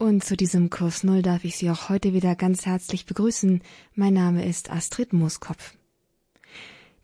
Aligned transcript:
Und 0.00 0.24
zu 0.24 0.34
diesem 0.34 0.70
Kurs 0.70 1.04
Null 1.04 1.20
darf 1.20 1.44
ich 1.44 1.58
Sie 1.58 1.68
auch 1.68 1.90
heute 1.90 2.14
wieder 2.14 2.34
ganz 2.34 2.64
herzlich 2.64 3.04
begrüßen. 3.04 3.60
Mein 3.94 4.14
Name 4.14 4.46
ist 4.46 4.70
Astrid 4.70 5.12
Mooskopf. 5.12 5.74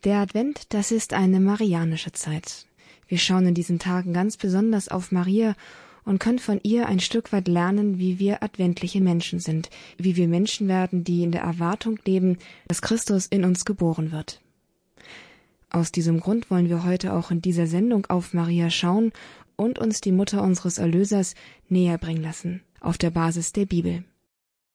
Der 0.04 0.16
Advent, 0.16 0.72
das 0.72 0.92
ist 0.92 1.12
eine 1.12 1.38
marianische 1.38 2.12
Zeit. 2.12 2.64
Wir 3.06 3.18
schauen 3.18 3.48
in 3.48 3.52
diesen 3.52 3.78
Tagen 3.78 4.14
ganz 4.14 4.38
besonders 4.38 4.88
auf 4.88 5.12
Maria 5.12 5.56
und 6.06 6.20
können 6.20 6.38
von 6.38 6.58
ihr 6.62 6.86
ein 6.86 6.98
Stück 6.98 7.34
weit 7.34 7.48
lernen, 7.48 7.98
wie 7.98 8.18
wir 8.18 8.42
adventliche 8.42 9.02
Menschen 9.02 9.40
sind, 9.40 9.68
wie 9.98 10.16
wir 10.16 10.26
Menschen 10.26 10.66
werden, 10.66 11.04
die 11.04 11.22
in 11.22 11.32
der 11.32 11.42
Erwartung 11.42 11.98
leben, 12.06 12.38
dass 12.66 12.80
Christus 12.80 13.26
in 13.26 13.44
uns 13.44 13.66
geboren 13.66 14.10
wird. 14.10 14.40
Aus 15.68 15.92
diesem 15.92 16.18
Grund 16.18 16.50
wollen 16.50 16.70
wir 16.70 16.82
heute 16.82 17.12
auch 17.12 17.30
in 17.30 17.42
dieser 17.42 17.66
Sendung 17.66 18.06
auf 18.06 18.32
Maria 18.32 18.70
schauen 18.70 19.12
und 19.54 19.78
uns 19.78 20.00
die 20.00 20.12
Mutter 20.12 20.42
unseres 20.42 20.78
Erlösers 20.78 21.34
näher 21.68 21.98
bringen 21.98 22.22
lassen 22.22 22.62
auf 22.80 22.98
der 22.98 23.10
Basis 23.10 23.52
der 23.52 23.66
Bibel. 23.66 24.04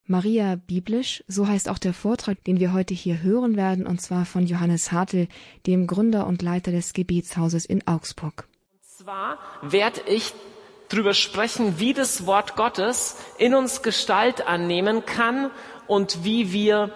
Maria 0.05 0.55
biblisch, 0.55 1.23
so 1.27 1.47
heißt 1.47 1.69
auch 1.69 1.77
der 1.77 1.93
Vortrag, 1.93 2.43
den 2.43 2.59
wir 2.59 2.73
heute 2.73 2.93
hier 2.93 3.21
hören 3.21 3.55
werden, 3.55 3.87
und 3.87 4.01
zwar 4.01 4.25
von 4.25 4.45
Johannes 4.45 4.91
Hartl, 4.91 5.27
dem 5.67 5.87
Gründer 5.87 6.27
und 6.27 6.41
Leiter 6.41 6.71
des 6.71 6.93
Gebetshauses 6.93 7.65
in 7.65 7.87
Augsburg. 7.87 8.47
Und 8.73 8.83
zwar 8.83 9.37
werde 9.61 10.01
ich 10.07 10.33
darüber 10.89 11.13
sprechen, 11.13 11.79
wie 11.79 11.93
das 11.93 12.25
Wort 12.25 12.55
Gottes 12.55 13.15
in 13.37 13.55
uns 13.55 13.81
Gestalt 13.83 14.47
annehmen 14.47 15.05
kann 15.05 15.49
und 15.87 16.23
wie 16.23 16.51
wir 16.51 16.91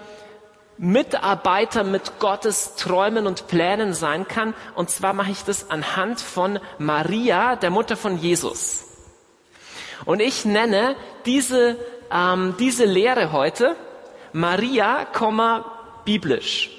Mitarbeiter 0.78 1.84
mit 1.84 2.20
Gottes 2.20 2.76
Träumen 2.76 3.28
und 3.28 3.48
Plänen 3.48 3.94
sein 3.94 4.28
kann. 4.28 4.54
Und 4.76 4.90
zwar 4.90 5.14
mache 5.14 5.32
ich 5.32 5.44
das 5.44 5.70
anhand 5.70 6.20
von 6.20 6.60
Maria, 6.80 7.56
der 7.56 7.70
Mutter 7.70 7.96
von 7.96 8.18
Jesus. 8.18 8.85
Und 10.04 10.20
ich 10.20 10.46
nenne 10.46 10.96
diese, 11.26 11.78
ähm, 12.12 12.56
diese 12.60 12.86
Lehre 12.86 13.32
heute 13.32 13.76
Maria, 14.34 15.06
biblisch. 16.04 16.70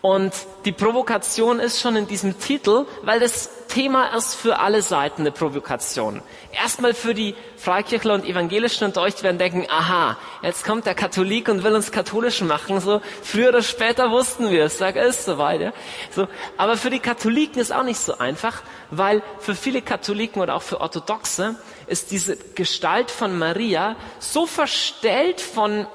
Und 0.00 0.32
die 0.64 0.72
Provokation 0.72 1.60
ist 1.60 1.80
schon 1.80 1.96
in 1.96 2.06
diesem 2.06 2.38
Titel, 2.38 2.86
weil 3.02 3.20
das 3.20 3.50
Thema 3.70 4.14
ist 4.14 4.34
für 4.34 4.58
alle 4.58 4.82
Seiten 4.82 5.22
eine 5.22 5.30
Provokation. 5.30 6.20
Erstmal 6.52 6.92
für 6.92 7.14
die 7.14 7.34
Freikirchler 7.56 8.14
und 8.14 8.24
Evangelischen 8.26 8.84
unter 8.84 9.00
euch, 9.00 9.14
die 9.14 9.22
werden 9.22 9.38
denken, 9.38 9.66
aha, 9.70 10.18
jetzt 10.42 10.64
kommt 10.64 10.86
der 10.86 10.94
Katholik 10.94 11.48
und 11.48 11.64
will 11.64 11.74
uns 11.74 11.92
katholisch 11.92 12.42
machen. 12.42 12.80
So, 12.80 13.00
früher 13.22 13.48
oder 13.50 13.62
später 13.62 14.10
wussten 14.10 14.50
wir 14.50 14.64
es, 14.64 14.78
sag 14.78 14.96
es 14.96 15.24
soweit. 15.24 15.60
Ja. 15.60 15.72
So, 16.10 16.28
aber 16.56 16.76
für 16.76 16.90
die 16.90 16.98
Katholiken 16.98 17.60
ist 17.60 17.72
auch 17.72 17.84
nicht 17.84 18.00
so 18.00 18.18
einfach, 18.18 18.62
weil 18.90 19.22
für 19.38 19.54
viele 19.54 19.80
Katholiken 19.82 20.42
oder 20.42 20.56
auch 20.56 20.62
für 20.62 20.80
Orthodoxe 20.80 21.54
ist 21.86 22.10
diese 22.10 22.36
Gestalt 22.36 23.10
von 23.10 23.38
Maria 23.38 23.96
so 24.18 24.46
verstellt 24.46 25.40
von 25.40 25.86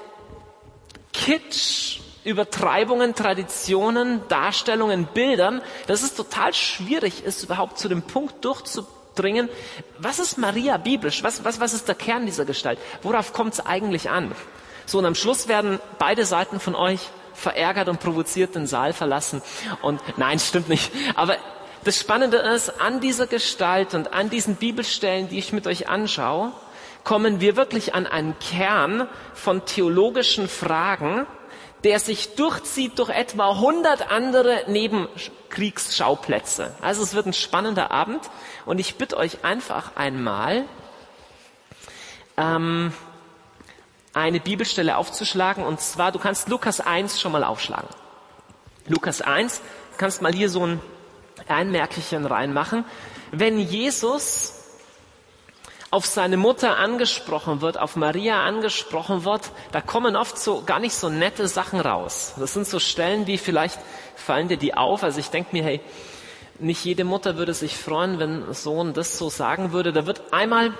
Kitsch, 1.12 2.00
Übertreibungen, 2.26 3.14
Traditionen, 3.14 4.20
Darstellungen, 4.28 5.06
Bildern, 5.06 5.62
dass 5.86 6.02
es 6.02 6.14
total 6.14 6.52
schwierig 6.52 7.24
ist, 7.24 7.44
überhaupt 7.44 7.78
zu 7.78 7.88
dem 7.88 8.02
Punkt 8.02 8.44
durchzudringen, 8.44 9.48
was 9.98 10.18
ist 10.18 10.36
Maria 10.36 10.76
biblisch? 10.76 11.22
Was, 11.22 11.44
was, 11.44 11.60
was 11.60 11.72
ist 11.72 11.86
der 11.86 11.94
Kern 11.94 12.26
dieser 12.26 12.44
Gestalt? 12.44 12.78
Worauf 13.02 13.32
kommt 13.32 13.54
es 13.54 13.64
eigentlich 13.64 14.10
an? 14.10 14.32
So, 14.86 14.98
und 14.98 15.06
am 15.06 15.14
Schluss 15.14 15.46
werden 15.48 15.80
beide 15.98 16.24
Seiten 16.26 16.60
von 16.60 16.74
euch 16.74 17.00
verärgert 17.32 17.88
und 17.88 18.00
provoziert 18.00 18.54
den 18.54 18.66
Saal 18.66 18.92
verlassen. 18.92 19.40
Und 19.80 20.00
nein, 20.16 20.38
stimmt 20.40 20.68
nicht. 20.68 20.90
Aber 21.14 21.36
das 21.84 22.00
Spannende 22.00 22.38
ist, 22.38 22.80
an 22.80 23.00
dieser 23.00 23.28
Gestalt 23.28 23.94
und 23.94 24.12
an 24.12 24.30
diesen 24.30 24.56
Bibelstellen, 24.56 25.28
die 25.28 25.38
ich 25.38 25.52
mit 25.52 25.68
euch 25.68 25.88
anschaue, 25.88 26.52
kommen 27.04 27.40
wir 27.40 27.54
wirklich 27.54 27.94
an 27.94 28.06
einen 28.08 28.36
Kern 28.40 29.08
von 29.32 29.64
theologischen 29.64 30.48
Fragen, 30.48 31.26
der 31.84 32.00
sich 32.00 32.34
durchzieht 32.34 32.98
durch 32.98 33.10
etwa 33.10 33.50
100 33.50 34.10
andere 34.10 34.64
Nebenkriegsschauplätze. 34.66 36.74
Also 36.80 37.02
es 37.02 37.14
wird 37.14 37.26
ein 37.26 37.32
spannender 37.32 37.90
Abend 37.90 38.20
und 38.64 38.78
ich 38.78 38.96
bitte 38.96 39.16
euch 39.16 39.44
einfach 39.44 39.96
einmal, 39.96 40.64
ähm, 42.36 42.92
eine 44.12 44.40
Bibelstelle 44.40 44.96
aufzuschlagen 44.96 45.64
und 45.64 45.80
zwar, 45.80 46.10
du 46.10 46.18
kannst 46.18 46.48
Lukas 46.48 46.80
1 46.80 47.20
schon 47.20 47.32
mal 47.32 47.44
aufschlagen. 47.44 47.88
Lukas 48.86 49.20
1, 49.20 49.60
du 49.92 49.98
kannst 49.98 50.22
mal 50.22 50.32
hier 50.32 50.48
so 50.48 50.66
ein 50.66 50.80
Einmerkelchen 51.48 52.24
reinmachen. 52.24 52.84
Wenn 53.30 53.58
Jesus 53.58 54.55
auf 55.90 56.06
seine 56.06 56.36
Mutter 56.36 56.78
angesprochen 56.78 57.60
wird, 57.60 57.78
auf 57.78 57.96
Maria 57.96 58.44
angesprochen 58.44 59.24
wird, 59.24 59.42
da 59.72 59.80
kommen 59.80 60.16
oft 60.16 60.38
so 60.38 60.62
gar 60.62 60.80
nicht 60.80 60.94
so 60.94 61.08
nette 61.08 61.46
Sachen 61.48 61.80
raus. 61.80 62.34
Das 62.38 62.54
sind 62.54 62.66
so 62.66 62.80
Stellen, 62.80 63.24
die 63.24 63.38
vielleicht 63.38 63.78
fallen 64.16 64.48
dir 64.48 64.56
die 64.56 64.74
auf. 64.74 65.02
Also 65.02 65.20
ich 65.20 65.30
denke 65.30 65.50
mir, 65.52 65.62
hey, 65.62 65.80
nicht 66.58 66.84
jede 66.84 67.04
Mutter 67.04 67.36
würde 67.36 67.54
sich 67.54 67.76
freuen, 67.76 68.18
wenn 68.18 68.52
Sohn 68.52 68.94
das 68.94 69.16
so 69.16 69.30
sagen 69.30 69.72
würde. 69.72 69.92
Da 69.92 70.06
wird 70.06 70.32
einmal, 70.32 70.74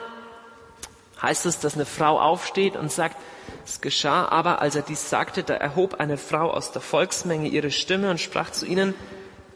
heißt 1.23 1.47
es, 1.47 1.61
dass 1.61 1.75
eine 1.75 1.87
Frau 1.87 2.21
aufsteht 2.21 2.77
und 2.77 2.91
sagt, 2.91 3.17
es 3.65 3.81
geschah 3.81 4.29
aber, 4.29 4.61
als 4.61 4.75
er 4.77 4.83
dies 4.83 5.09
sagte, 5.09 5.43
da 5.43 5.55
erhob 5.55 5.95
eine 6.01 6.19
Frau 6.19 6.51
aus 6.51 6.73
der 6.73 6.83
Volksmenge 6.83 7.49
ihre 7.49 7.71
Stimme 7.71 8.11
und 8.11 8.21
sprach 8.21 8.51
zu 8.51 8.67
ihnen, 8.67 8.95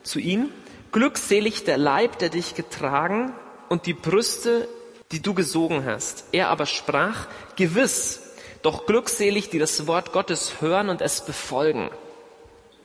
zu 0.02 0.18
ihm, 0.18 0.50
glückselig 0.92 1.64
der 1.64 1.78
Leib, 1.78 2.18
der 2.18 2.28
dich 2.28 2.54
getragen 2.54 3.32
und 3.68 3.86
die 3.86 3.94
Brüste, 3.94 4.68
die 5.12 5.20
du 5.20 5.34
gesogen 5.34 5.84
hast. 5.84 6.24
Er 6.32 6.48
aber 6.48 6.66
sprach, 6.66 7.26
gewiss, 7.56 8.20
doch 8.62 8.86
glückselig, 8.86 9.50
die 9.50 9.58
das 9.58 9.86
Wort 9.86 10.12
Gottes 10.12 10.60
hören 10.60 10.88
und 10.88 11.00
es 11.00 11.24
befolgen. 11.24 11.90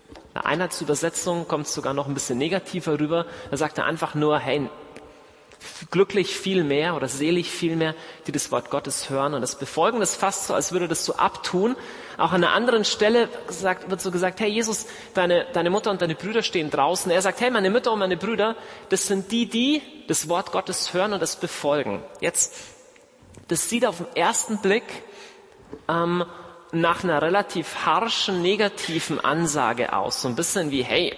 In 0.09 0.41
der 0.41 0.45
Einheitsübersetzung 0.45 1.47
kommt 1.47 1.67
sogar 1.67 1.93
noch 1.93 2.07
ein 2.07 2.13
bisschen 2.13 2.37
negativer 2.37 2.99
rüber. 2.99 3.25
Da 3.51 3.57
sagt 3.57 3.77
er 3.77 3.85
einfach 3.85 4.15
nur, 4.15 4.39
hey, 4.39 4.69
glücklich 5.91 6.35
viel 6.35 6.63
mehr 6.63 6.95
oder 6.95 7.07
selig 7.07 7.49
viel 7.49 7.75
mehr, 7.75 7.95
die 8.27 8.31
das 8.31 8.51
Wort 8.51 8.69
Gottes 8.69 9.09
hören 9.09 9.33
und 9.33 9.41
das 9.41 9.57
befolgen. 9.57 9.99
Das 9.99 10.15
fast 10.15 10.47
so, 10.47 10.53
als 10.53 10.71
würde 10.71 10.87
das 10.87 11.05
so 11.05 11.15
abtun. 11.15 11.75
Auch 12.17 12.31
an 12.31 12.43
einer 12.43 12.53
anderen 12.53 12.85
Stelle 12.85 13.29
gesagt, 13.47 13.89
wird 13.89 14.01
so 14.01 14.11
gesagt, 14.11 14.39
hey 14.39 14.49
Jesus, 14.49 14.85
deine, 15.13 15.45
deine 15.53 15.69
Mutter 15.69 15.91
und 15.91 16.01
deine 16.01 16.15
Brüder 16.15 16.43
stehen 16.43 16.69
draußen. 16.69 17.11
Er 17.11 17.21
sagt, 17.21 17.41
hey, 17.41 17.51
meine 17.51 17.69
Mütter 17.69 17.91
und 17.91 17.99
meine 17.99 18.17
Brüder, 18.17 18.55
das 18.89 19.07
sind 19.07 19.31
die, 19.31 19.47
die 19.47 19.81
das 20.07 20.29
Wort 20.29 20.51
Gottes 20.51 20.93
hören 20.93 21.13
und 21.13 21.21
das 21.21 21.35
befolgen. 21.35 22.01
Jetzt, 22.21 22.55
das 23.47 23.69
sieht 23.69 23.85
auf 23.85 23.97
den 23.97 24.15
ersten 24.15 24.59
Blick 24.59 24.83
ähm, 25.87 26.25
nach 26.71 27.03
einer 27.03 27.21
relativ 27.21 27.85
harschen, 27.85 28.41
negativen 28.41 29.19
Ansage 29.19 29.93
aus. 29.93 30.21
So 30.21 30.27
ein 30.27 30.35
bisschen 30.35 30.71
wie, 30.71 30.83
hey, 30.83 31.15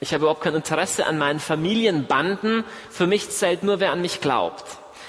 ich 0.00 0.12
habe 0.12 0.22
überhaupt 0.22 0.42
kein 0.42 0.54
Interesse 0.54 1.06
an 1.06 1.18
meinen 1.18 1.40
Familienbanden. 1.40 2.64
Für 2.90 3.06
mich 3.06 3.30
zählt 3.30 3.62
nur, 3.62 3.80
wer 3.80 3.92
an 3.92 4.00
mich 4.00 4.20
glaubt. 4.20 4.64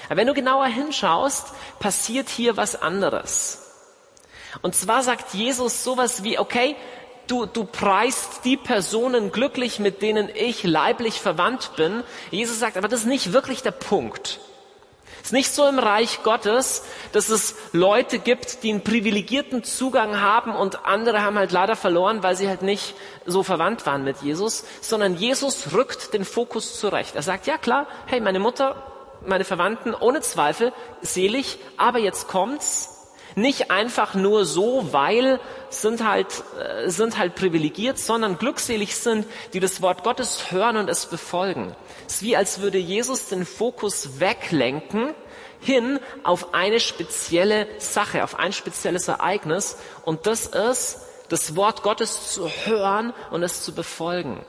Aber 0.08 0.16
wenn 0.16 0.26
du 0.26 0.34
genauer 0.34 0.66
hinschaust, 0.66 1.48
passiert 1.78 2.28
hier 2.28 2.56
was 2.56 2.80
anderes. 2.80 3.70
Und 4.62 4.74
zwar 4.74 5.02
sagt 5.04 5.34
Jesus 5.34 5.84
sowas 5.84 6.24
wie, 6.24 6.38
okay, 6.38 6.74
du, 7.28 7.46
du 7.46 7.64
preist 7.64 8.44
die 8.44 8.56
Personen 8.56 9.30
glücklich, 9.30 9.78
mit 9.78 10.02
denen 10.02 10.28
ich 10.34 10.64
leiblich 10.64 11.20
verwandt 11.20 11.76
bin. 11.76 12.02
Jesus 12.32 12.58
sagt, 12.58 12.76
aber 12.76 12.88
das 12.88 13.00
ist 13.00 13.06
nicht 13.06 13.32
wirklich 13.32 13.62
der 13.62 13.70
Punkt. 13.70 14.40
Es 15.20 15.26
ist 15.26 15.32
nicht 15.32 15.52
so 15.52 15.66
im 15.68 15.78
Reich 15.78 16.22
Gottes, 16.22 16.82
dass 17.12 17.28
es 17.28 17.54
Leute 17.72 18.18
gibt, 18.18 18.62
die 18.62 18.70
einen 18.70 18.82
privilegierten 18.82 19.62
Zugang 19.64 20.20
haben 20.20 20.54
und 20.54 20.86
andere 20.86 21.22
haben 21.22 21.38
halt 21.38 21.52
leider 21.52 21.76
verloren, 21.76 22.22
weil 22.22 22.36
sie 22.36 22.48
halt 22.48 22.62
nicht 22.62 22.94
so 23.26 23.42
verwandt 23.42 23.86
waren 23.86 24.02
mit 24.04 24.22
Jesus, 24.22 24.64
sondern 24.80 25.16
Jesus 25.16 25.72
rückt 25.72 26.14
den 26.14 26.24
Fokus 26.24 26.78
zurecht. 26.80 27.16
Er 27.16 27.22
sagt, 27.22 27.46
ja 27.46 27.58
klar, 27.58 27.86
hey, 28.06 28.20
meine 28.20 28.40
Mutter, 28.40 28.82
meine 29.26 29.44
Verwandten, 29.44 29.94
ohne 29.94 30.20
Zweifel, 30.22 30.72
selig, 31.02 31.58
aber 31.76 31.98
jetzt 31.98 32.28
kommt's, 32.28 32.96
nicht 33.36 33.70
einfach 33.70 34.14
nur 34.14 34.44
so, 34.44 34.92
weil 34.92 35.40
sind 35.68 36.06
halt, 36.06 36.26
äh, 36.58 36.88
sind 36.90 37.18
halt 37.18 37.34
privilegiert, 37.34 37.98
sondern 37.98 38.38
glückselig 38.38 38.96
sind, 38.96 39.26
die 39.52 39.60
das 39.60 39.82
Wort 39.82 40.02
Gottes 40.02 40.50
hören 40.50 40.76
und 40.76 40.90
es 40.90 41.06
befolgen. 41.06 41.74
Es 42.10 42.16
ist 42.16 42.22
wie 42.22 42.36
als 42.36 42.60
würde 42.60 42.78
Jesus 42.78 43.28
den 43.28 43.46
Fokus 43.46 44.18
weglenken 44.18 45.14
hin 45.60 46.00
auf 46.24 46.54
eine 46.54 46.80
spezielle 46.80 47.68
Sache, 47.78 48.24
auf 48.24 48.36
ein 48.36 48.52
spezielles 48.52 49.06
Ereignis. 49.06 49.76
Und 50.04 50.26
das 50.26 50.46
ist, 50.46 50.98
das 51.28 51.54
Wort 51.54 51.84
Gottes 51.84 52.32
zu 52.32 52.48
hören 52.64 53.14
und 53.30 53.44
es 53.44 53.62
zu 53.62 53.72
befolgen. 53.72 54.44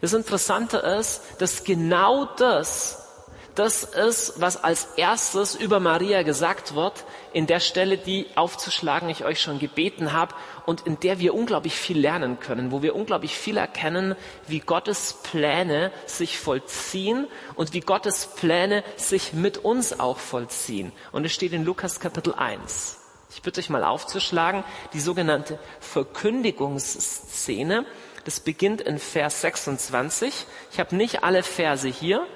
Das 0.00 0.12
Interessante 0.12 0.78
ist, 0.78 1.22
dass 1.38 1.62
genau 1.62 2.24
das 2.24 3.11
Das 3.54 3.84
ist, 3.84 4.40
was 4.40 4.64
als 4.64 4.88
erstes 4.96 5.54
über 5.54 5.78
Maria 5.78 6.22
gesagt 6.22 6.74
wird, 6.74 7.04
in 7.34 7.46
der 7.46 7.60
Stelle, 7.60 7.98
die 7.98 8.26
aufzuschlagen 8.34 9.10
ich 9.10 9.26
euch 9.26 9.42
schon 9.42 9.58
gebeten 9.58 10.14
habe 10.14 10.34
und 10.64 10.86
in 10.86 10.98
der 11.00 11.18
wir 11.18 11.34
unglaublich 11.34 11.74
viel 11.74 11.98
lernen 11.98 12.40
können, 12.40 12.72
wo 12.72 12.80
wir 12.80 12.96
unglaublich 12.96 13.36
viel 13.36 13.58
erkennen, 13.58 14.16
wie 14.46 14.60
Gottes 14.60 15.18
Pläne 15.22 15.92
sich 16.06 16.38
vollziehen 16.38 17.26
und 17.54 17.74
wie 17.74 17.80
Gottes 17.80 18.26
Pläne 18.26 18.84
sich 18.96 19.34
mit 19.34 19.58
uns 19.58 20.00
auch 20.00 20.16
vollziehen. 20.16 20.90
Und 21.10 21.26
es 21.26 21.34
steht 21.34 21.52
in 21.52 21.64
Lukas 21.64 22.00
Kapitel 22.00 22.32
1. 22.32 23.00
Ich 23.34 23.42
bitte 23.42 23.60
euch 23.60 23.68
mal 23.68 23.84
aufzuschlagen, 23.84 24.64
die 24.94 25.00
sogenannte 25.00 25.58
Verkündigungsszene. 25.80 27.84
Das 28.24 28.40
beginnt 28.40 28.80
in 28.80 28.98
Vers 28.98 29.42
26. 29.42 30.46
Ich 30.70 30.80
habe 30.80 30.96
nicht 30.96 31.22
alle 31.22 31.42
Verse 31.42 31.88
hier, 31.88 32.26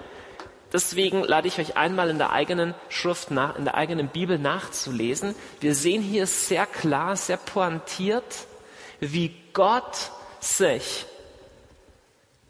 Deswegen 0.72 1.22
lade 1.22 1.48
ich 1.48 1.58
euch 1.58 1.76
einmal 1.76 2.10
in 2.10 2.18
der 2.18 2.32
eigenen 2.32 2.74
Schrift 2.88 3.30
nach, 3.30 3.56
in 3.56 3.64
der 3.64 3.76
eigenen 3.76 4.08
Bibel 4.08 4.38
nachzulesen. 4.38 5.34
Wir 5.60 5.74
sehen 5.74 6.02
hier 6.02 6.26
sehr 6.26 6.66
klar, 6.66 7.16
sehr 7.16 7.36
pointiert, 7.36 8.46
wie 9.00 9.34
Gott 9.52 10.10
sich 10.40 11.06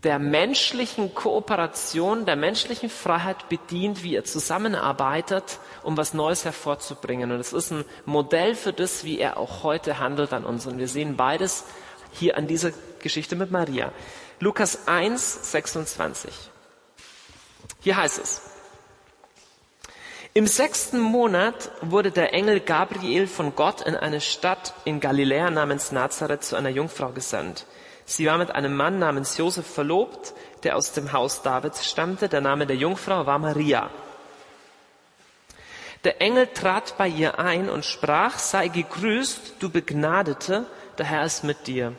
der 0.02 0.18
menschlichen 0.18 1.14
Kooperation, 1.14 2.26
der 2.26 2.36
menschlichen 2.36 2.88
Freiheit 2.88 3.48
bedient, 3.48 4.04
wie 4.04 4.14
er 4.14 4.24
zusammenarbeitet, 4.24 5.58
um 5.82 5.96
was 5.96 6.14
Neues 6.14 6.44
hervorzubringen. 6.44 7.32
Und 7.32 7.40
es 7.40 7.52
ist 7.52 7.72
ein 7.72 7.84
Modell 8.04 8.54
für 8.54 8.72
das, 8.72 9.04
wie 9.04 9.18
er 9.18 9.36
auch 9.36 9.62
heute 9.64 9.98
handelt 9.98 10.32
an 10.32 10.44
uns. 10.44 10.66
Und 10.66 10.78
wir 10.78 10.86
sehen 10.88 11.16
beides 11.16 11.64
hier 12.12 12.36
an 12.36 12.46
dieser 12.46 12.70
Geschichte 13.00 13.34
mit 13.34 13.50
Maria. 13.50 13.90
Lukas 14.38 14.86
1, 14.86 15.50
26. 15.50 16.32
Hier 17.86 17.96
heißt 17.96 18.18
es, 18.18 18.40
im 20.34 20.48
sechsten 20.48 20.98
Monat 20.98 21.70
wurde 21.82 22.10
der 22.10 22.34
Engel 22.34 22.58
Gabriel 22.58 23.28
von 23.28 23.54
Gott 23.54 23.80
in 23.82 23.94
eine 23.94 24.20
Stadt 24.20 24.74
in 24.84 24.98
Galiläa 24.98 25.50
namens 25.50 25.92
Nazareth 25.92 26.42
zu 26.42 26.56
einer 26.56 26.70
Jungfrau 26.70 27.10
gesandt. 27.10 27.64
Sie 28.04 28.26
war 28.26 28.38
mit 28.38 28.50
einem 28.50 28.74
Mann 28.74 28.98
namens 28.98 29.36
Josef 29.36 29.68
verlobt, 29.68 30.34
der 30.64 30.76
aus 30.76 30.94
dem 30.94 31.12
Haus 31.12 31.42
Davids 31.42 31.88
stammte. 31.88 32.28
Der 32.28 32.40
Name 32.40 32.66
der 32.66 32.74
Jungfrau 32.74 33.24
war 33.24 33.38
Maria. 33.38 33.88
Der 36.02 36.20
Engel 36.20 36.48
trat 36.48 36.98
bei 36.98 37.06
ihr 37.06 37.38
ein 37.38 37.70
und 37.70 37.84
sprach, 37.84 38.36
sei 38.40 38.66
gegrüßt, 38.66 39.54
du 39.60 39.70
Begnadete, 39.70 40.66
der 40.98 41.06
Herr 41.06 41.24
ist 41.24 41.44
mit 41.44 41.68
dir. 41.68 41.92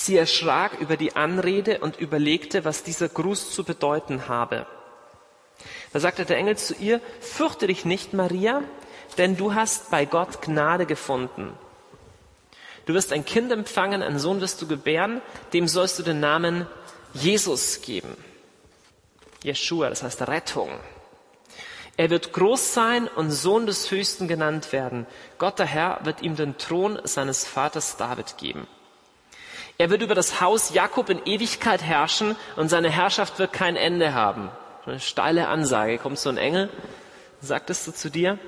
Sie 0.00 0.16
erschrak 0.16 0.78
über 0.78 0.96
die 0.96 1.16
Anrede 1.16 1.80
und 1.80 1.98
überlegte, 1.98 2.64
was 2.64 2.84
dieser 2.84 3.08
Gruß 3.08 3.50
zu 3.50 3.64
bedeuten 3.64 4.28
habe. 4.28 4.64
Da 5.92 5.98
sagte 5.98 6.24
der 6.24 6.36
Engel 6.36 6.56
zu 6.56 6.74
ihr, 6.76 7.00
fürchte 7.20 7.66
dich 7.66 7.84
nicht, 7.84 8.14
Maria, 8.14 8.62
denn 9.18 9.36
du 9.36 9.54
hast 9.54 9.90
bei 9.90 10.04
Gott 10.04 10.40
Gnade 10.40 10.86
gefunden. 10.86 11.52
Du 12.86 12.94
wirst 12.94 13.12
ein 13.12 13.24
Kind 13.24 13.50
empfangen, 13.50 14.04
einen 14.04 14.20
Sohn 14.20 14.40
wirst 14.40 14.62
du 14.62 14.68
gebären, 14.68 15.20
dem 15.52 15.66
sollst 15.66 15.98
du 15.98 16.04
den 16.04 16.20
Namen 16.20 16.68
Jesus 17.12 17.82
geben. 17.82 18.16
Jeshua, 19.42 19.88
das 19.90 20.04
heißt 20.04 20.28
Rettung. 20.28 20.70
Er 21.96 22.08
wird 22.08 22.32
groß 22.32 22.72
sein 22.72 23.08
und 23.08 23.32
Sohn 23.32 23.66
des 23.66 23.90
Höchsten 23.90 24.28
genannt 24.28 24.72
werden. 24.72 25.08
Gott 25.38 25.58
der 25.58 25.66
Herr 25.66 25.98
wird 26.04 26.22
ihm 26.22 26.36
den 26.36 26.56
Thron 26.56 27.00
seines 27.02 27.44
Vaters 27.44 27.96
David 27.96 28.38
geben. 28.38 28.68
Er 29.80 29.90
wird 29.90 30.02
über 30.02 30.16
das 30.16 30.40
Haus 30.40 30.74
Jakob 30.74 31.08
in 31.08 31.24
Ewigkeit 31.24 31.82
herrschen 31.82 32.34
und 32.56 32.68
seine 32.68 32.90
Herrschaft 32.90 33.38
wird 33.38 33.52
kein 33.52 33.76
Ende 33.76 34.12
haben. 34.12 34.50
Eine 34.84 34.98
steile 34.98 35.46
Ansage. 35.46 35.98
Kommt 35.98 36.18
so 36.18 36.30
ein 36.30 36.36
Engel, 36.36 36.68
sagt 37.40 37.70
es 37.70 37.84
so 37.84 37.92
zu 37.92 38.10
dir. 38.10 38.40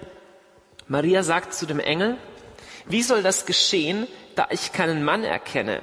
Maria 0.89 1.23
sagt 1.23 1.55
zu 1.55 1.67
dem 1.67 1.79
Engel, 1.79 2.17
wie 2.87 3.03
soll 3.03 3.23
das 3.23 3.47
geschehen, 3.47 4.09
da 4.35 4.49
ich 4.51 4.73
keinen 4.73 5.05
Mann 5.05 5.23
erkenne? 5.23 5.83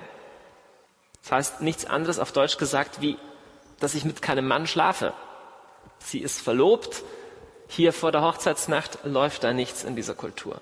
Das 1.21 1.31
heißt 1.31 1.61
nichts 1.61 1.85
anderes 1.85 2.19
auf 2.19 2.33
Deutsch 2.33 2.57
gesagt, 2.57 2.99
wie, 2.99 3.17
dass 3.79 3.95
ich 3.95 4.03
mit 4.03 4.21
keinem 4.21 4.47
Mann 4.47 4.67
schlafe. 4.67 5.13
Sie 5.99 6.19
ist 6.19 6.41
verlobt. 6.41 7.03
Hier 7.69 7.93
vor 7.93 8.11
der 8.11 8.21
Hochzeitsnacht 8.21 8.99
läuft 9.05 9.45
da 9.45 9.53
nichts 9.53 9.85
in 9.85 9.95
dieser 9.95 10.13
Kultur. 10.13 10.59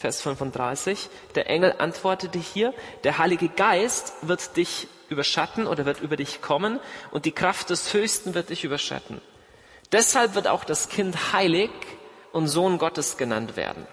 Vers 0.00 0.22
35. 0.22 1.10
Der 1.34 1.50
Engel 1.50 1.74
antwortete 1.76 2.38
hier, 2.38 2.72
der 3.04 3.18
Heilige 3.18 3.50
Geist 3.50 4.14
wird 4.22 4.56
dich 4.56 4.88
überschatten 5.10 5.66
oder 5.66 5.84
wird 5.84 6.00
über 6.00 6.16
dich 6.16 6.40
kommen 6.40 6.80
und 7.10 7.26
die 7.26 7.32
Kraft 7.32 7.68
des 7.68 7.92
Höchsten 7.92 8.32
wird 8.32 8.48
dich 8.48 8.64
überschatten. 8.64 9.20
Deshalb 9.92 10.34
wird 10.34 10.48
auch 10.48 10.64
das 10.64 10.88
Kind 10.88 11.34
heilig 11.34 11.70
und 12.32 12.48
Sohn 12.48 12.78
Gottes 12.78 13.18
genannt 13.18 13.56
werden. 13.56 13.86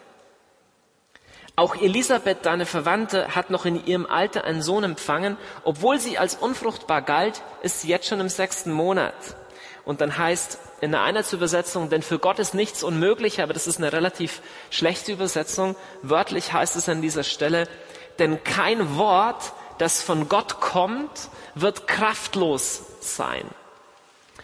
Auch 1.57 1.75
Elisabeth, 1.75 2.45
deine 2.45 2.65
Verwandte, 2.65 3.35
hat 3.35 3.49
noch 3.49 3.65
in 3.65 3.85
ihrem 3.85 4.05
Alter 4.05 4.45
einen 4.45 4.61
Sohn 4.61 4.85
empfangen. 4.85 5.35
Obwohl 5.65 5.99
sie 5.99 6.17
als 6.17 6.35
unfruchtbar 6.35 7.01
galt, 7.01 7.41
ist 7.63 7.81
sie 7.81 7.89
jetzt 7.89 8.07
schon 8.07 8.21
im 8.21 8.29
sechsten 8.29 8.71
Monat. 8.71 9.13
Und 9.87 10.01
dann 10.01 10.17
heißt 10.17 10.59
in 10.81 10.91
der 10.91 11.03
Einheitsübersetzung, 11.03 11.89
denn 11.89 12.01
für 12.01 12.19
Gott 12.19 12.39
ist 12.39 12.53
nichts 12.53 12.83
unmöglich, 12.83 13.41
aber 13.41 13.53
das 13.53 13.67
ist 13.67 13.77
eine 13.77 13.93
relativ 13.93 14.41
schlechte 14.69 15.13
Übersetzung. 15.13 15.77
Wörtlich 16.01 16.51
heißt 16.51 16.75
es 16.75 16.89
an 16.89 17.01
dieser 17.01 17.23
Stelle, 17.23 17.69
denn 18.19 18.43
kein 18.43 18.97
Wort, 18.97 19.53
das 19.77 20.01
von 20.01 20.27
Gott 20.27 20.59
kommt, 20.59 21.29
wird 21.55 21.87
kraftlos 21.87 22.81
sein. 22.99 23.45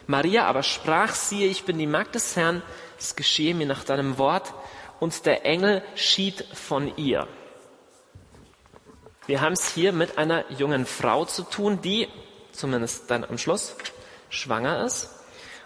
Maria 0.07 0.45
aber 0.45 0.63
sprach, 0.63 1.13
siehe, 1.13 1.49
ich 1.49 1.65
bin 1.65 1.77
die 1.77 1.87
Magd 1.87 2.15
des 2.15 2.37
Herrn, 2.37 2.61
es 2.97 3.17
geschehe 3.17 3.53
mir 3.53 3.67
nach 3.67 3.83
deinem 3.83 4.17
Wort, 4.17 4.53
und 5.01 5.25
der 5.25 5.45
Engel 5.45 5.83
schied 5.95 6.45
von 6.53 6.95
ihr. 6.95 7.27
Wir 9.27 9.41
haben 9.41 9.51
es 9.51 9.73
hier 9.73 9.91
mit 9.91 10.17
einer 10.17 10.49
jungen 10.53 10.85
Frau 10.85 11.25
zu 11.25 11.43
tun, 11.43 11.81
die, 11.81 12.07
zumindest 12.53 13.11
dann 13.11 13.25
am 13.25 13.37
Schluss, 13.37 13.75
schwanger 14.29 14.85
ist. 14.85 15.09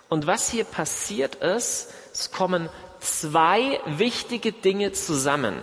Und 0.10 0.28
was 0.28 0.50
hier 0.50 0.64
passiert 0.64 1.36
ist, 1.36 1.90
es 2.14 2.32
kommen 2.32 2.70
zwei 3.00 3.80
wichtige 3.86 4.52
Dinge 4.52 4.94
zusammen. 4.94 5.62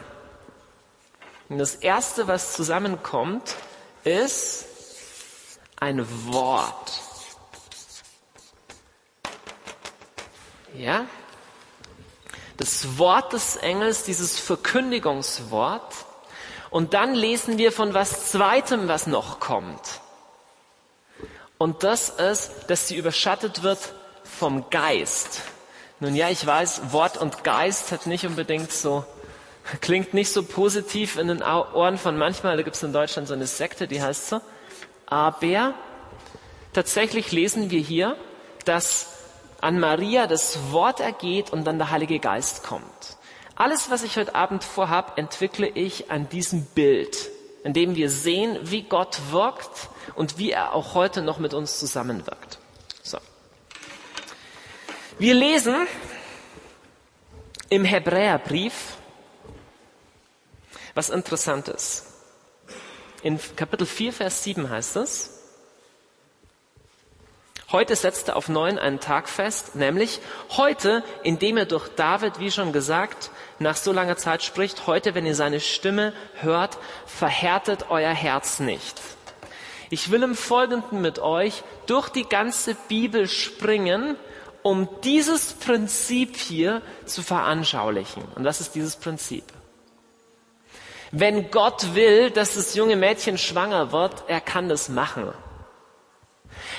Und 1.49 1.59
das 1.59 1.77
erste, 1.77 2.29
was 2.29 2.53
zusammenkommt, 2.53 3.55
ist 4.05 4.67
ein 5.77 6.07
Wort. 6.33 6.93
Ja? 10.75 11.07
Das 12.57 12.99
Wort 12.99 13.33
des 13.33 13.57
Engels, 13.57 14.05
dieses 14.05 14.39
Verkündigungswort. 14.39 15.93
Und 16.71 16.95
dann 16.95 17.15
lesen 17.15 17.59
wir 17.59 17.73
von 17.73 17.95
was 17.95 18.31
Zweitem, 18.31 18.89
was 18.89 19.07
noch 19.07 19.41
kommt. 19.41 20.01
Und 21.57 21.83
das 21.83 22.09
ist, 22.11 22.51
dass 22.69 22.89
sie 22.89 22.97
überschattet 22.97 23.63
wird 23.63 23.95
vom 24.25 24.69
Geist. 24.71 25.43
Nun 26.01 26.15
ja, 26.15 26.29
ich 26.29 26.45
weiß, 26.45 26.93
Wort 26.93 27.17
und 27.17 27.45
Geist 27.45 27.93
hat 27.93 28.07
nicht 28.07 28.27
unbedingt 28.27 28.73
so, 28.73 29.05
klingt 29.81 30.13
nicht 30.13 30.33
so 30.33 30.43
positiv 30.43 31.17
in 31.17 31.29
den 31.29 31.43
Ohren 31.43 31.99
von 31.99 32.19
manchmal. 32.19 32.57
Da 32.57 32.63
gibt 32.63 32.77
es 32.77 32.83
in 32.83 32.93
Deutschland 32.93 33.29
so 33.29 33.35
eine 33.35 33.47
Sekte, 33.47 33.87
die 33.87 34.03
heißt 34.03 34.29
so. 34.29 34.41
Aber 35.07 35.75
tatsächlich 36.73 37.33
lesen 37.33 37.71
wir 37.71 37.81
hier, 37.81 38.17
dass 38.65 39.09
an 39.61 39.79
Maria 39.79 40.27
das 40.27 40.73
Wort 40.73 41.01
ergeht 41.01 41.51
und 41.53 41.65
dann 41.65 41.79
der 41.79 41.91
Heilige 41.91 42.19
Geist 42.19 42.65
kommt. 42.65 43.17
Alles, 43.57 43.89
was 43.91 44.03
ich 44.03 44.17
heute 44.17 44.35
Abend 44.35 44.65
vorhab, 44.65 45.17
entwickle 45.17 45.69
ich 45.69 46.11
an 46.11 46.29
diesem 46.29 46.65
Bild, 46.67 47.31
in 47.63 47.73
dem 47.73 47.95
wir 47.95 48.11
sehen, 48.11 48.59
wie 48.63 48.83
Gott 48.83 49.21
wirkt 49.31 49.89
und 50.17 50.39
wie 50.39 50.51
er 50.51 50.75
auch 50.75 50.95
heute 50.95 51.23
noch 51.23 51.39
mit 51.39 51.55
uns 51.55 51.79
zusammenwirkt. 51.79 52.59
Wir 55.17 55.35
lesen 55.35 55.87
im 57.69 57.85
Hebräerbrief 57.85 58.97
was 60.95 61.09
Interessantes. 61.09 62.07
In 63.23 63.39
Kapitel 63.55 63.87
4, 63.87 64.13
Vers 64.13 64.43
7 64.43 64.69
heißt 64.69 64.97
es, 64.97 65.31
Heute 67.71 67.95
setzte 67.95 68.35
auf 68.35 68.49
neun 68.49 68.79
einen 68.79 68.99
Tag 68.99 69.29
fest, 69.29 69.77
nämlich 69.77 70.21
heute, 70.51 71.05
indem 71.23 71.59
er 71.59 71.67
durch 71.67 71.89
David, 71.91 72.41
wie 72.41 72.51
schon 72.51 72.73
gesagt, 72.73 73.31
nach 73.61 73.77
so 73.77 73.93
langer 73.93 74.17
Zeit 74.17 74.43
spricht, 74.43 74.89
heute, 74.89 75.15
wenn 75.15 75.27
ihr 75.27 75.35
seine 75.35 75.61
Stimme 75.61 76.13
hört, 76.35 76.77
verhärtet 77.07 77.87
euer 77.89 78.13
Herz 78.13 78.59
nicht. 78.59 79.01
Ich 79.91 80.11
will 80.11 80.25
im 80.25 80.35
Folgenden 80.35 81.01
mit 81.03 81.21
euch 81.21 81.63
durch 81.87 82.09
die 82.09 82.29
ganze 82.29 82.75
Bibel 82.89 83.29
springen 83.29 84.17
um 84.65 84.89
dieses 85.03 85.53
Prinzip 85.53 86.39
hier 86.39 86.81
zu 87.05 87.23
veranschaulichen. 87.23 88.25
Und 88.35 88.47
was 88.47 88.63
ist 88.63 88.75
dieses 88.75 88.97
Prinzip? 88.97 89.45
Wenn 91.13 91.51
Gott 91.51 91.95
will, 91.95 92.31
dass 92.31 92.55
das 92.55 92.75
junge 92.75 92.97
Mädchen 92.97 93.37
schwanger 93.37 93.93
wird, 93.93 94.25
er 94.27 94.41
kann 94.41 94.71
das 94.71 94.89
machen. 94.89 95.31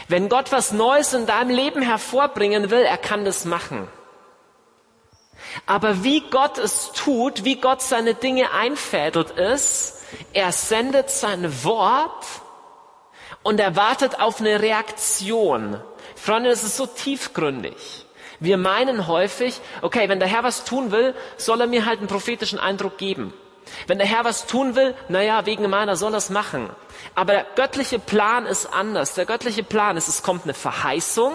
Wenn 0.08 0.30
Gott 0.30 0.52
was 0.52 0.72
Neues 0.72 1.14
in 1.14 1.28
deinem 1.28 1.52
Leben 1.52 1.84
hervorbringen 1.84 2.72
will, 2.72 2.82
er 2.82 2.98
kann 2.98 3.24
das 3.24 3.46
machen. 3.46 3.88
Aber 5.68 6.04
wie 6.04 6.22
Gott 6.32 6.58
es 6.58 6.92
tut, 6.92 7.44
wie 7.44 7.62
Gott 7.62 7.84
seine 7.84 8.16
Dinge 8.16 8.52
einfädelt 8.52 9.30
ist, 9.30 10.02
er 10.34 10.52
sendet 10.52 11.12
sein 11.12 11.64
Wort 11.64 12.26
und 13.44 13.60
er 13.60 13.76
wartet 13.76 14.20
auf 14.20 14.40
eine 14.40 14.60
Reaktion. 14.60 15.80
Freunde, 16.16 16.50
das 16.50 16.64
ist 16.64 16.78
so 16.78 16.86
tiefgründig. 16.86 18.06
Wir 18.40 18.58
meinen 18.58 19.08
häufig, 19.08 19.60
okay, 19.82 20.10
wenn 20.10 20.20
der 20.20 20.28
Herr 20.28 20.44
was 20.44 20.66
tun 20.66 20.92
will, 20.92 21.16
soll 21.38 21.62
er 21.62 21.68
mir 21.68 21.86
halt 21.86 22.00
einen 22.00 22.08
prophetischen 22.08 22.60
Eindruck 22.60 22.98
geben. 22.98 23.34
Wenn 23.88 23.98
der 23.98 24.08
Herr 24.08 24.26
was 24.26 24.46
tun 24.46 24.76
will, 24.76 24.96
naja, 25.10 25.46
wegen 25.46 25.70
meiner 25.70 25.96
soll 25.96 26.14
er 26.14 26.18
es 26.18 26.30
machen. 26.30 26.70
Aber 27.16 27.34
der 27.34 27.46
göttliche 27.56 28.00
Plan 28.00 28.46
ist 28.46 28.68
anders. 28.68 29.16
Der 29.16 29.26
göttliche 29.26 29.64
Plan 29.64 29.98
ist, 29.98 30.08
es 30.08 30.24
kommt 30.24 30.44
eine 30.44 30.54
Verheißung, 30.54 31.34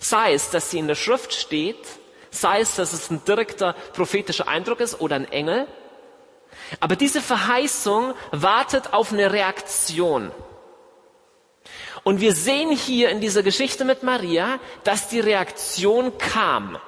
sei 0.00 0.34
es, 0.34 0.50
dass 0.50 0.70
sie 0.70 0.78
in 0.78 0.88
der 0.88 0.94
Schrift 0.94 1.32
steht, 1.32 1.84
sei 2.30 2.60
es, 2.60 2.76
dass 2.76 2.92
es 2.92 3.10
ein 3.10 3.24
direkter 3.24 3.74
prophetischer 3.92 4.48
Eindruck 4.48 4.80
ist 4.80 5.00
oder 5.00 5.16
ein 5.16 5.30
Engel. 5.30 5.66
Aber 6.80 6.96
diese 6.96 7.20
Verheißung 7.20 8.14
wartet 8.30 8.92
auf 8.92 9.12
eine 9.12 9.32
Reaktion. 9.32 10.30
Und 12.04 12.20
wir 12.20 12.34
sehen 12.34 12.70
hier 12.70 13.10
in 13.10 13.20
dieser 13.20 13.42
Geschichte 13.42 13.84
mit 13.84 14.02
Maria, 14.02 14.58
dass 14.84 15.08
die 15.08 15.20
Reaktion 15.20 16.18
kam. 16.18 16.78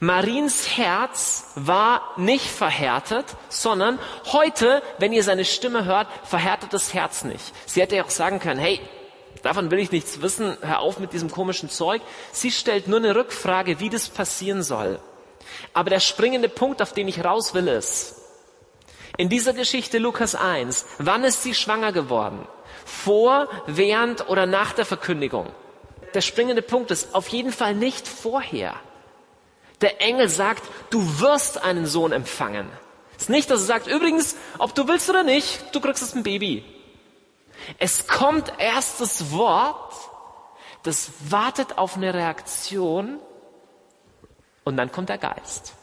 Mariens 0.00 0.76
Herz 0.76 1.52
war 1.54 2.02
nicht 2.18 2.46
verhärtet, 2.46 3.24
sondern 3.48 3.98
heute, 4.26 4.82
wenn 4.98 5.14
ihr 5.14 5.22
seine 5.22 5.46
Stimme 5.46 5.86
hört, 5.86 6.08
verhärtet 6.24 6.74
das 6.74 6.92
Herz 6.92 7.24
nicht. 7.24 7.52
Sie 7.64 7.80
hätte 7.80 7.96
ja 7.96 8.04
auch 8.04 8.10
sagen 8.10 8.38
können, 8.38 8.60
hey, 8.60 8.78
davon 9.42 9.70
will 9.70 9.78
ich 9.78 9.92
nichts 9.92 10.20
wissen, 10.20 10.56
hör 10.60 10.80
auf 10.80 10.98
mit 10.98 11.14
diesem 11.14 11.30
komischen 11.30 11.70
Zeug. 11.70 12.02
Sie 12.30 12.50
stellt 12.50 12.88
nur 12.88 12.98
eine 12.98 13.16
Rückfrage, 13.16 13.80
wie 13.80 13.88
das 13.88 14.08
passieren 14.08 14.62
soll. 14.62 15.00
Aber 15.72 15.88
der 15.88 16.00
springende 16.00 16.50
Punkt, 16.50 16.82
auf 16.82 16.92
den 16.92 17.08
ich 17.08 17.24
raus 17.24 17.54
will, 17.54 17.68
ist, 17.68 18.15
in 19.16 19.28
dieser 19.28 19.52
Geschichte 19.52 19.98
Lukas 19.98 20.34
1, 20.34 20.84
wann 20.98 21.24
ist 21.24 21.42
sie 21.42 21.54
schwanger 21.54 21.92
geworden? 21.92 22.46
Vor, 22.84 23.48
während 23.66 24.28
oder 24.28 24.46
nach 24.46 24.72
der 24.72 24.84
Verkündigung? 24.84 25.48
Der 26.14 26.20
springende 26.20 26.62
Punkt 26.62 26.90
ist 26.90 27.14
auf 27.14 27.28
jeden 27.28 27.52
Fall 27.52 27.74
nicht 27.74 28.06
vorher. 28.06 28.74
Der 29.80 30.00
Engel 30.00 30.28
sagt, 30.28 30.62
du 30.90 31.20
wirst 31.20 31.62
einen 31.62 31.86
Sohn 31.86 32.12
empfangen. 32.12 32.70
Es 33.16 33.24
ist 33.24 33.30
nicht, 33.30 33.50
dass 33.50 33.60
er 33.60 33.66
sagt, 33.66 33.86
übrigens, 33.86 34.36
ob 34.58 34.74
du 34.74 34.88
willst 34.88 35.08
oder 35.10 35.22
nicht, 35.22 35.74
du 35.74 35.80
kriegst 35.80 36.02
jetzt 36.02 36.14
ein 36.14 36.22
Baby. 36.22 36.64
Es 37.78 38.06
kommt 38.06 38.52
erst 38.58 39.00
das 39.00 39.32
Wort, 39.32 39.94
das 40.82 41.10
wartet 41.28 41.78
auf 41.78 41.96
eine 41.96 42.14
Reaktion 42.14 43.18
und 44.64 44.76
dann 44.76 44.92
kommt 44.92 45.08
der 45.08 45.18
Geist. 45.18 45.74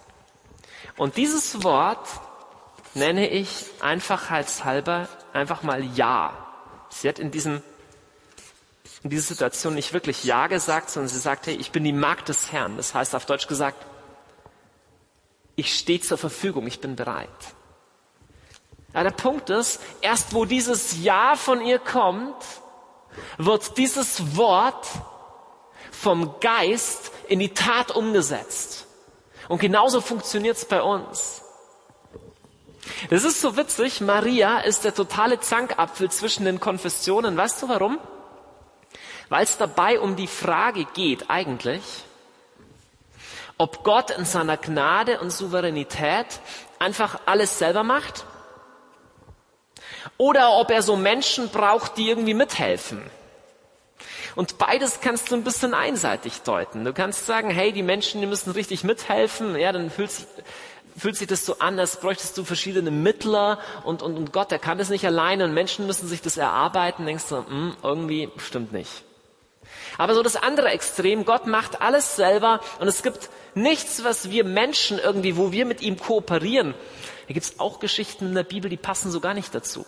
Und 0.97 1.17
dieses 1.17 1.63
Wort 1.63 2.07
nenne 2.93 3.29
ich 3.29 3.65
einfachheitshalber 3.79 5.07
einfach 5.33 5.63
mal 5.63 5.83
Ja. 5.83 6.37
Sie 6.89 7.07
hat 7.07 7.19
in 7.19 7.31
diesem 7.31 7.61
in 9.03 9.09
dieser 9.09 9.23
Situation 9.23 9.75
nicht 9.75 9.91
wirklich 9.91 10.23
Ja 10.23 10.47
gesagt, 10.47 10.89
sondern 10.89 11.09
sie 11.09 11.19
sagt, 11.19 11.47
hey, 11.47 11.55
ich 11.55 11.71
bin 11.71 11.83
die 11.83 11.91
Magd 11.91 12.29
des 12.29 12.53
Herrn. 12.53 12.77
Das 12.77 12.93
heißt 12.93 13.15
auf 13.15 13.25
Deutsch 13.25 13.47
gesagt, 13.47 13.85
ich 15.55 15.77
stehe 15.77 15.99
zur 15.99 16.17
Verfügung, 16.17 16.65
ich 16.67 16.79
bin 16.79 16.95
bereit. 16.95 17.29
Ja, 18.93 19.03
der 19.03 19.11
Punkt 19.11 19.49
ist, 19.49 19.81
erst 20.01 20.33
wo 20.33 20.45
dieses 20.45 21.03
Ja 21.03 21.35
von 21.35 21.61
ihr 21.61 21.79
kommt, 21.79 22.35
wird 23.37 23.77
dieses 23.77 24.37
Wort 24.37 24.87
vom 25.91 26.39
Geist 26.39 27.11
in 27.27 27.39
die 27.39 27.53
Tat 27.53 27.91
umgesetzt. 27.91 28.87
Und 29.49 29.59
genauso 29.59 29.99
funktioniert 29.99 30.57
es 30.57 30.65
bei 30.65 30.81
uns. 30.81 31.42
Das 33.09 33.23
ist 33.23 33.41
so 33.41 33.55
witzig, 33.55 34.01
Maria 34.01 34.59
ist 34.59 34.83
der 34.83 34.93
totale 34.93 35.39
Zankapfel 35.39 36.11
zwischen 36.11 36.45
den 36.45 36.59
Konfessionen. 36.59 37.37
Weißt 37.37 37.61
du 37.61 37.69
warum? 37.69 37.97
weil 39.33 39.45
es 39.45 39.57
dabei 39.57 39.99
um 39.99 40.15
die 40.15 40.27
Frage 40.27 40.85
geht 40.93 41.31
eigentlich, 41.31 41.81
ob 43.57 43.83
Gott 43.83 44.11
in 44.11 44.25
seiner 44.25 44.57
Gnade 44.57 45.19
und 45.21 45.31
Souveränität 45.31 46.27
einfach 46.77 47.19
alles 47.25 47.57
selber 47.57 47.83
macht 47.83 48.25
oder 50.17 50.53
ob 50.57 50.69
er 50.69 50.83
so 50.83 50.95
Menschen 50.95 51.49
braucht, 51.49 51.97
die 51.97 52.09
irgendwie 52.09 52.35
mithelfen. 52.35 53.01
Und 54.35 54.59
beides 54.59 54.99
kannst 55.01 55.31
du 55.31 55.35
ein 55.35 55.43
bisschen 55.43 55.73
einseitig 55.73 56.41
deuten. 56.41 56.85
Du 56.85 56.93
kannst 56.93 57.25
sagen, 57.25 57.49
hey, 57.49 57.71
die 57.71 57.81
Menschen, 57.81 58.21
die 58.21 58.27
müssen 58.27 58.51
richtig 58.51 58.83
mithelfen. 58.83 59.55
Ja, 59.55 59.71
dann 59.71 59.89
fühlt 59.89 60.11
sich, 60.11 60.27
fühlt 60.97 61.15
sich 61.15 61.27
das 61.27 61.45
so 61.45 61.59
an, 61.59 61.79
als 61.79 61.99
bräuchtest 61.99 62.37
du 62.37 62.43
verschiedene 62.43 62.91
Mittler 62.91 63.59
und, 63.83 64.01
und, 64.01 64.17
und 64.17 64.33
Gott, 64.33 64.51
der 64.51 64.59
kann 64.59 64.77
das 64.77 64.89
nicht 64.89 65.05
alleine 65.05 65.45
und 65.45 65.53
Menschen 65.53 65.87
müssen 65.87 66.07
sich 66.07 66.21
das 66.21 66.37
erarbeiten. 66.37 67.05
Denkst 67.05 67.29
du, 67.29 67.37
hm, 67.37 67.75
irgendwie 67.83 68.29
stimmt 68.37 68.71
nicht. 68.73 69.03
Aber 69.97 70.15
so 70.15 70.23
das 70.23 70.35
andere 70.35 70.69
Extrem, 70.69 71.25
Gott 71.25 71.47
macht 71.47 71.81
alles 71.81 72.15
selber 72.15 72.59
und 72.79 72.87
es 72.87 73.03
gibt 73.03 73.29
nichts, 73.55 74.03
was 74.03 74.29
wir 74.29 74.43
Menschen 74.43 74.99
irgendwie, 74.99 75.37
wo 75.37 75.51
wir 75.51 75.65
mit 75.65 75.81
ihm 75.81 75.97
kooperieren. 75.97 76.73
Da 77.27 77.33
gibt 77.33 77.45
es 77.45 77.59
auch 77.59 77.79
Geschichten 77.79 78.27
in 78.27 78.35
der 78.35 78.43
Bibel, 78.43 78.69
die 78.69 78.77
passen 78.77 79.11
so 79.11 79.19
gar 79.19 79.33
nicht 79.33 79.53
dazu. 79.53 79.85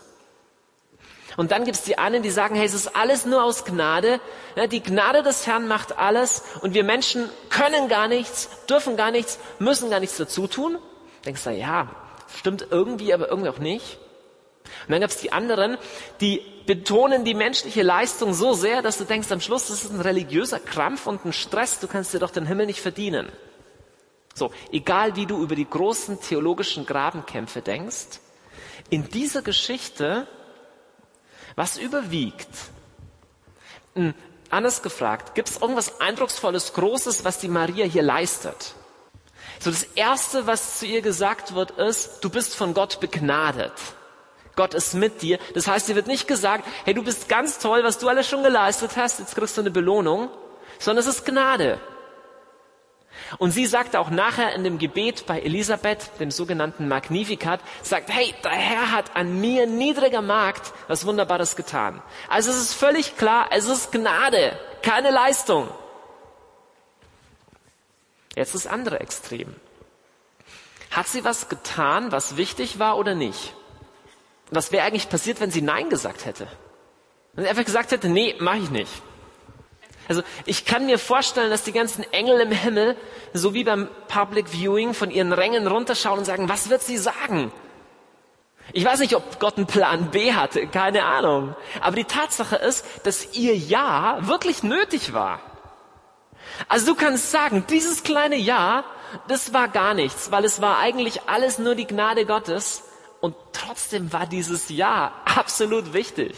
Und 1.38 1.52
dann 1.52 1.66
gibt 1.66 1.76
es 1.76 1.84
die 1.84 1.98
einen, 1.98 2.24
die 2.24 2.30
sagen, 2.30 2.56
hey, 2.56 2.66
es 2.66 2.74
ist 2.74 2.96
alles 2.96 3.26
nur 3.26 3.44
aus 3.44 3.66
Gnade. 3.66 4.22
Die 4.72 4.82
Gnade 4.82 5.22
des 5.22 5.46
Herrn 5.46 5.68
macht 5.68 5.98
alles 5.98 6.44
und 6.62 6.74
wir 6.74 6.86
Menschen 6.86 7.30
können 7.50 7.90
gar 7.90 8.08
nichts, 8.08 8.50
dürfen 8.70 8.96
gar 8.96 9.12
nichts, 9.12 9.38
müssen 9.60 9.90
gar 9.90 10.00
nichts 10.00 10.16
dazu 10.16 10.48
tun. 10.48 10.78
Denkst 11.26 11.44
du, 11.44 11.52
ja, 11.52 11.90
stimmt 12.38 12.68
irgendwie, 12.70 13.14
aber 13.14 13.30
irgendwie 13.30 13.50
auch 13.50 13.60
nicht. 13.60 13.98
Und 14.88 14.92
dann 14.92 15.02
gab 15.02 15.10
es 15.10 15.18
die 15.18 15.32
anderen, 15.32 15.78
die 16.22 16.42
betonen 16.66 17.24
die 17.24 17.34
menschliche 17.34 17.84
Leistung 17.84 18.34
so 18.34 18.54
sehr, 18.54 18.82
dass 18.82 18.98
du 18.98 19.04
denkst 19.04 19.32
am 19.32 19.42
Schluss, 19.42 19.68
das 19.68 19.84
ist 19.84 19.92
ein 19.92 20.02
religiöser 20.02 20.60
Krampf 20.60 21.08
und 21.08 21.26
ein 21.26 21.34
Stress, 21.34 21.80
du 21.80 21.88
kannst 21.88 22.14
dir 22.14 22.20
doch 22.20 22.32
den 22.32 22.46
Himmel 22.46 22.66
nicht 22.66 22.82
verdienen. 22.82 23.32
So, 24.34 24.52
egal 24.72 25.16
wie 25.16 25.26
du 25.26 25.42
über 25.42 25.56
die 25.56 25.70
großen 25.70 26.20
theologischen 26.20 26.86
Grabenkämpfe 26.86 27.62
denkst, 27.62 28.20
in 28.90 29.08
dieser 29.10 29.42
Geschichte, 29.42 30.28
was 31.56 31.78
überwiegt? 31.78 32.50
Hm, 33.94 34.14
anders 34.50 34.84
gefragt, 34.84 35.36
gibt 35.36 35.50
es 35.50 35.62
irgendwas 35.62 36.02
Eindrucksvolles, 36.02 36.74
Großes, 36.74 37.24
was 37.24 37.40
die 37.40 37.48
Maria 37.48 37.86
hier 37.86 38.04
leistet? 38.04 38.76
So, 39.60 39.72
das 39.72 39.84
Erste, 39.96 40.48
was 40.48 40.80
zu 40.80 40.86
ihr 40.86 41.02
gesagt 41.02 41.56
wird, 41.56 41.72
ist, 41.72 42.20
du 42.22 42.30
bist 42.30 42.56
von 42.56 42.74
Gott 42.74 43.00
begnadet. 43.00 43.74
Gott 44.56 44.74
ist 44.74 44.94
mit 44.94 45.22
dir. 45.22 45.38
Das 45.54 45.68
heißt, 45.68 45.88
dir 45.88 45.96
wird 45.96 46.08
nicht 46.08 46.28
gesagt, 46.28 46.66
hey, 46.86 46.94
du 46.94 47.04
bist 47.04 47.28
ganz 47.30 47.60
toll, 47.60 47.84
was 47.84 47.98
du 47.98 48.08
alles 48.08 48.28
schon 48.28 48.44
geleistet 48.44 48.92
hast, 48.96 49.20
jetzt 49.20 49.36
kriegst 49.36 49.58
du 49.58 49.62
eine 49.62 49.72
Belohnung, 49.72 50.30
sondern 50.80 51.06
es 51.06 51.14
ist 51.14 51.26
Gnade. 51.26 51.80
Und 53.38 53.52
sie 53.52 53.66
sagt 53.66 53.96
auch 53.96 54.10
nachher 54.10 54.54
in 54.54 54.64
dem 54.64 54.78
Gebet 54.78 55.26
bei 55.26 55.40
Elisabeth, 55.40 56.12
dem 56.20 56.32
sogenannten 56.32 56.88
Magnificat, 56.88 57.60
sagt, 57.82 58.10
hey, 58.10 58.34
der 58.44 58.52
Herr 58.52 58.92
hat 58.92 59.16
an 59.16 59.40
mir 59.40 59.68
niedriger 59.68 60.22
Magd 60.22 60.74
was 60.88 61.06
Wunderbares 61.06 61.56
getan. 61.56 62.02
Also 62.30 62.52
es 62.52 62.58
ist 62.58 62.74
völlig 62.74 63.18
klar, 63.18 63.48
es 63.52 63.68
ist 63.68 63.92
Gnade, 63.92 64.58
keine 64.82 65.12
Leistung. 65.12 65.70
Jetzt 68.36 68.54
das 68.54 68.68
andere 68.68 69.00
Extrem. 69.00 69.56
Hat 70.92 71.08
sie 71.08 71.24
was 71.24 71.50
getan, 71.50 72.12
was 72.12 72.38
wichtig 72.38 72.80
war 72.80 72.98
oder 72.98 73.16
nicht? 73.16 73.54
Was 74.52 74.72
wäre 74.72 74.86
eigentlich 74.86 75.10
passiert, 75.10 75.40
wenn 75.42 75.52
sie 75.52 75.62
Nein 75.62 75.90
gesagt 75.90 76.26
hätte? 76.26 76.48
Wenn 77.34 77.46
sie 77.46 77.50
einfach 77.50 77.66
gesagt 77.66 77.92
hätte, 77.92 78.10
nee, 78.10 78.36
mache 78.40 78.58
ich 78.58 78.70
nicht. 78.70 78.92
Also 80.08 80.22
ich 80.46 80.66
kann 80.66 80.86
mir 80.86 81.00
vorstellen, 81.00 81.50
dass 81.50 81.64
die 81.64 81.72
ganzen 81.72 82.04
Engel 82.14 82.40
im 82.40 82.52
Himmel, 82.52 82.96
so 83.34 83.54
wie 83.54 83.64
beim 83.64 83.90
Public 84.08 84.50
Viewing, 84.50 84.94
von 84.94 85.10
ihren 85.10 85.34
Rängen 85.34 85.68
runterschauen 85.68 86.20
und 86.20 86.26
sagen, 86.26 86.48
was 86.48 86.70
wird 86.70 86.84
sie 86.84 86.98
sagen? 86.98 87.52
Ich 88.74 88.86
weiß 88.86 89.00
nicht, 89.00 89.16
ob 89.16 89.40
Gott 89.40 89.58
einen 89.58 89.68
Plan 89.68 90.12
B 90.12 90.34
hatte, 90.34 90.68
keine 90.68 91.06
Ahnung. 91.06 91.56
Aber 91.82 91.96
die 91.96 92.06
Tatsache 92.06 92.56
ist, 92.56 92.86
dass 93.04 93.34
ihr 93.34 93.56
Ja 93.56 94.20
wirklich 94.22 94.64
nötig 94.64 95.14
war. 95.14 95.40
Also 96.68 96.94
du 96.94 96.96
kannst 96.96 97.32
sagen, 97.32 97.66
dieses 97.70 98.04
kleine 98.04 98.36
Ja, 98.36 98.84
das 99.28 99.54
war 99.54 99.68
gar 99.68 99.94
nichts, 99.94 100.32
weil 100.32 100.46
es 100.46 100.62
war 100.62 100.80
eigentlich 100.80 101.22
alles 101.28 101.60
nur 101.60 101.76
die 101.76 101.88
Gnade 101.88 102.26
Gottes. 102.26 102.84
Und 103.22 103.36
trotzdem 103.54 104.12
war 104.14 104.26
dieses 104.26 104.70
Ja 104.70 105.14
absolut 105.26 105.94
wichtig. 105.94 106.36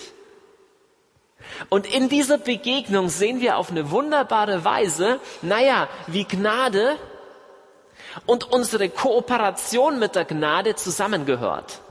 Und 1.70 1.88
in 1.88 2.10
dieser 2.10 2.38
Begegnung 2.38 3.10
sehen 3.10 3.42
wir 3.42 3.58
auf 3.58 3.72
eine 3.72 3.92
wunderbare 3.92 4.64
Weise, 4.64 5.20
naja, 5.42 5.88
wie 6.08 6.24
Gnade 6.24 6.98
und 8.26 8.52
unsere 8.52 8.90
Kooperation 8.90 10.00
mit 10.00 10.16
der 10.16 10.26
Gnade 10.26 10.76
zusammengehört. 10.76 11.82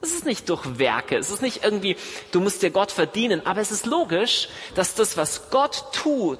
Es 0.00 0.12
ist 0.12 0.26
nicht 0.26 0.48
durch 0.48 0.78
Werke, 0.78 1.16
es 1.16 1.30
ist 1.30 1.42
nicht 1.42 1.64
irgendwie, 1.64 1.96
du 2.30 2.40
musst 2.40 2.62
dir 2.62 2.70
Gott 2.70 2.92
verdienen, 2.92 3.44
aber 3.44 3.60
es 3.60 3.72
ist 3.72 3.84
logisch, 3.84 4.48
dass 4.76 4.94
das, 4.94 5.16
was 5.16 5.50
Gott 5.50 5.86
tut, 5.92 6.38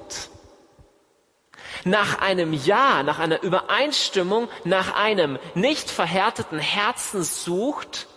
nach 1.83 2.19
einem 2.19 2.53
Ja, 2.53 3.03
nach 3.03 3.19
einer 3.19 3.41
Übereinstimmung, 3.41 4.49
nach 4.63 4.95
einem 4.95 5.39
nicht 5.55 5.89
verhärteten 5.89 6.59
Herzen 6.59 7.23
sucht, 7.23 8.07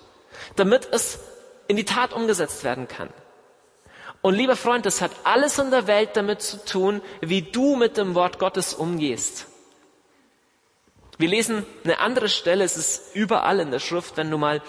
damit 0.57 0.89
es 0.91 1.21
in 1.69 1.77
die 1.77 1.85
Tat 1.85 2.13
umgesetzt 2.13 2.65
werden 2.65 2.89
kann. 2.89 3.09
Und 4.21 4.35
lieber 4.35 4.57
Freund, 4.57 4.87
das 4.87 5.01
hat 5.01 5.11
alles 5.25 5.59
in 5.59 5.71
der 5.71 5.87
Welt 5.89 6.11
damit 6.15 6.43
zu 6.43 6.65
tun, 6.65 7.03
wie 7.21 7.43
du 7.43 7.77
mit 7.77 7.97
dem 7.97 8.15
Wort 8.15 8.39
Gottes 8.39 8.73
umgehst. 8.73 9.47
Wir 11.19 11.29
lesen 11.29 11.67
eine 11.85 11.99
andere 11.99 12.29
Stelle, 12.29 12.65
es 12.65 12.77
ist 12.77 13.15
überall 13.15 13.61
in 13.61 13.71
der 13.71 13.81
Schrift, 13.81 14.17
wenn 14.17 14.31
du 14.31 14.39
mal, 14.39 14.63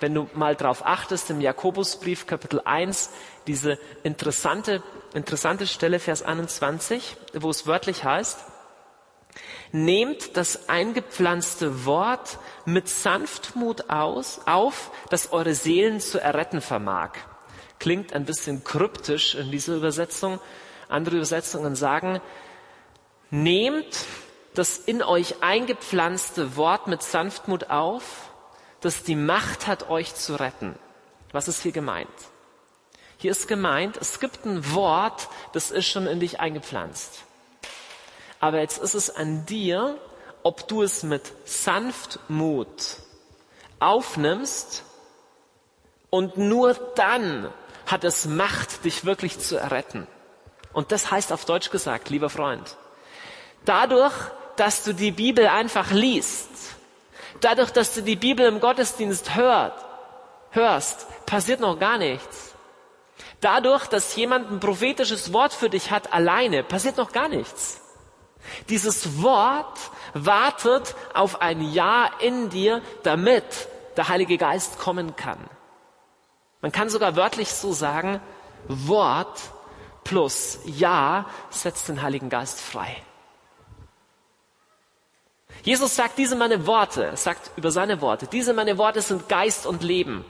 wenn 0.00 0.12
du 0.12 0.28
mal 0.34 0.56
drauf 0.56 0.84
achtest, 0.84 1.30
im 1.30 1.40
Jakobusbrief 1.40 2.26
Kapitel 2.26 2.60
1, 2.64 3.10
diese 3.46 3.78
interessante, 4.02 4.82
interessante 5.16 5.66
Stelle, 5.66 5.98
Vers 5.98 6.22
21, 6.22 7.16
wo 7.34 7.50
es 7.50 7.66
wörtlich 7.66 8.04
heißt, 8.04 8.38
Nehmt 9.72 10.36
das 10.36 10.68
eingepflanzte 10.68 11.84
Wort 11.84 12.38
mit 12.64 12.88
Sanftmut 12.88 13.90
aus, 13.90 14.40
auf, 14.46 14.90
das 15.10 15.32
eure 15.32 15.54
Seelen 15.54 16.00
zu 16.00 16.20
erretten 16.20 16.60
vermag. 16.60 17.10
Klingt 17.78 18.12
ein 18.12 18.24
bisschen 18.24 18.64
kryptisch 18.64 19.34
in 19.34 19.50
dieser 19.50 19.74
Übersetzung. 19.74 20.40
Andere 20.88 21.16
Übersetzungen 21.16 21.74
sagen, 21.74 22.20
nehmt 23.30 24.06
das 24.54 24.78
in 24.78 25.02
euch 25.02 25.42
eingepflanzte 25.42 26.56
Wort 26.56 26.86
mit 26.86 27.02
Sanftmut 27.02 27.68
auf, 27.68 28.30
das 28.80 29.02
die 29.02 29.16
Macht 29.16 29.66
hat, 29.66 29.90
euch 29.90 30.14
zu 30.14 30.36
retten. 30.36 30.78
Was 31.32 31.48
ist 31.48 31.62
hier 31.62 31.72
gemeint? 31.72 32.08
Hier 33.26 33.32
ist 33.32 33.48
gemeint, 33.48 33.96
es 33.96 34.20
gibt 34.20 34.44
ein 34.44 34.72
Wort, 34.72 35.28
das 35.52 35.72
ist 35.72 35.88
schon 35.88 36.06
in 36.06 36.20
dich 36.20 36.38
eingepflanzt. 36.38 37.24
Aber 38.38 38.60
jetzt 38.60 38.78
ist 38.78 38.94
es 38.94 39.16
an 39.16 39.44
dir, 39.46 39.98
ob 40.44 40.68
du 40.68 40.84
es 40.84 41.02
mit 41.02 41.22
Sanftmut 41.44 42.98
aufnimmst 43.80 44.84
und 46.08 46.38
nur 46.38 46.74
dann 46.94 47.52
hat 47.86 48.04
es 48.04 48.26
Macht, 48.26 48.84
dich 48.84 49.04
wirklich 49.04 49.40
zu 49.40 49.56
erretten. 49.56 50.06
Und 50.72 50.92
das 50.92 51.10
heißt 51.10 51.32
auf 51.32 51.44
Deutsch 51.46 51.70
gesagt, 51.70 52.10
lieber 52.10 52.30
Freund, 52.30 52.76
dadurch, 53.64 54.14
dass 54.54 54.84
du 54.84 54.94
die 54.94 55.10
Bibel 55.10 55.48
einfach 55.48 55.90
liest, 55.90 56.48
dadurch, 57.40 57.72
dass 57.72 57.92
du 57.92 58.02
die 58.02 58.14
Bibel 58.14 58.46
im 58.46 58.60
Gottesdienst 58.60 59.34
hört, 59.34 59.84
hörst, 60.52 61.08
passiert 61.26 61.58
noch 61.58 61.80
gar 61.80 61.98
nichts. 61.98 62.52
Dadurch, 63.40 63.86
dass 63.86 64.16
jemand 64.16 64.50
ein 64.50 64.60
prophetisches 64.60 65.32
Wort 65.32 65.52
für 65.52 65.70
dich 65.70 65.90
hat, 65.90 66.12
alleine, 66.12 66.62
passiert 66.62 66.96
noch 66.96 67.12
gar 67.12 67.28
nichts. 67.28 67.80
Dieses 68.68 69.22
Wort 69.22 69.78
wartet 70.14 70.94
auf 71.14 71.40
ein 71.40 71.60
Ja 71.72 72.10
in 72.20 72.48
dir, 72.48 72.82
damit 73.02 73.44
der 73.96 74.08
Heilige 74.08 74.38
Geist 74.38 74.78
kommen 74.78 75.16
kann. 75.16 75.38
Man 76.60 76.72
kann 76.72 76.88
sogar 76.88 77.16
wörtlich 77.16 77.52
so 77.52 77.72
sagen, 77.72 78.20
Wort 78.68 79.40
plus 80.04 80.58
Ja 80.64 81.26
setzt 81.50 81.88
den 81.88 82.02
Heiligen 82.02 82.28
Geist 82.28 82.60
frei. 82.60 82.96
Jesus 85.62 85.96
sagt, 85.96 86.18
diese 86.18 86.36
meine 86.36 86.66
Worte, 86.66 87.16
sagt 87.16 87.50
über 87.56 87.70
seine 87.70 88.00
Worte, 88.00 88.26
diese 88.26 88.52
meine 88.52 88.78
Worte 88.78 89.02
sind 89.02 89.28
Geist 89.28 89.66
und 89.66 89.82
Leben. 89.82 90.24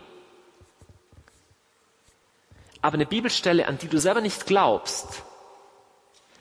Aber 2.87 2.95
eine 2.95 3.05
Bibelstelle, 3.05 3.67
an 3.67 3.79
die 3.79 3.89
du 3.89 3.99
selber 3.99 4.21
nicht 4.21 4.47
glaubst, 4.47 5.25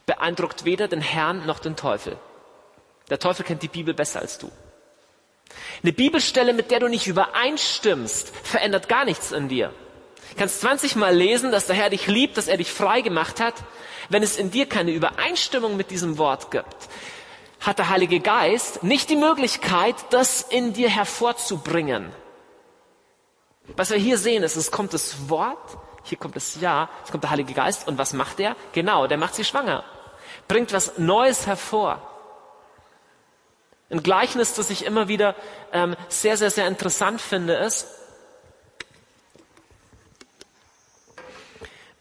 beeindruckt 0.06 0.64
weder 0.64 0.88
den 0.88 1.02
Herrn 1.02 1.44
noch 1.48 1.58
den 1.58 1.76
Teufel. 1.76 2.18
Der 3.10 3.18
Teufel 3.18 3.44
kennt 3.44 3.64
die 3.64 3.68
Bibel 3.68 3.96
besser 3.96 4.20
als 4.20 4.38
du. 4.38 4.52
Eine 5.82 5.92
Bibelstelle, 5.92 6.54
mit 6.54 6.70
der 6.70 6.82
du 6.82 6.88
nicht 6.88 7.08
übereinstimmst, 7.08 8.32
verändert 8.46 8.88
gar 8.88 9.06
nichts 9.06 9.32
in 9.32 9.50
dir. 9.50 9.70
Du 10.30 10.36
kannst 10.38 10.62
20 10.62 10.96
Mal 10.98 11.16
lesen, 11.16 11.52
dass 11.52 11.66
der 11.66 11.76
Herr 11.76 11.90
dich 11.90 12.06
liebt, 12.06 12.38
dass 12.38 12.48
er 12.48 12.58
dich 12.58 12.72
frei 12.72 13.02
gemacht 13.02 13.40
hat. 13.40 13.56
Wenn 14.10 14.22
es 14.22 14.38
in 14.38 14.52
dir 14.52 14.70
keine 14.70 14.92
Übereinstimmung 14.92 15.76
mit 15.76 15.90
diesem 15.90 16.20
Wort 16.20 16.52
gibt, 16.52 16.76
hat 17.60 17.80
der 17.80 17.90
Heilige 17.90 18.20
Geist 18.20 18.84
nicht 18.84 19.10
die 19.10 19.16
Möglichkeit, 19.16 19.96
das 20.12 20.44
in 20.44 20.74
dir 20.74 20.92
hervorzubringen. 20.92 22.12
Was 23.76 23.90
wir 23.90 23.98
hier 23.98 24.20
sehen, 24.20 24.44
ist, 24.44 24.58
es 24.58 24.70
kommt 24.70 24.94
das 24.94 25.28
Wort, 25.28 25.80
hier 26.06 26.18
kommt 26.18 26.36
das 26.36 26.60
Ja, 26.62 26.90
es 27.04 27.12
kommt 27.12 27.24
der 27.24 27.32
Heilige 27.32 27.54
Geist 27.54 27.88
und 27.88 27.98
was 27.98 28.14
macht 28.14 28.40
er? 28.40 28.56
Genau, 28.72 29.08
der 29.08 29.18
macht 29.18 29.36
sie 29.36 29.44
schwanger 29.44 29.84
bringt 30.48 30.74
was 30.74 30.98
Neues 30.98 31.48
hervor. 31.48 32.12
Ein 33.90 34.04
Gleichnis, 34.04 34.54
das 34.54 34.70
ich 34.70 34.86
immer 34.86 35.08
wieder 35.08 35.36
ähm, 35.72 35.96
sehr, 36.10 36.38
sehr, 36.38 36.50
sehr 36.50 36.68
interessant 36.68 37.22
finde, 37.22 37.54
ist, 37.54 37.88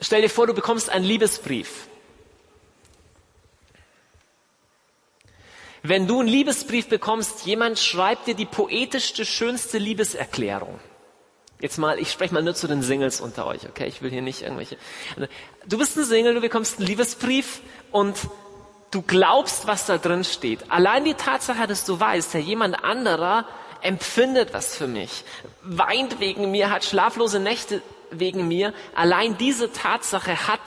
stell 0.00 0.22
dir 0.22 0.30
vor, 0.30 0.46
du 0.46 0.54
bekommst 0.54 0.88
einen 0.88 1.04
Liebesbrief. 1.04 1.88
Wenn 5.82 6.06
du 6.06 6.20
einen 6.20 6.28
Liebesbrief 6.28 6.88
bekommst, 6.88 7.44
jemand 7.44 7.78
schreibt 7.78 8.26
dir 8.26 8.34
die 8.34 8.46
poetischste, 8.46 9.26
schönste 9.26 9.76
Liebeserklärung. 9.76 10.80
Jetzt 11.60 11.78
mal, 11.78 11.98
ich 11.98 12.10
spreche 12.10 12.34
mal 12.34 12.42
nur 12.42 12.54
zu 12.54 12.66
den 12.66 12.82
Singles 12.82 13.20
unter 13.20 13.46
euch, 13.46 13.68
okay? 13.68 13.86
Ich 13.86 14.02
will 14.02 14.10
hier 14.10 14.22
nicht 14.22 14.42
irgendwelche. 14.42 14.76
Du 15.66 15.78
bist 15.78 15.96
ein 15.96 16.04
Single, 16.04 16.34
du 16.34 16.40
bekommst 16.40 16.78
einen 16.78 16.86
Liebesbrief 16.86 17.60
und 17.90 18.16
du 18.90 19.02
glaubst, 19.02 19.66
was 19.66 19.86
da 19.86 19.98
drin 19.98 20.24
steht. 20.24 20.70
Allein 20.70 21.04
die 21.04 21.14
Tatsache, 21.14 21.66
dass 21.66 21.84
du 21.84 21.98
weißt, 21.98 22.34
ja, 22.34 22.40
jemand 22.40 22.84
anderer 22.84 23.46
empfindet 23.80 24.54
was 24.54 24.76
für 24.76 24.86
mich, 24.86 25.24
weint 25.62 26.18
wegen 26.18 26.50
mir, 26.50 26.70
hat 26.70 26.84
schlaflose 26.84 27.38
Nächte 27.38 27.82
wegen 28.10 28.48
mir. 28.48 28.72
Allein 28.94 29.36
diese 29.36 29.72
Tatsache 29.72 30.48
hat 30.48 30.60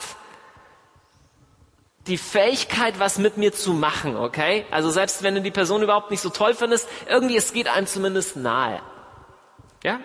die 2.06 2.18
Fähigkeit, 2.18 3.00
was 3.00 3.18
mit 3.18 3.38
mir 3.38 3.54
zu 3.54 3.74
machen, 3.74 4.16
okay? 4.16 4.66
Also 4.72 4.90
selbst 4.90 5.24
wenn 5.24 5.36
du 5.36 5.42
die 5.42 5.52
Person 5.52 5.82
überhaupt 5.82 6.12
nicht 6.12 6.22
so 6.22 6.30
toll 6.30 6.54
findest, 6.54 6.88
irgendwie 7.10 7.36
es 7.36 7.54
geht 7.54 7.68
einem 7.68 7.88
zumindest 7.88 8.38
nahe. 8.38 8.82
Ja? 9.84 10.00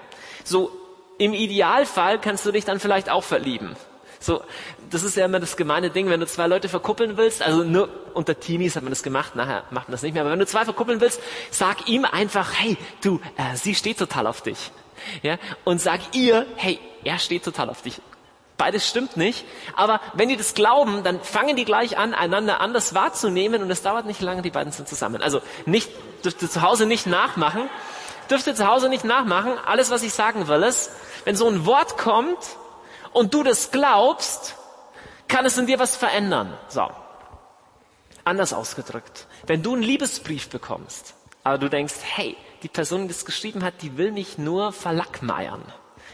So 0.45 0.71
im 1.19 1.35
Idealfall 1.35 2.19
kannst 2.19 2.45
du 2.47 2.53
dich 2.53 2.65
dann 2.65 2.81
vielleicht 2.81 3.11
auch 3.11 3.25
verlieben. 3.25 3.77
So, 4.23 4.43
das 4.91 5.03
ist 5.03 5.17
ja 5.17 5.25
immer 5.25 5.41
das 5.41 5.57
gemeine 5.57 5.91
Ding, 5.91 6.09
wenn 6.09 6.21
du 6.21 6.27
zwei 6.27 6.47
Leute 6.47 6.69
verkuppeln 6.69 7.17
willst, 7.17 7.43
also 7.43 7.65
nur 7.65 7.89
unter 8.15 8.39
Teenies 8.39 8.77
hat 8.77 8.85
man 8.85 8.93
das 8.93 9.03
gemacht, 9.03 9.35
nachher 9.35 9.65
macht 9.71 9.89
man 9.89 9.93
das 9.93 10.03
nicht 10.03 10.15
mehr, 10.15 10.23
aber 10.23 10.31
wenn 10.31 10.39
du 10.39 10.47
zwei 10.47 10.65
verkuppeln 10.65 11.01
willst, 11.01 11.21
sag 11.51 11.89
ihm 11.89 12.05
einfach, 12.05 12.53
hey, 12.57 12.77
du, 13.03 13.21
äh, 13.37 13.57
sie 13.57 13.75
steht 13.75 13.99
total 13.99 14.29
auf 14.29 14.41
dich. 14.41 14.71
Ja, 15.23 15.39
und 15.65 15.81
sag 15.81 16.01
ihr, 16.13 16.47
hey, 16.55 16.79
er 17.03 17.19
steht 17.19 17.45
total 17.45 17.69
auf 17.69 17.83
dich. 17.83 18.01
Beides 18.57 18.89
stimmt 18.89 19.17
nicht, 19.17 19.45
aber 19.75 20.01
wenn 20.15 20.29
die 20.29 20.37
das 20.37 20.55
glauben, 20.55 21.03
dann 21.03 21.21
fangen 21.21 21.57
die 21.57 21.65
gleich 21.65 21.99
an, 21.99 22.15
einander 22.15 22.61
anders 22.61 22.95
wahrzunehmen 22.95 23.61
und 23.61 23.71
es 23.73 23.83
dauert 23.83 24.07
nicht 24.07 24.21
lange, 24.21 24.43
die 24.43 24.51
beiden 24.51 24.73
sind 24.73 24.89
zusammen. 24.89 25.21
Also 25.21 25.41
nicht, 25.67 25.91
zu 26.23 26.63
Hause 26.63 26.87
nicht 26.87 27.09
nachmachen, 27.09 27.69
dürft 28.31 28.47
ihr 28.47 28.55
zu 28.55 28.67
Hause 28.67 28.89
nicht 28.89 29.05
nachmachen. 29.05 29.53
Alles, 29.65 29.91
was 29.91 30.03
ich 30.03 30.13
sagen 30.13 30.49
will, 30.49 30.63
ist, 30.63 30.91
wenn 31.25 31.37
so 31.37 31.49
ein 31.49 31.67
Wort 31.67 31.99
kommt, 31.99 32.39
und 33.13 33.35
du 33.35 33.43
das 33.43 33.71
glaubst, 33.71 34.57
kann 35.29 35.47
es 35.47 35.59
in 35.59 35.67
dir 35.67 35.79
was 35.79 35.97
verändern. 35.97 36.57
So. 36.69 36.91
Anders 38.25 38.53
ausgedrückt. 38.53 39.27
Wenn 39.47 39.63
du 39.63 39.75
einen 39.75 39.83
Liebesbrief 39.83 40.49
bekommst, 40.49 41.15
aber 41.45 41.59
du 41.59 41.69
denkst, 41.69 41.95
hey, 42.03 42.37
die 42.63 42.69
Person, 42.69 43.03
die 43.03 43.09
das 43.09 43.25
geschrieben 43.25 43.65
hat, 43.65 43.83
die 43.83 43.97
will 43.97 44.13
mich 44.13 44.39
nur 44.39 44.73
verlackmeiern. 44.73 45.63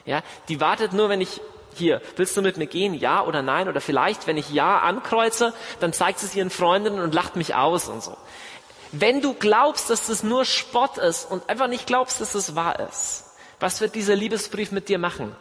Ja, 0.06 0.22
die 0.48 0.60
wartet 0.60 0.94
nur, 0.94 1.08
wenn 1.10 1.20
ich 1.20 1.40
hier, 1.74 2.00
willst 2.16 2.36
du 2.36 2.42
mit 2.42 2.56
mir 2.56 2.66
gehen? 2.66 2.94
Ja 2.94 3.24
oder 3.24 3.42
nein? 3.42 3.68
Oder 3.68 3.80
vielleicht, 3.80 4.26
wenn 4.26 4.38
ich 4.38 4.50
Ja 4.50 4.78
ankreuze, 4.78 5.52
dann 5.80 5.92
zeigt 5.92 6.18
sie 6.18 6.26
es 6.26 6.34
ihren 6.34 6.50
Freundinnen 6.50 7.00
und 7.00 7.14
lacht 7.14 7.36
mich 7.36 7.54
aus 7.54 7.88
und 7.88 8.02
so. 8.02 8.16
Wenn 8.92 9.20
du 9.20 9.34
glaubst, 9.34 9.90
dass 9.90 10.06
das 10.06 10.22
nur 10.22 10.44
Spott 10.44 10.98
ist 10.98 11.30
und 11.30 11.48
einfach 11.48 11.68
nicht 11.68 11.86
glaubst, 11.86 12.20
dass 12.20 12.34
es 12.34 12.54
wahr 12.54 12.80
ist, 12.88 13.24
was 13.60 13.80
wird 13.80 13.94
dieser 13.94 14.16
Liebesbrief 14.16 14.72
mit 14.72 14.88
dir 14.88 14.98
machen? 14.98 15.34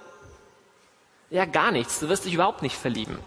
Ja, 1.30 1.46
gar 1.46 1.72
nichts. 1.72 2.00
Du 2.00 2.10
wirst 2.10 2.26
dich 2.26 2.34
überhaupt 2.34 2.62
nicht 2.62 2.76
verlieben. 2.76 3.20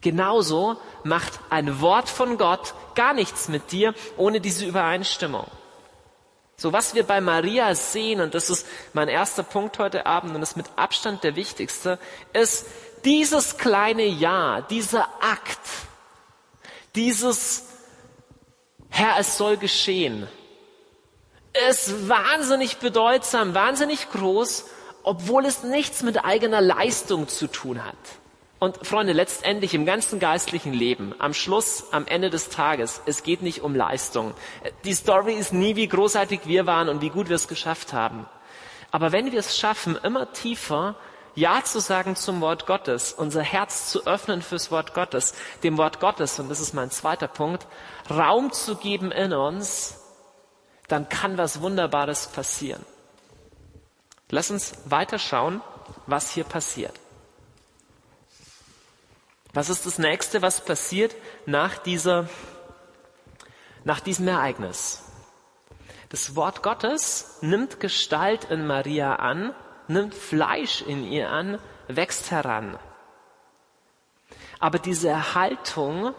Genauso 0.00 0.76
macht 1.04 1.40
ein 1.50 1.80
Wort 1.80 2.08
von 2.08 2.38
Gott 2.38 2.74
gar 2.94 3.12
nichts 3.12 3.48
mit 3.48 3.72
dir 3.72 3.94
ohne 4.16 4.40
diese 4.40 4.64
Übereinstimmung. 4.64 5.46
So 6.56 6.72
was 6.72 6.94
wir 6.94 7.04
bei 7.04 7.20
Maria 7.20 7.74
sehen, 7.74 8.20
und 8.20 8.34
das 8.34 8.50
ist 8.50 8.66
mein 8.92 9.08
erster 9.08 9.42
Punkt 9.42 9.78
heute 9.78 10.06
Abend 10.06 10.34
und 10.34 10.40
das 10.40 10.50
ist 10.50 10.56
mit 10.56 10.66
Abstand 10.76 11.24
der 11.24 11.36
wichtigste, 11.36 11.98
ist 12.32 12.66
dieses 13.04 13.56
kleine 13.56 14.04
Ja, 14.04 14.60
dieser 14.62 15.08
Akt, 15.22 15.58
dieses 16.94 17.64
Herr, 18.90 19.18
es 19.18 19.38
soll 19.38 19.56
geschehen, 19.56 20.28
ist 21.70 22.08
wahnsinnig 22.08 22.78
bedeutsam, 22.78 23.54
wahnsinnig 23.54 24.10
groß, 24.10 24.66
obwohl 25.02 25.46
es 25.46 25.62
nichts 25.62 26.02
mit 26.02 26.24
eigener 26.24 26.60
Leistung 26.60 27.28
zu 27.28 27.46
tun 27.46 27.84
hat. 27.84 27.96
Und 28.58 28.86
Freunde, 28.86 29.14
letztendlich 29.14 29.72
im 29.72 29.86
ganzen 29.86 30.20
geistlichen 30.20 30.74
Leben, 30.74 31.14
am 31.18 31.32
Schluss, 31.32 31.84
am 31.92 32.06
Ende 32.06 32.28
des 32.28 32.50
Tages, 32.50 33.00
es 33.06 33.22
geht 33.22 33.40
nicht 33.40 33.62
um 33.62 33.74
Leistung. 33.74 34.34
Die 34.84 34.92
Story 34.92 35.32
ist 35.32 35.54
nie, 35.54 35.76
wie 35.76 35.88
großartig 35.88 36.40
wir 36.44 36.66
waren 36.66 36.90
und 36.90 37.00
wie 37.00 37.08
gut 37.08 37.30
wir 37.30 37.36
es 37.36 37.48
geschafft 37.48 37.94
haben. 37.94 38.26
Aber 38.90 39.12
wenn 39.12 39.32
wir 39.32 39.38
es 39.38 39.56
schaffen, 39.56 39.96
immer 40.02 40.32
tiefer 40.32 40.94
Ja 41.34 41.62
zu 41.62 41.80
sagen 41.80 42.16
zum 42.16 42.40
Wort 42.40 42.66
Gottes, 42.66 43.12
unser 43.12 43.42
Herz 43.42 43.90
zu 43.90 44.06
öffnen 44.06 44.42
fürs 44.42 44.70
Wort 44.70 44.94
Gottes, 44.94 45.34
dem 45.62 45.78
Wort 45.78 46.00
Gottes, 46.00 46.38
und 46.38 46.48
das 46.48 46.60
ist 46.60 46.74
mein 46.74 46.90
zweiter 46.90 47.28
Punkt, 47.28 47.66
Raum 48.10 48.52
zu 48.52 48.76
geben 48.76 49.12
in 49.12 49.32
uns, 49.32 50.00
dann 50.88 51.08
kann 51.08 51.38
was 51.38 51.60
Wunderbares 51.60 52.26
passieren. 52.28 52.84
Lass 54.30 54.50
uns 54.50 54.74
weiterschauen, 54.86 55.60
was 56.06 56.30
hier 56.30 56.44
passiert. 56.44 56.94
Was 59.52 59.68
ist 59.68 59.86
das 59.86 59.98
nächste, 59.98 60.42
was 60.42 60.64
passiert 60.64 61.14
nach 61.46 61.78
dieser, 61.78 62.28
nach 63.84 64.00
diesem 64.00 64.28
Ereignis? 64.28 65.02
Das 66.08 66.36
Wort 66.36 66.62
Gottes 66.62 67.38
nimmt 67.40 67.80
Gestalt 67.80 68.44
in 68.50 68.66
Maria 68.66 69.16
an, 69.16 69.54
nimmt 69.90 70.14
Fleisch 70.14 70.82
in 70.82 71.04
ihr 71.04 71.30
an, 71.30 71.58
wächst 71.88 72.30
heran. 72.30 72.78
Aber 74.58 74.78
diese 74.78 75.34
Haltung, 75.34 76.14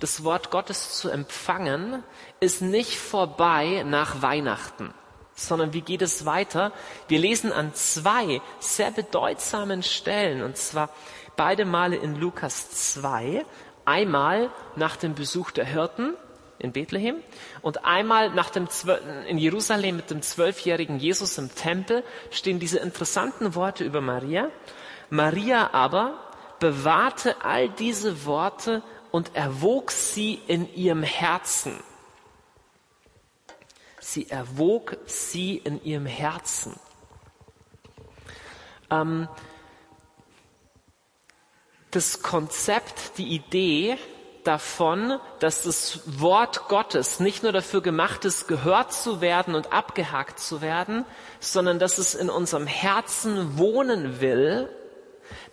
das 0.00 0.22
Wort 0.24 0.50
Gottes 0.50 0.98
zu 0.98 1.08
empfangen, 1.08 2.02
ist 2.40 2.62
nicht 2.62 2.98
vorbei 2.98 3.82
nach 3.86 4.22
Weihnachten, 4.22 4.92
sondern 5.34 5.72
wie 5.72 5.80
geht 5.80 6.02
es 6.02 6.26
weiter? 6.26 6.72
Wir 7.08 7.18
lesen 7.18 7.52
an 7.52 7.74
zwei 7.74 8.42
sehr 8.58 8.90
bedeutsamen 8.90 9.82
Stellen, 9.82 10.42
und 10.42 10.56
zwar 10.56 10.90
beide 11.36 11.64
Male 11.64 11.96
in 11.96 12.16
Lukas 12.16 12.70
2. 12.92 13.44
Einmal 13.84 14.50
nach 14.74 14.96
dem 14.96 15.14
Besuch 15.14 15.50
der 15.52 15.64
Hirten 15.64 16.14
in 16.58 16.72
Bethlehem 16.72 17.16
und 17.62 17.84
einmal 17.84 18.30
nach 18.30 18.50
dem 18.50 18.68
in 19.28 19.38
Jerusalem 19.38 19.96
mit 19.96 20.10
dem 20.10 20.22
zwölfjährigen 20.22 20.98
Jesus 20.98 21.38
im 21.38 21.54
Tempel 21.54 22.02
stehen 22.30 22.58
diese 22.58 22.78
interessanten 22.78 23.54
Worte 23.54 23.84
über 23.84 24.00
Maria. 24.00 24.50
Maria 25.10 25.70
aber 25.72 26.18
bewahrte 26.58 27.44
all 27.44 27.68
diese 27.68 28.24
Worte 28.24 28.82
und 29.10 29.34
erwog 29.34 29.90
sie 29.90 30.40
in 30.46 30.72
ihrem 30.74 31.02
Herzen. 31.02 31.78
Sie 34.00 34.30
erwog 34.30 34.96
sie 35.06 35.56
in 35.56 35.82
ihrem 35.82 36.06
Herzen. 36.06 36.78
Ähm, 38.90 39.28
das 41.90 42.22
Konzept, 42.22 43.18
die 43.18 43.28
Idee 43.28 43.98
davon, 44.46 45.18
dass 45.40 45.62
das 45.62 46.00
Wort 46.20 46.68
Gottes 46.68 47.20
nicht 47.20 47.42
nur 47.42 47.52
dafür 47.52 47.80
gemacht 47.82 48.24
ist, 48.24 48.46
gehört 48.48 48.92
zu 48.92 49.20
werden 49.20 49.54
und 49.54 49.72
abgehakt 49.72 50.38
zu 50.38 50.60
werden, 50.60 51.04
sondern 51.40 51.78
dass 51.78 51.98
es 51.98 52.14
in 52.14 52.30
unserem 52.30 52.66
Herzen 52.66 53.58
wohnen 53.58 54.20
will, 54.20 54.68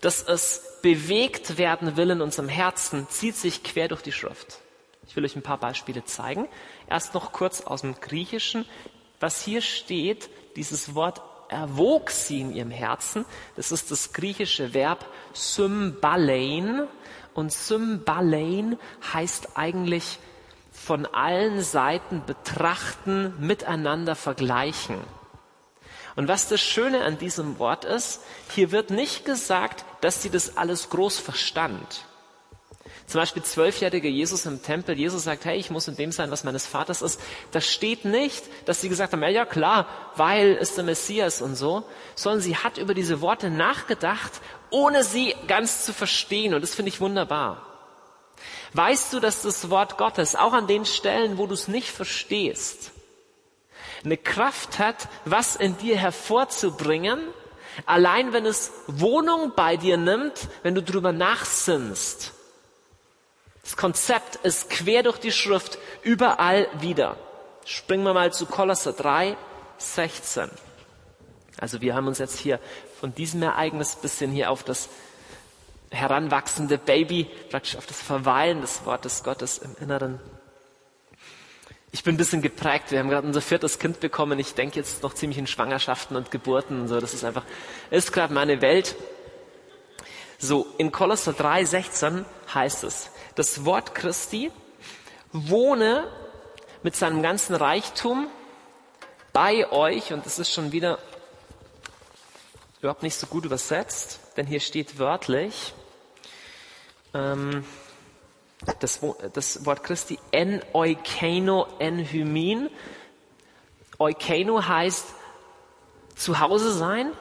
dass 0.02 0.22
es 0.24 0.80
bewegt 0.82 1.58
werden 1.58 1.98
will 1.98 2.12
in 2.12 2.22
unserem 2.22 2.50
Herzen, 2.50 3.08
zieht 3.10 3.36
sich 3.36 3.64
quer 3.64 3.88
durch 3.88 4.02
die 4.02 4.12
Schrift. 4.12 4.60
Ich 5.08 5.16
will 5.16 5.26
euch 5.26 5.36
ein 5.36 5.44
paar 5.44 5.58
Beispiele 5.58 6.04
zeigen. 6.06 6.48
Erst 6.90 7.14
noch 7.14 7.32
kurz 7.32 7.62
aus 7.62 7.82
dem 7.82 8.00
Griechischen. 8.00 8.66
Was 9.20 9.42
hier 9.44 9.62
steht, 9.62 10.30
dieses 10.56 10.96
Wort 10.96 11.22
erwog 11.50 12.10
sie 12.10 12.42
in 12.42 12.54
ihrem 12.54 12.72
Herzen. 12.72 13.26
Das 13.56 13.72
ist 13.72 13.92
das 13.92 14.14
griechische 14.14 14.74
Verb 14.74 15.06
symbalein. 15.34 16.88
Und 17.34 17.52
symbalein 17.52 18.78
heißt 19.14 19.56
eigentlich 19.56 20.20
von 20.72 21.06
allen 21.06 21.62
Seiten 21.62 22.24
betrachten, 22.26 23.34
miteinander 23.40 24.16
vergleichen. 24.16 24.98
Und 26.16 26.28
was 26.28 26.48
das 26.48 26.62
Schöne 26.62 27.04
an 27.04 27.18
diesem 27.18 27.58
Wort 27.60 27.86
ist, 27.86 28.22
hier 28.52 28.72
wird 28.72 28.92
nicht 28.92 29.26
gesagt, 29.26 29.86
dass 30.02 30.22
sie 30.22 30.30
das 30.30 30.58
alles 30.58 30.90
groß 30.90 31.20
verstand. 31.20 32.06
Zum 33.06 33.20
Beispiel 33.20 33.44
zwölfjähriger 33.44 34.10
Jesus 34.10 34.46
im 34.46 34.64
Tempel. 34.64 34.98
Jesus 34.98 35.26
sagt, 35.26 35.46
hey, 35.46 35.58
ich 35.58 35.70
muss 35.70 35.88
in 35.88 35.96
dem 35.96 36.12
sein, 36.12 36.32
was 36.32 36.44
meines 36.44 36.66
Vaters 36.66 37.02
ist. 37.02 37.20
Da 37.52 37.60
steht 37.62 38.06
nicht, 38.06 38.44
dass 38.66 38.82
sie 38.82 38.90
gesagt 38.90 39.14
haben, 39.14 39.22
ja, 39.24 39.30
ja 39.30 39.46
klar, 39.46 39.88
weil 40.16 40.54
ist 40.54 40.78
der 40.78 40.84
Messias 40.84 41.42
und 41.42 41.56
so, 41.56 41.84
sondern 42.16 42.42
sie 42.42 42.56
hat 42.56 42.78
über 42.78 42.94
diese 42.94 43.22
Worte 43.22 43.50
nachgedacht, 43.50 44.32
ohne 44.70 45.04
sie 45.04 45.36
ganz 45.48 45.86
zu 45.86 45.94
verstehen. 45.94 46.54
Und 46.54 46.62
das 46.62 46.74
finde 46.74 46.90
ich 46.90 47.02
wunderbar. 47.02 47.68
Weißt 48.74 49.14
du, 49.14 49.20
dass 49.20 49.44
das 49.44 49.70
Wort 49.70 49.98
Gottes 49.98 50.36
auch 50.36 50.54
an 50.54 50.68
den 50.68 50.86
Stellen, 50.86 51.38
wo 51.38 51.46
du 51.46 51.54
es 51.54 51.68
nicht 51.68 51.90
verstehst, 51.90 52.92
eine 54.04 54.18
Kraft 54.18 54.80
hat, 54.80 55.08
was 55.26 55.56
in 55.56 55.78
dir 55.78 55.98
hervorzubringen, 55.98 57.20
allein 57.86 58.34
wenn 58.34 58.46
es 58.46 58.72
Wohnung 58.88 59.54
bei 59.56 59.78
dir 59.78 59.98
nimmt, 59.98 60.48
wenn 60.64 60.76
du 60.76 60.82
drüber 60.82 61.12
nachsinnst. 61.12 62.34
Das 63.64 63.78
Konzept 63.78 64.36
ist 64.46 64.70
quer 64.70 65.04
durch 65.04 65.18
die 65.18 65.32
Schrift 65.32 65.80
überall 66.04 66.68
wieder. 66.80 67.18
Springen 67.66 68.04
wir 68.04 68.14
mal 68.14 68.32
zu 68.34 68.46
Kolosser 68.46 68.94
3, 68.94 69.38
16. 69.78 70.50
Also 71.58 71.82
wir 71.82 71.96
haben 71.96 72.08
uns 72.08 72.20
jetzt 72.20 72.38
hier 72.38 72.60
von 73.00 73.16
diesem 73.16 73.42
Ereignis 73.42 73.96
bisschen 73.96 74.32
hier 74.32 74.52
auf 74.52 74.64
das 74.64 74.90
heranwachsende 75.92 76.78
Baby, 76.78 77.30
praktisch 77.50 77.78
auf 77.78 77.86
das 77.86 78.02
Verweilen 78.02 78.62
des 78.62 78.86
Wortes 78.86 79.24
Gottes 79.24 79.60
im 79.60 79.76
Inneren. 79.80 80.20
Ich 81.92 82.04
bin 82.04 82.16
ein 82.16 82.18
bisschen 82.18 82.42
geprägt. 82.42 82.92
Wir 82.92 83.00
haben 83.00 83.10
gerade 83.10 83.28
unser 83.28 83.42
viertes 83.42 83.78
Kind 83.78 84.00
bekommen. 84.00 84.40
Ich 84.40 84.56
denke 84.56 84.78
jetzt 84.78 85.04
noch 85.04 85.14
ziemlich 85.14 85.38
in 85.38 85.46
Schwangerschaften 85.46 86.18
und 86.18 86.32
Geburten 86.32 86.82
und 86.82 86.88
so. 86.88 87.00
Das 87.00 87.14
ist 87.14 87.24
einfach, 87.24 87.44
ist 87.92 88.12
gerade 88.12 88.34
meine 88.34 88.62
Welt. 88.62 88.96
So, 90.40 90.66
in 90.80 90.92
Kolosser 90.92 91.34
3, 91.34 91.64
16 91.64 92.26
heißt 92.54 92.84
es, 92.84 93.12
das 93.36 93.66
Wort 93.66 93.96
Christi 93.96 94.52
wohne 95.32 96.08
mit 96.84 96.96
seinem 96.96 97.22
ganzen 97.22 97.56
Reichtum 97.56 98.28
bei 99.32 99.72
euch 99.72 100.14
und 100.14 100.26
es 100.26 100.38
ist 100.38 100.52
schon 100.52 100.72
wieder 100.72 101.00
überhaupt 102.80 103.04
nicht 103.04 103.16
so 103.16 103.28
gut 103.28 103.46
übersetzt, 103.46 104.20
denn 104.38 104.46
hier 104.46 104.60
steht 104.60 105.00
wörtlich 105.00 105.74
ähm, 107.14 107.66
das, 108.80 109.00
das, 109.34 109.66
Wort 109.66 109.84
Christi 109.84 110.20
en 110.32 110.62
oikeno 110.74 111.68
en 111.80 111.98
hymin. 112.00 112.70
Oikeno 114.00 114.66
heißt 114.68 115.06
zu 116.16 116.40
Hause 116.40 116.72
sein, 116.74 117.12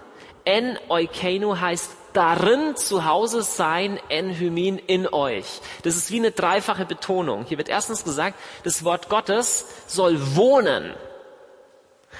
en 0.44 0.78
oikeno 0.88 1.58
heißt 1.58 1.90
darin 2.12 2.76
zu 2.76 3.04
Hause 3.04 3.42
sein, 3.42 3.98
Enhymin 4.08 4.78
in 4.78 5.06
euch. 5.12 5.60
Das 5.82 5.96
ist 5.96 6.10
wie 6.10 6.18
eine 6.18 6.30
dreifache 6.30 6.84
Betonung. 6.84 7.44
Hier 7.44 7.58
wird 7.58 7.68
erstens 7.68 8.04
gesagt, 8.04 8.38
das 8.64 8.84
Wort 8.84 9.08
Gottes 9.08 9.66
soll 9.86 10.36
wohnen. 10.36 10.94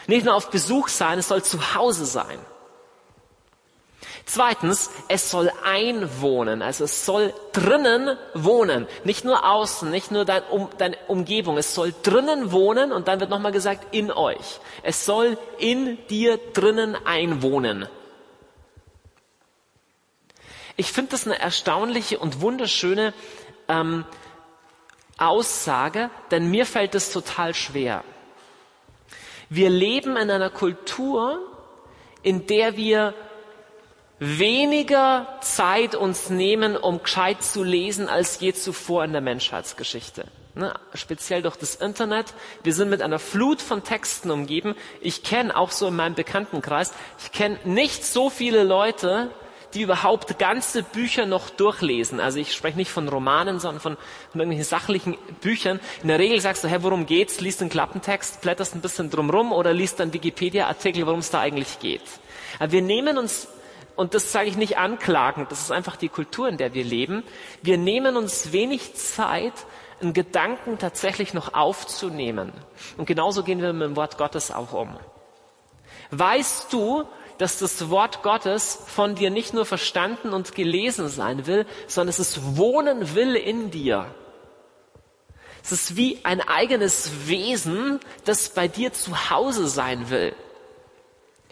Nicht 0.06 0.24
nur 0.24 0.34
auf 0.34 0.50
Besuch 0.50 0.88
sein, 0.88 1.18
es 1.18 1.28
soll 1.28 1.42
zu 1.42 1.74
Hause 1.74 2.06
sein. 2.06 2.38
Zweitens, 4.24 4.90
es 5.08 5.30
soll 5.30 5.52
einwohnen, 5.64 6.62
also 6.62 6.84
es 6.84 7.04
soll 7.04 7.34
drinnen 7.52 8.16
wohnen, 8.34 8.86
nicht 9.04 9.24
nur 9.24 9.44
außen, 9.44 9.90
nicht 9.90 10.12
nur 10.12 10.24
dein, 10.24 10.42
um, 10.44 10.68
deine 10.78 10.96
Umgebung, 11.08 11.58
es 11.58 11.74
soll 11.74 11.92
drinnen 12.02 12.52
wohnen 12.52 12.92
und 12.92 13.08
dann 13.08 13.20
wird 13.20 13.30
nochmal 13.30 13.52
gesagt 13.52 13.94
in 13.94 14.12
euch. 14.12 14.60
Es 14.84 15.04
soll 15.04 15.36
in 15.58 15.98
dir 16.06 16.38
drinnen 16.52 16.96
einwohnen. 17.04 17.88
Ich 20.76 20.92
finde 20.92 21.10
das 21.12 21.26
eine 21.26 21.38
erstaunliche 21.38 22.18
und 22.18 22.40
wunderschöne 22.40 23.12
ähm, 23.68 24.04
Aussage, 25.18 26.10
denn 26.30 26.50
mir 26.50 26.66
fällt 26.66 26.94
es 26.94 27.12
total 27.12 27.54
schwer. 27.54 28.04
Wir 29.48 29.70
leben 29.70 30.16
in 30.16 30.30
einer 30.30 30.50
Kultur, 30.50 31.38
in 32.22 32.46
der 32.46 32.76
wir 32.76 33.14
weniger 34.18 35.26
Zeit 35.40 35.94
uns 35.94 36.30
nehmen, 36.30 36.76
um 36.76 37.02
gescheit 37.02 37.42
zu 37.42 37.62
lesen, 37.62 38.08
als 38.08 38.40
je 38.40 38.52
zuvor 38.52 39.04
in 39.04 39.12
der 39.12 39.20
Menschheitsgeschichte. 39.20 40.24
Ne, 40.54 40.72
speziell 40.94 41.42
durch 41.42 41.56
das 41.56 41.74
Internet. 41.74 42.34
Wir 42.62 42.74
sind 42.74 42.90
mit 42.90 43.02
einer 43.02 43.18
Flut 43.18 43.60
von 43.60 43.82
Texten 43.84 44.30
umgeben. 44.30 44.74
Ich 45.00 45.22
kenne 45.22 45.56
auch 45.56 45.70
so 45.70 45.88
in 45.88 45.96
meinem 45.96 46.14
Bekanntenkreis, 46.14 46.92
ich 47.22 47.32
kenne 47.32 47.58
nicht 47.64 48.04
so 48.04 48.30
viele 48.30 48.62
Leute, 48.62 49.30
die 49.74 49.82
überhaupt 49.82 50.38
ganze 50.38 50.82
Bücher 50.82 51.26
noch 51.26 51.50
durchlesen. 51.50 52.20
Also 52.20 52.38
ich 52.38 52.54
spreche 52.54 52.76
nicht 52.76 52.90
von 52.90 53.08
Romanen, 53.08 53.58
sondern 53.58 53.80
von, 53.80 53.96
von 54.30 54.40
irgendwelchen 54.40 54.64
sachlichen 54.64 55.18
Büchern. 55.40 55.80
In 56.02 56.08
der 56.08 56.18
Regel 56.18 56.40
sagst 56.40 56.64
du, 56.64 56.68
hey, 56.68 56.82
worum 56.82 57.06
geht's? 57.06 57.40
Liest 57.40 57.60
einen 57.60 57.70
Klappentext, 57.70 58.40
blätterst 58.40 58.74
ein 58.74 58.80
bisschen 58.80 59.10
drumrum 59.10 59.52
oder 59.52 59.72
liest 59.72 60.00
dann 60.00 60.12
Wikipedia-Artikel, 60.12 61.06
worum 61.06 61.20
es 61.20 61.30
da 61.30 61.40
eigentlich 61.40 61.78
geht. 61.78 62.02
Aber 62.58 62.72
wir 62.72 62.82
nehmen 62.82 63.18
uns, 63.18 63.48
und 63.96 64.14
das 64.14 64.32
sage 64.32 64.48
ich 64.48 64.56
nicht 64.56 64.78
anklagend, 64.78 65.50
das 65.50 65.60
ist 65.60 65.72
einfach 65.72 65.96
die 65.96 66.08
Kultur, 66.08 66.48
in 66.48 66.56
der 66.56 66.74
wir 66.74 66.84
leben, 66.84 67.22
wir 67.62 67.78
nehmen 67.78 68.16
uns 68.16 68.52
wenig 68.52 68.94
Zeit, 68.94 69.54
einen 70.00 70.12
Gedanken 70.12 70.78
tatsächlich 70.78 71.32
noch 71.32 71.54
aufzunehmen. 71.54 72.52
Und 72.96 73.06
genauso 73.06 73.42
gehen 73.44 73.62
wir 73.62 73.72
mit 73.72 73.88
dem 73.88 73.96
Wort 73.96 74.18
Gottes 74.18 74.50
auch 74.50 74.72
um. 74.72 74.96
Weißt 76.10 76.72
du, 76.72 77.04
dass 77.38 77.58
das 77.58 77.90
Wort 77.90 78.22
Gottes 78.22 78.78
von 78.86 79.14
dir 79.14 79.30
nicht 79.30 79.54
nur 79.54 79.66
verstanden 79.66 80.32
und 80.32 80.54
gelesen 80.54 81.08
sein 81.08 81.46
will, 81.46 81.66
sondern 81.86 82.14
es 82.18 82.56
wohnen 82.56 83.14
will 83.14 83.34
in 83.34 83.70
dir. 83.70 84.06
Es 85.64 85.72
ist 85.72 85.96
wie 85.96 86.18
ein 86.24 86.40
eigenes 86.40 87.28
Wesen, 87.28 88.00
das 88.24 88.48
bei 88.48 88.68
dir 88.68 88.92
zu 88.92 89.30
Hause 89.30 89.68
sein 89.68 90.10
will. 90.10 90.34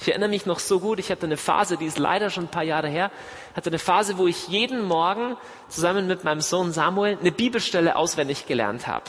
Ich 0.01 0.09
erinnere 0.09 0.31
mich 0.31 0.47
noch 0.47 0.59
so 0.59 0.81
gut, 0.81 0.99
ich 0.99 1.11
hatte 1.11 1.27
eine 1.27 1.37
Phase, 1.37 1.77
die 1.77 1.85
ist 1.85 1.99
leider 1.99 2.31
schon 2.31 2.45
ein 2.45 2.51
paar 2.51 2.63
Jahre 2.63 2.89
her, 2.89 3.11
hatte 3.55 3.69
eine 3.69 3.79
Phase, 3.79 4.17
wo 4.17 4.27
ich 4.27 4.49
jeden 4.49 4.83
Morgen 4.83 5.37
zusammen 5.69 6.07
mit 6.07 6.25
meinem 6.25 6.41
Sohn 6.41 6.73
Samuel 6.73 7.19
eine 7.21 7.33
Bibelstelle 7.33 7.97
auswendig 7.97 8.47
gelernt 8.47 8.87
habe. 8.87 9.05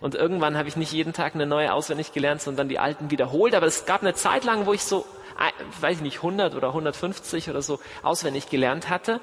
Und 0.00 0.14
irgendwann 0.14 0.56
habe 0.56 0.68
ich 0.68 0.76
nicht 0.76 0.92
jeden 0.92 1.12
Tag 1.12 1.34
eine 1.34 1.46
neue 1.46 1.72
auswendig 1.72 2.12
gelernt, 2.12 2.40
sondern 2.40 2.68
die 2.68 2.78
alten 2.78 3.10
wiederholt. 3.10 3.54
Aber 3.54 3.66
es 3.66 3.84
gab 3.86 4.02
eine 4.02 4.14
Zeit 4.14 4.44
lang, 4.44 4.66
wo 4.66 4.72
ich 4.72 4.82
so, 4.82 5.04
weiß 5.80 5.96
ich 5.96 6.02
nicht, 6.02 6.16
100 6.16 6.54
oder 6.54 6.68
150 6.68 7.48
oder 7.50 7.62
so 7.62 7.78
auswendig 8.02 8.48
gelernt 8.48 8.88
hatte. 8.88 9.20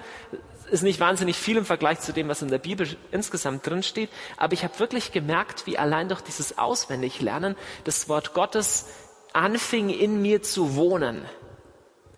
Ist 0.71 0.84
nicht 0.84 0.99
wahnsinnig 0.99 1.36
viel 1.36 1.58
im 1.58 1.65
Vergleich 1.65 1.99
zu 1.99 2.13
dem, 2.13 2.28
was 2.28 2.41
in 2.41 2.47
der 2.47 2.58
Bibel 2.58 2.88
insgesamt 3.12 3.65
drin 3.67 3.84
steht. 3.84 4.10
Aber 4.38 4.54
ich 4.54 4.63
habe 4.63 4.80
wirklich 4.80 5.12
gemerkt, 5.12 5.67
wie 5.67 5.78
allein 5.78 6.10
durch 6.10 6.21
dieses 6.21 6.58
Auswendiglernen 6.58 7.56
das 7.84 8.10
Wort 8.10 8.34
Gottes 8.34 8.88
anfing 9.34 9.89
in 9.89 10.21
mir 10.21 10.41
zu 10.41 10.75
wohnen. 10.75 11.25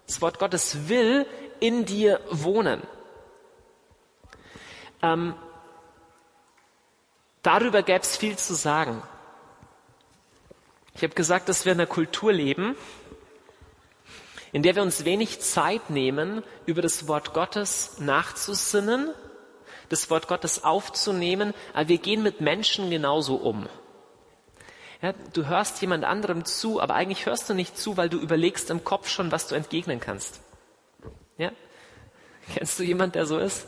Das 0.06 0.22
Wort 0.22 0.40
Gottes 0.40 0.88
will 0.88 1.26
in 1.60 1.86
dir 1.86 2.22
wohnen. 2.30 2.82
Ähm, 5.02 5.34
darüber 7.42 7.84
gäbe 7.84 8.02
es 8.02 8.16
viel 8.16 8.38
zu 8.38 8.54
sagen. 8.54 9.02
Ich 10.94 11.04
habe 11.04 11.14
gesagt, 11.14 11.50
dass 11.50 11.66
wir 11.66 11.74
in 11.74 11.80
einer 11.80 11.88
Kultur 11.88 12.34
leben, 12.34 12.76
in 14.52 14.64
der 14.64 14.76
wir 14.76 14.82
uns 14.82 15.06
wenig 15.06 15.40
Zeit 15.42 15.90
nehmen, 15.90 16.44
über 16.66 16.82
das 16.82 17.08
Wort 17.08 17.34
Gottes 17.34 18.00
nachzusinnen, 18.00 19.12
das 19.90 20.10
Wort 20.10 20.28
Gottes 20.28 20.64
aufzunehmen, 20.64 21.54
aber 21.74 21.90
wir 21.90 21.98
gehen 21.98 22.24
mit 22.24 22.42
Menschen 22.42 22.90
genauso 22.90 23.36
um. 23.36 23.68
Ja, 25.02 25.14
du 25.34 25.46
hörst 25.46 25.80
jemand 25.82 26.06
anderem 26.06 26.44
zu, 26.44 26.82
aber 26.82 26.96
eigentlich 26.96 27.26
hörst 27.26 27.50
du 27.50 27.54
nicht 27.54 27.78
zu, 27.78 27.98
weil 27.98 28.10
du 28.10 28.18
überlegst 28.18 28.70
im 28.72 28.84
Kopf 28.84 29.10
schon, 29.10 29.32
was 29.32 29.48
du 29.48 29.56
entgegnen 29.56 30.00
kannst. 30.00 30.42
Ja? 31.38 31.52
Kennst 32.54 32.80
du 32.80 32.84
jemand, 32.84 33.16
der 33.16 33.26
so 33.26 33.38
ist? 33.38 33.68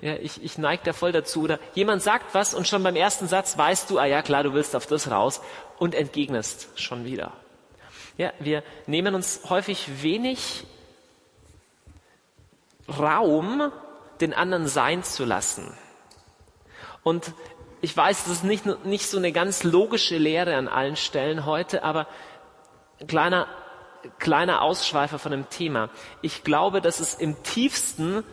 Ja, 0.00 0.14
ich, 0.14 0.44
ich 0.44 0.58
neige 0.58 0.82
da 0.84 0.92
voll 0.92 1.12
dazu. 1.12 1.42
Oder 1.42 1.58
jemand 1.74 2.02
sagt 2.02 2.34
was 2.34 2.54
und 2.54 2.68
schon 2.68 2.82
beim 2.82 2.94
ersten 2.94 3.26
Satz 3.26 3.58
weißt 3.58 3.90
du, 3.90 3.98
ah 3.98 4.04
ja 4.04 4.22
klar, 4.22 4.44
du 4.44 4.52
willst 4.52 4.76
auf 4.76 4.86
das 4.86 5.10
raus 5.10 5.40
und 5.78 5.94
entgegnest 5.94 6.68
schon 6.76 7.04
wieder. 7.04 7.32
Ja, 8.18 8.32
wir 8.40 8.64
nehmen 8.86 9.14
uns 9.14 9.42
häufig 9.48 10.02
wenig 10.02 10.64
Raum, 12.88 13.70
den 14.20 14.34
anderen 14.34 14.66
sein 14.66 15.04
zu 15.04 15.24
lassen. 15.24 15.72
Und 17.04 17.32
ich 17.80 17.96
weiß, 17.96 18.24
das 18.24 18.32
ist 18.32 18.44
nicht, 18.44 18.66
nicht 18.84 19.06
so 19.06 19.18
eine 19.18 19.30
ganz 19.30 19.62
logische 19.62 20.18
Lehre 20.18 20.56
an 20.56 20.66
allen 20.66 20.96
Stellen 20.96 21.46
heute, 21.46 21.84
aber 21.84 22.08
kleiner, 23.06 23.46
kleiner 24.18 24.62
Ausschweifer 24.62 25.20
von 25.20 25.30
dem 25.30 25.48
Thema. 25.48 25.88
Ich 26.20 26.42
glaube, 26.42 26.80
dass 26.80 26.98
es 26.98 27.14
im 27.14 27.40
tiefsten 27.44 28.24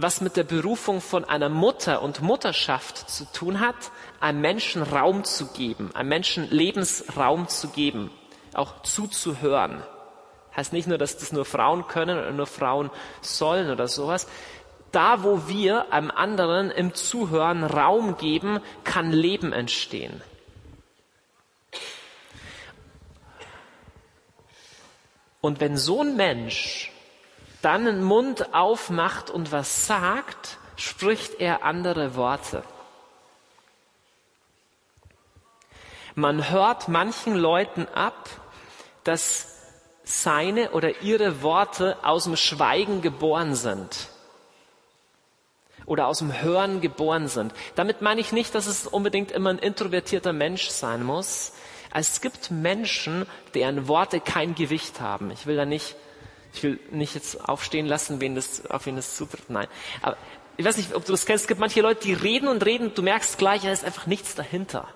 was 0.00 0.20
mit 0.20 0.36
der 0.36 0.44
Berufung 0.44 1.00
von 1.00 1.24
einer 1.24 1.48
Mutter 1.48 2.02
und 2.02 2.22
Mutterschaft 2.22 3.10
zu 3.10 3.24
tun 3.32 3.58
hat, 3.58 3.74
einem 4.20 4.40
Menschen 4.40 4.84
Raum 4.84 5.24
zu 5.24 5.48
geben, 5.48 5.90
einem 5.92 6.08
Menschen 6.08 6.48
Lebensraum 6.50 7.48
zu 7.48 7.70
geben, 7.70 8.08
auch 8.58 8.82
zuzuhören. 8.82 9.82
Heißt 10.56 10.72
nicht 10.72 10.88
nur, 10.88 10.98
dass 10.98 11.16
das 11.16 11.32
nur 11.32 11.44
Frauen 11.44 11.86
können 11.86 12.18
oder 12.18 12.32
nur 12.32 12.46
Frauen 12.46 12.90
sollen 13.20 13.70
oder 13.70 13.88
sowas, 13.88 14.26
da, 14.92 15.22
wo 15.22 15.46
wir 15.46 15.92
einem 15.92 16.10
anderen 16.10 16.70
im 16.70 16.94
Zuhören 16.94 17.64
Raum 17.64 18.16
geben, 18.16 18.60
kann 18.84 19.12
Leben 19.12 19.52
entstehen. 19.52 20.22
Und 25.40 25.60
wenn 25.60 25.76
so 25.76 26.02
ein 26.02 26.16
Mensch 26.16 26.90
dann 27.62 27.84
den 27.84 28.02
Mund 28.02 28.54
aufmacht 28.54 29.30
und 29.30 29.52
was 29.52 29.86
sagt, 29.86 30.58
spricht 30.76 31.40
er 31.40 31.64
andere 31.64 32.14
Worte. 32.14 32.62
Man 36.14 36.50
hört 36.50 36.88
manchen 36.88 37.36
Leuten 37.36 37.86
ab, 37.94 38.28
dass 39.08 39.48
seine 40.04 40.72
oder 40.72 41.02
ihre 41.02 41.42
Worte 41.42 41.96
aus 42.02 42.24
dem 42.24 42.36
Schweigen 42.36 43.00
geboren 43.00 43.54
sind 43.54 44.08
oder 45.86 46.06
aus 46.06 46.18
dem 46.18 46.42
Hören 46.42 46.80
geboren 46.80 47.28
sind. 47.28 47.52
Damit 47.74 48.02
meine 48.02 48.20
ich 48.20 48.32
nicht, 48.32 48.54
dass 48.54 48.66
es 48.66 48.86
unbedingt 48.86 49.32
immer 49.32 49.50
ein 49.50 49.58
introvertierter 49.58 50.32
Mensch 50.32 50.68
sein 50.68 51.02
muss. 51.02 51.52
Es 51.94 52.20
gibt 52.20 52.50
Menschen, 52.50 53.26
deren 53.54 53.88
Worte 53.88 54.20
kein 54.20 54.54
Gewicht 54.54 55.00
haben. 55.00 55.30
Ich 55.30 55.46
will 55.46 55.56
da 55.56 55.64
nicht, 55.64 55.96
ich 56.52 56.62
will 56.62 56.78
nicht 56.90 57.14
jetzt 57.14 57.48
aufstehen 57.48 57.86
lassen, 57.86 58.20
wen 58.20 58.34
das, 58.34 58.66
auf 58.66 58.84
wen 58.84 58.96
das 58.96 59.16
zutritt. 59.16 59.48
Nein. 59.48 59.68
Aber 60.02 60.18
ich 60.58 60.64
weiß 60.66 60.76
nicht, 60.76 60.94
ob 60.94 61.06
du 61.06 61.12
das 61.12 61.24
kennst. 61.24 61.44
Es 61.44 61.48
gibt 61.48 61.60
manche 61.60 61.80
Leute, 61.80 62.02
die 62.02 62.12
reden 62.12 62.48
und 62.48 62.64
reden. 62.66 62.92
Du 62.94 63.02
merkst 63.02 63.38
gleich, 63.38 63.62
da 63.62 63.72
ist 63.72 63.84
einfach 63.84 64.06
nichts 64.06 64.34
dahinter. 64.34 64.86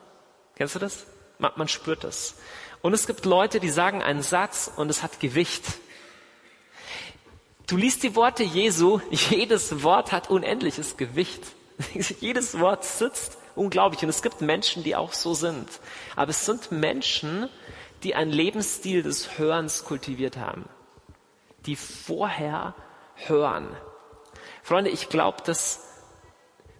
Kennst 0.56 0.74
du 0.74 0.78
das? 0.78 1.06
Man, 1.38 1.52
man 1.56 1.68
spürt 1.68 2.04
das. 2.04 2.34
Und 2.82 2.94
es 2.94 3.06
gibt 3.06 3.24
Leute, 3.24 3.60
die 3.60 3.70
sagen 3.70 4.02
einen 4.02 4.22
Satz 4.22 4.70
und 4.76 4.90
es 4.90 5.02
hat 5.02 5.20
Gewicht. 5.20 5.64
Du 7.68 7.76
liest 7.76 8.02
die 8.02 8.16
Worte 8.16 8.42
Jesu, 8.42 9.00
jedes 9.10 9.82
Wort 9.84 10.10
hat 10.12 10.30
unendliches 10.30 10.96
Gewicht. 10.96 11.42
jedes 12.20 12.58
Wort 12.58 12.84
sitzt 12.84 13.38
unglaublich. 13.54 14.02
Und 14.02 14.08
es 14.08 14.22
gibt 14.22 14.40
Menschen, 14.40 14.82
die 14.82 14.96
auch 14.96 15.12
so 15.12 15.32
sind. 15.32 15.68
Aber 16.16 16.30
es 16.30 16.44
sind 16.44 16.72
Menschen, 16.72 17.48
die 18.02 18.16
einen 18.16 18.32
Lebensstil 18.32 19.04
des 19.04 19.38
Hörens 19.38 19.84
kultiviert 19.84 20.36
haben. 20.36 20.68
Die 21.66 21.76
vorher 21.76 22.74
hören. 23.14 23.68
Freunde, 24.64 24.90
ich 24.90 25.08
glaube, 25.08 25.38
dass 25.44 25.86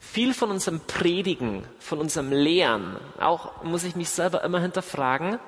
viel 0.00 0.34
von 0.34 0.50
unserem 0.50 0.80
Predigen, 0.80 1.64
von 1.78 2.00
unserem 2.00 2.32
Lehren, 2.32 2.96
auch 3.20 3.62
muss 3.62 3.84
ich 3.84 3.94
mich 3.94 4.10
selber 4.10 4.42
immer 4.42 4.58
hinterfragen, 4.58 5.38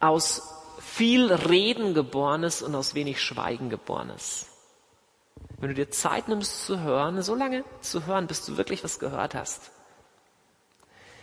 aus 0.00 0.42
viel 0.78 1.32
Reden 1.32 1.94
geborenes 1.94 2.62
und 2.62 2.74
aus 2.74 2.94
wenig 2.94 3.22
Schweigen 3.22 3.70
geborenes. 3.70 4.46
Wenn 5.58 5.70
du 5.70 5.74
dir 5.74 5.90
Zeit 5.90 6.28
nimmst 6.28 6.66
zu 6.66 6.80
hören, 6.80 7.22
so 7.22 7.34
lange 7.34 7.64
zu 7.80 8.06
hören, 8.06 8.26
bis 8.26 8.44
du 8.44 8.56
wirklich 8.56 8.84
was 8.84 8.98
gehört 8.98 9.34
hast, 9.34 9.70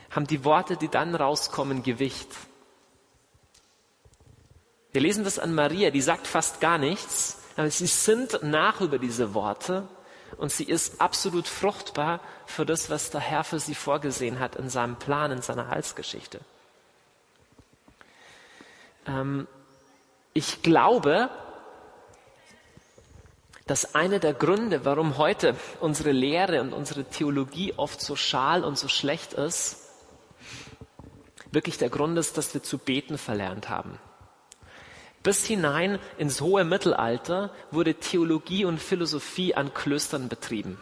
haben 0.10 0.28
die 0.28 0.44
Worte, 0.44 0.78
die 0.78 0.90
dann 0.90 1.16
rauskommen, 1.16 1.84
Gewicht. 1.84 2.30
Wir 4.92 5.02
lesen 5.02 5.24
das 5.24 5.40
an 5.40 5.56
Maria, 5.56 5.90
die 5.90 6.02
sagt 6.02 6.28
fast 6.28 6.60
gar 6.60 6.78
nichts, 6.78 7.38
aber 7.56 7.70
sie 7.70 7.88
sind 7.88 8.40
nach 8.44 8.82
über 8.82 9.00
diese 9.00 9.34
Worte 9.34 9.88
und 10.38 10.52
sie 10.52 10.66
ist 10.66 11.00
absolut 11.00 11.48
fruchtbar 11.48 12.20
für 12.46 12.66
das, 12.66 12.90
was 12.90 13.10
der 13.10 13.22
Herr 13.22 13.44
für 13.44 13.60
sie 13.60 13.76
vorgesehen 13.76 14.40
hat 14.40 14.56
in 14.56 14.70
seinem 14.70 14.98
Plan, 14.98 15.32
in 15.32 15.42
seiner 15.42 15.70
Heilsgeschichte. 15.70 16.42
Ähm, 19.12 19.48
ich 20.34 20.62
glaube, 20.62 21.30
dass 23.68 23.96
einer 23.96 24.20
der 24.20 24.34
Gründe, 24.34 24.86
warum 24.86 25.18
heute 25.18 25.56
unsere 25.80 26.12
Lehre 26.12 26.62
und 26.62 26.74
unsere 26.74 27.06
Theologie 27.06 27.74
oft 27.78 28.02
so 28.02 28.16
schal 28.16 28.64
und 28.64 28.78
so 28.78 28.88
schlecht 28.88 29.34
ist, 29.34 29.78
wirklich 31.52 31.78
der 31.78 31.90
Grund 31.90 32.18
ist, 32.18 32.38
dass 32.38 32.54
wir 32.54 32.64
zu 32.64 32.78
beten 32.78 33.18
verlernt 33.18 33.70
haben. 33.70 34.00
Bis 35.24 35.46
hinein 35.46 36.00
ins 36.18 36.42
hohe 36.42 36.64
Mittelalter 36.64 37.52
wurde 37.70 37.94
Theologie 37.96 38.66
und 38.66 38.82
Philosophie 38.82 39.54
an 39.54 39.74
Klöstern 39.74 40.30
betrieben. 40.30 40.82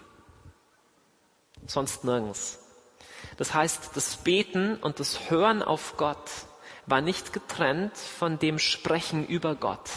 Sonst 1.67 2.05
nirgends. 2.05 2.59
Das 3.37 3.53
heißt, 3.53 3.91
das 3.95 4.17
Beten 4.17 4.77
und 4.77 4.99
das 4.99 5.29
Hören 5.29 5.61
auf 5.61 5.95
Gott 5.97 6.29
war 6.89 7.01
nicht 7.01 7.33
getrennt 7.33 7.95
von 7.97 8.39
dem 8.39 8.59
Sprechen 8.59 9.25
über 9.25 9.55
Gott. 9.55 9.89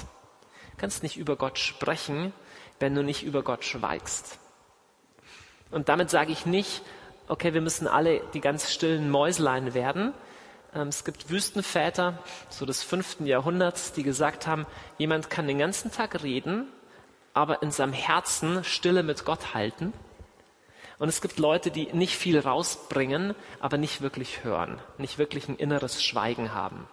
Du 0.73 0.77
kannst 0.77 1.03
nicht 1.03 1.17
über 1.17 1.37
Gott 1.37 1.59
sprechen, 1.59 2.33
wenn 2.81 2.95
du 2.95 3.03
nicht 3.03 3.23
über 3.23 3.43
Gott 3.43 3.65
schweigst. 3.65 4.39
Und 5.71 5.89
damit 5.89 6.11
sage 6.11 6.33
ich 6.33 6.45
nicht, 6.45 6.83
okay, 7.29 7.55
wir 7.55 7.61
müssen 7.61 7.89
alle 7.89 8.21
die 8.35 8.41
ganz 8.41 8.71
stillen 8.73 9.11
Mäuslein 9.11 9.75
werden. 9.75 10.13
Ähm, 10.75 10.89
es 10.89 11.05
gibt 11.05 11.31
Wüstenväter, 11.31 12.19
so 12.51 12.67
des 12.67 12.83
fünften 12.83 13.27
Jahrhunderts, 13.27 13.93
die 13.93 14.03
gesagt 14.03 14.47
haben, 14.47 14.67
jemand 14.99 15.31
kann 15.31 15.47
den 15.47 15.59
ganzen 15.59 15.91
Tag 15.91 16.23
reden, 16.23 16.69
aber 17.33 17.63
in 17.63 17.71
seinem 17.71 17.95
Herzen 17.95 18.65
Stille 18.65 19.03
mit 19.03 19.25
Gott 19.25 19.55
halten. 19.55 19.93
Und 21.03 21.09
es 21.09 21.21
gibt 21.21 21.41
Leute, 21.41 21.73
die 21.73 21.93
nicht 21.93 22.17
viel 22.17 22.39
rausbringen, 22.39 23.35
aber 23.59 23.77
nicht 23.77 24.03
wirklich 24.03 24.45
hören, 24.45 24.81
nicht 24.99 25.19
wirklich 25.19 25.49
ein 25.49 25.57
inneres 25.57 26.01
Schweigen 26.01 26.55
haben. 26.55 26.87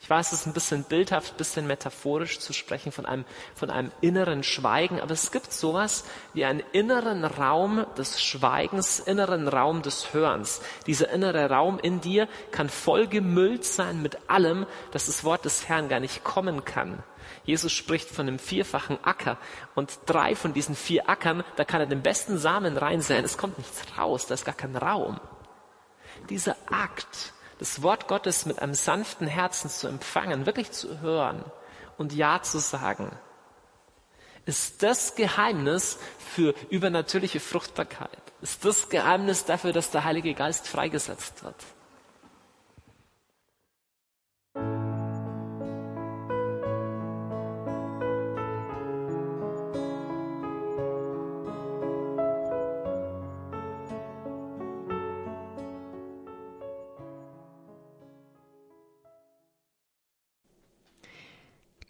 Ich 0.00 0.08
weiß, 0.08 0.32
es 0.32 0.40
ist 0.40 0.46
ein 0.46 0.54
bisschen 0.54 0.84
bildhaft, 0.84 1.34
ein 1.34 1.36
bisschen 1.36 1.66
metaphorisch 1.66 2.38
zu 2.38 2.54
sprechen 2.54 2.90
von 2.90 3.04
einem, 3.04 3.26
von 3.54 3.68
einem 3.68 3.92
inneren 4.00 4.42
Schweigen, 4.42 4.98
aber 4.98 5.12
es 5.12 5.30
gibt 5.30 5.52
sowas 5.52 6.06
wie 6.32 6.46
einen 6.46 6.62
inneren 6.72 7.26
Raum 7.26 7.84
des 7.98 8.22
Schweigens, 8.22 8.98
inneren 8.98 9.46
Raum 9.46 9.82
des 9.82 10.14
Hörens. 10.14 10.62
Dieser 10.86 11.10
innere 11.10 11.50
Raum 11.50 11.78
in 11.80 12.00
dir 12.00 12.28
kann 12.50 12.70
vollgemüllt 12.70 13.66
sein 13.66 14.00
mit 14.00 14.30
allem, 14.30 14.64
dass 14.90 15.04
das 15.04 15.22
Wort 15.22 15.44
des 15.44 15.68
Herrn 15.68 15.90
gar 15.90 16.00
nicht 16.00 16.24
kommen 16.24 16.64
kann. 16.64 17.02
Jesus 17.44 17.72
spricht 17.72 18.08
von 18.08 18.28
einem 18.28 18.38
vierfachen 18.38 19.02
Acker 19.02 19.38
und 19.74 19.98
drei 20.06 20.36
von 20.36 20.52
diesen 20.52 20.76
vier 20.76 21.08
Ackern, 21.08 21.44
da 21.56 21.64
kann 21.64 21.80
er 21.80 21.86
den 21.86 22.02
besten 22.02 22.38
Samen 22.38 22.76
reinsehen. 22.76 23.24
Es 23.24 23.36
kommt 23.36 23.58
nichts 23.58 23.82
raus, 23.98 24.26
da 24.26 24.34
ist 24.34 24.44
gar 24.44 24.54
kein 24.54 24.76
Raum. 24.76 25.20
Dieser 26.30 26.56
Akt, 26.70 27.32
das 27.58 27.82
Wort 27.82 28.06
Gottes 28.06 28.46
mit 28.46 28.60
einem 28.60 28.74
sanften 28.74 29.26
Herzen 29.26 29.70
zu 29.70 29.88
empfangen, 29.88 30.46
wirklich 30.46 30.70
zu 30.70 31.00
hören 31.00 31.44
und 31.98 32.12
Ja 32.12 32.42
zu 32.42 32.58
sagen, 32.58 33.10
ist 34.44 34.82
das 34.82 35.14
Geheimnis 35.14 35.98
für 36.34 36.54
übernatürliche 36.70 37.40
Fruchtbarkeit. 37.40 38.10
Ist 38.40 38.64
das 38.64 38.88
Geheimnis 38.88 39.44
dafür, 39.44 39.72
dass 39.72 39.90
der 39.90 40.04
Heilige 40.04 40.34
Geist 40.34 40.66
freigesetzt 40.66 41.44
wird. 41.44 41.54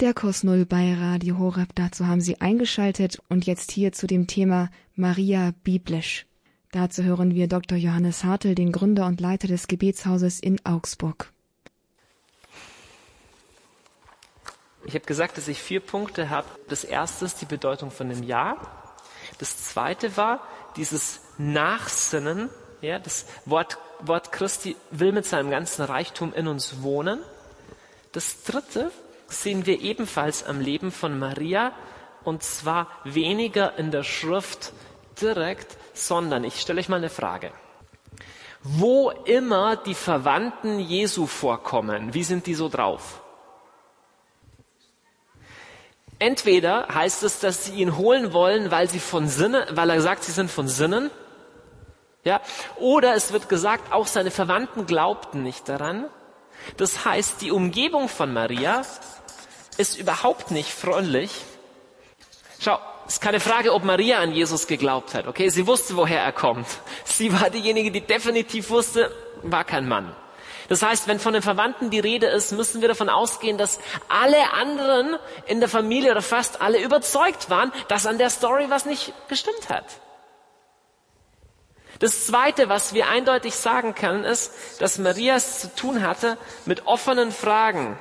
Der 0.03 0.15
Kurs 0.15 0.43
Null 0.43 0.67
bei 0.67 0.95
Radio 0.95 1.39
Horeb. 1.39 1.77
Dazu 1.77 2.09
haben 2.09 2.21
Sie 2.21 2.41
eingeschaltet 2.41 3.23
und 3.29 3.47
jetzt 3.47 3.71
hier 3.71 3.93
zu 3.93 4.09
dem 4.09 4.27
Thema 4.27 4.69
Maria 4.97 5.53
biblisch. 5.63 6.27
Dazu 6.73 7.05
hören 7.05 7.37
wir 7.37 7.47
Dr. 7.47 7.79
Johannes 7.79 8.25
Hartl, 8.25 8.57
den 8.57 8.73
Gründer 8.73 9.07
und 9.07 9.21
Leiter 9.21 9.47
des 9.47 9.69
Gebetshauses 9.69 10.41
in 10.41 10.59
Augsburg. 10.67 11.31
Ich 14.87 14.95
habe 14.95 15.07
gesagt, 15.07 15.37
dass 15.37 15.47
ich 15.47 15.63
vier 15.63 15.79
Punkte 15.79 16.31
habe. 16.31 16.49
Das 16.69 16.83
erste 16.83 17.25
ist 17.25 17.41
die 17.41 17.47
Bedeutung 17.47 17.93
von 17.93 18.09
dem 18.09 18.25
Ja. 18.25 18.57
Das 19.39 19.69
zweite 19.69 20.17
war 20.17 20.41
dieses 20.75 21.21
Nachsinnen. 21.39 22.49
Ja, 22.81 22.99
das 22.99 23.27
Wort, 23.47 23.79
Wort 24.01 24.33
Christi 24.33 24.75
will 24.91 25.13
mit 25.13 25.27
seinem 25.27 25.53
ganzen 25.53 25.85
Reichtum 25.85 26.35
in 26.35 26.49
uns 26.49 26.83
wohnen. 26.83 27.21
Das 28.11 28.43
dritte 28.43 28.91
sehen 29.33 29.67
wir 29.67 29.81
ebenfalls 29.81 30.45
am 30.45 30.61
Leben 30.61 30.93
von 30.93 31.19
Maria 31.19 31.73
und 32.25 32.43
zwar 32.43 32.89
weniger 33.05 33.79
in 33.79 33.91
der 33.91 34.05
Schrift 34.05 34.73
direkt, 35.21 35.77
sondern 35.95 36.45
ich 36.45 36.61
stelle 36.61 36.81
euch 36.81 36.89
mal 36.89 36.97
eine 36.97 37.11
Frage. 37.11 37.53
Wo 38.63 39.11
immer 39.11 39.77
die 39.77 39.95
Verwandten 39.95 40.79
Jesu 40.79 41.27
vorkommen, 41.27 42.15
wie 42.15 42.23
sind 42.23 42.47
die 42.47 42.55
so 42.55 42.69
drauf? 42.69 43.21
Entweder 46.21 46.87
heißt 46.87 47.25
es, 47.25 47.41
dass 47.41 47.65
sie 47.65 47.73
ihn 47.73 47.97
holen 47.97 48.33
wollen, 48.33 48.71
weil 48.71 48.89
sie 48.89 49.01
von 49.01 49.27
Sinnen, 49.27 49.65
weil 49.73 49.91
er 49.91 50.01
sagt, 50.01 50.23
sie 50.23 50.31
sind 50.31 50.53
von 50.53 50.69
Sinnen, 50.69 51.11
ja, 52.25 52.41
oder 52.77 53.17
es 53.17 53.33
wird 53.33 53.49
gesagt, 53.49 53.93
auch 53.93 54.07
seine 54.07 54.31
Verwandten 54.31 54.87
glaubten 54.87 55.43
nicht 55.43 55.69
daran. 55.69 56.05
Das 56.77 57.05
heißt, 57.05 57.41
die 57.41 57.51
Umgebung 57.51 58.09
von 58.09 58.33
Maria 58.33 58.83
ist 59.77 59.97
überhaupt 59.97 60.51
nicht 60.51 60.71
freundlich. 60.71 61.31
Schau, 62.61 62.79
es 63.07 63.15
ist 63.15 63.21
keine 63.21 63.41
Frage, 63.41 63.73
ob 63.73 63.85
Maria 63.85 64.19
an 64.19 64.33
Jesus 64.33 64.67
geglaubt 64.67 65.15
hat. 65.15 65.27
Okay, 65.27 65.49
sie 65.49 65.67
wusste, 65.67 65.97
woher 65.97 66.21
er 66.21 66.33
kommt. 66.33 66.67
Sie 67.05 67.33
war 67.33 67.51
diejenige, 67.51 67.91
die 67.91 68.01
definitiv 68.01 68.71
wusste, 68.71 69.11
war 69.43 69.65
kein 69.65 69.89
Mann. 69.89 70.15
Das 70.69 70.83
heißt, 70.83 71.09
wenn 71.09 71.19
von 71.19 71.33
den 71.33 71.43
Verwandten 71.43 71.91
die 71.91 71.99
Rede 71.99 72.27
ist, 72.29 72.53
müssen 72.53 72.81
wir 72.81 72.89
davon 72.89 73.09
ausgehen, 73.09 73.59
dass 73.59 73.81
alle 74.09 74.53
anderen 74.53 75.17
in 75.47 75.61
der 75.61 75.69
Familie 75.69 76.13
oder 76.13 76.23
fast 76.23 76.63
alle 76.63 76.81
überzeugt 76.81 77.51
waren, 77.51 77.73
dass 77.89 78.07
an 78.07 78.19
der 78.19 78.31
Story 78.31 78.67
was 78.69 78.87
nicht 78.87 79.13
gestimmt 79.29 79.69
hat. 79.69 79.85
Das 81.99 82.27
Zweite, 82.27 82.69
was 82.69 82.95
wir 82.95 83.09
eindeutig 83.09 83.55
sagen 83.55 83.95
können, 83.95 84.25
ist, 84.25 84.81
dass 84.81 84.99
Maria 84.99 85.37
es 85.37 85.61
zu 85.61 85.75
tun 85.75 86.03
hatte 86.03 86.37
mit 86.65 86.87
offenen 86.87 87.33
Fragen. 87.33 87.99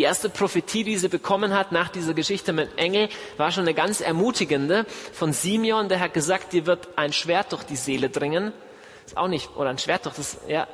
Die 0.00 0.04
erste 0.04 0.30
Prophetie, 0.30 0.82
die 0.82 0.96
sie 0.96 1.10
bekommen 1.10 1.52
hat 1.52 1.72
nach 1.72 1.90
dieser 1.90 2.14
Geschichte 2.14 2.54
mit 2.54 2.78
Engel, 2.78 3.10
war 3.36 3.52
schon 3.52 3.64
eine 3.64 3.74
ganz 3.74 4.00
ermutigende 4.00 4.86
von 5.12 5.34
Simeon. 5.34 5.90
Der 5.90 6.00
hat 6.00 6.14
gesagt, 6.14 6.54
dir 6.54 6.64
wird 6.64 6.88
ein 6.96 7.12
Schwert 7.12 7.52
durch 7.52 7.64
die 7.64 7.76
Seele 7.76 8.08
dringen. 8.08 8.54
Ist 9.04 9.18
auch 9.18 9.28
nicht, 9.28 9.54
oder 9.56 9.68
ein 9.68 9.76
Schwert 9.76 10.06
durch 10.06 10.14
das, 10.14 10.38
ja, 10.48 10.66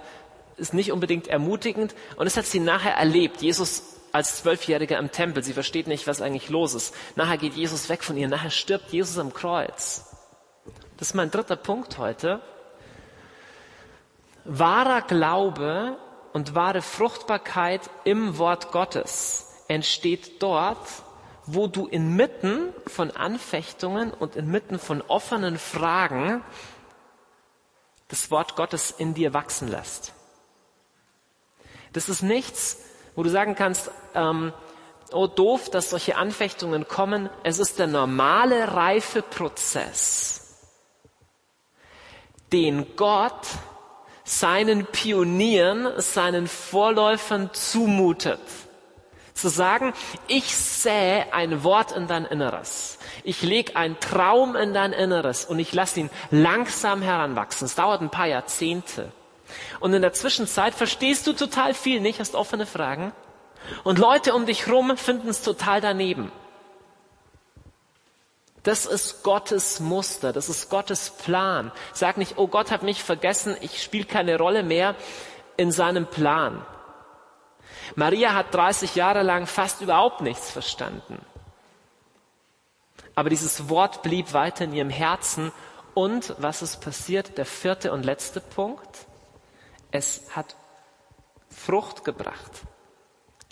ist 0.58 0.74
nicht 0.74 0.92
unbedingt 0.92 1.26
ermutigend. 1.26 1.96
Und 2.14 2.26
das 2.26 2.36
hat 2.36 2.46
sie 2.46 2.60
nachher 2.60 2.92
erlebt. 2.92 3.42
Jesus 3.42 3.96
als 4.12 4.36
Zwölfjähriger 4.36 4.96
im 4.96 5.10
Tempel. 5.10 5.42
Sie 5.42 5.54
versteht 5.54 5.88
nicht, 5.88 6.06
was 6.06 6.22
eigentlich 6.22 6.48
los 6.48 6.74
ist. 6.74 6.94
Nachher 7.16 7.36
geht 7.36 7.54
Jesus 7.54 7.88
weg 7.88 8.04
von 8.04 8.16
ihr. 8.16 8.28
Nachher 8.28 8.50
stirbt 8.50 8.92
Jesus 8.92 9.18
am 9.18 9.34
Kreuz. 9.34 10.04
Das 10.98 11.08
ist 11.08 11.14
mein 11.14 11.32
dritter 11.32 11.56
Punkt 11.56 11.98
heute. 11.98 12.40
Wahrer 14.44 15.02
Glaube 15.02 15.96
und 16.36 16.54
wahre 16.54 16.82
Fruchtbarkeit 16.82 17.88
im 18.04 18.36
Wort 18.36 18.70
Gottes 18.70 19.54
entsteht 19.68 20.42
dort, 20.42 20.86
wo 21.46 21.66
du 21.66 21.86
inmitten 21.86 22.74
von 22.86 23.10
Anfechtungen 23.10 24.10
und 24.10 24.36
inmitten 24.36 24.78
von 24.78 25.00
offenen 25.00 25.56
Fragen 25.56 26.44
das 28.08 28.30
Wort 28.30 28.54
Gottes 28.54 28.90
in 28.90 29.14
dir 29.14 29.32
wachsen 29.32 29.68
lässt. 29.68 30.12
Das 31.94 32.10
ist 32.10 32.20
nichts, 32.20 32.84
wo 33.14 33.22
du 33.22 33.30
sagen 33.30 33.54
kannst, 33.54 33.90
ähm, 34.14 34.52
oh 35.12 35.28
doof, 35.28 35.70
dass 35.70 35.88
solche 35.88 36.16
Anfechtungen 36.16 36.86
kommen. 36.86 37.30
Es 37.44 37.58
ist 37.58 37.78
der 37.78 37.86
normale 37.86 38.74
Reifeprozess, 38.74 40.58
den 42.52 42.94
Gott 42.94 43.46
seinen 44.26 44.84
Pionieren, 44.86 45.88
seinen 45.98 46.48
Vorläufern 46.48 47.50
zumutet. 47.52 48.40
Zu 49.32 49.48
sagen, 49.48 49.94
ich 50.26 50.56
sähe 50.56 51.32
ein 51.32 51.62
Wort 51.62 51.92
in 51.92 52.06
dein 52.08 52.24
Inneres. 52.24 52.98
Ich 53.22 53.42
lege 53.42 53.76
einen 53.76 54.00
Traum 54.00 54.56
in 54.56 54.74
dein 54.74 54.92
Inneres 54.92 55.44
und 55.44 55.58
ich 55.58 55.72
lasse 55.72 56.00
ihn 56.00 56.10
langsam 56.30 57.02
heranwachsen. 57.02 57.66
Es 57.66 57.74
dauert 57.74 58.00
ein 58.00 58.10
paar 58.10 58.26
Jahrzehnte. 58.26 59.12
Und 59.78 59.92
in 59.94 60.02
der 60.02 60.12
Zwischenzeit 60.12 60.74
verstehst 60.74 61.26
du 61.26 61.32
total 61.32 61.74
viel 61.74 62.00
nicht, 62.00 62.18
hast 62.18 62.34
offene 62.34 62.66
Fragen. 62.66 63.12
Und 63.84 63.98
Leute 63.98 64.34
um 64.34 64.46
dich 64.46 64.68
rum 64.68 64.96
finden 64.96 65.28
es 65.28 65.42
total 65.42 65.80
daneben. 65.80 66.32
Das 68.66 68.84
ist 68.84 69.22
Gottes 69.22 69.78
Muster, 69.78 70.32
das 70.32 70.48
ist 70.48 70.70
Gottes 70.70 71.10
Plan. 71.10 71.70
Sag 71.92 72.16
nicht, 72.16 72.36
oh 72.36 72.48
Gott 72.48 72.72
hat 72.72 72.82
mich 72.82 73.00
vergessen, 73.00 73.56
ich 73.60 73.80
spiele 73.80 74.06
keine 74.06 74.38
Rolle 74.38 74.64
mehr 74.64 74.96
in 75.56 75.70
seinem 75.70 76.08
Plan. 76.08 76.66
Maria 77.94 78.34
hat 78.34 78.52
30 78.52 78.96
Jahre 78.96 79.22
lang 79.22 79.46
fast 79.46 79.82
überhaupt 79.82 80.20
nichts 80.20 80.50
verstanden. 80.50 81.24
Aber 83.14 83.30
dieses 83.30 83.68
Wort 83.68 84.02
blieb 84.02 84.32
weiter 84.32 84.64
in 84.64 84.74
ihrem 84.74 84.90
Herzen. 84.90 85.52
Und 85.94 86.34
was 86.38 86.60
ist 86.60 86.80
passiert? 86.80 87.38
Der 87.38 87.46
vierte 87.46 87.92
und 87.92 88.04
letzte 88.04 88.40
Punkt. 88.40 89.06
Es 89.92 90.22
hat 90.34 90.56
Frucht 91.50 92.04
gebracht. 92.04 92.62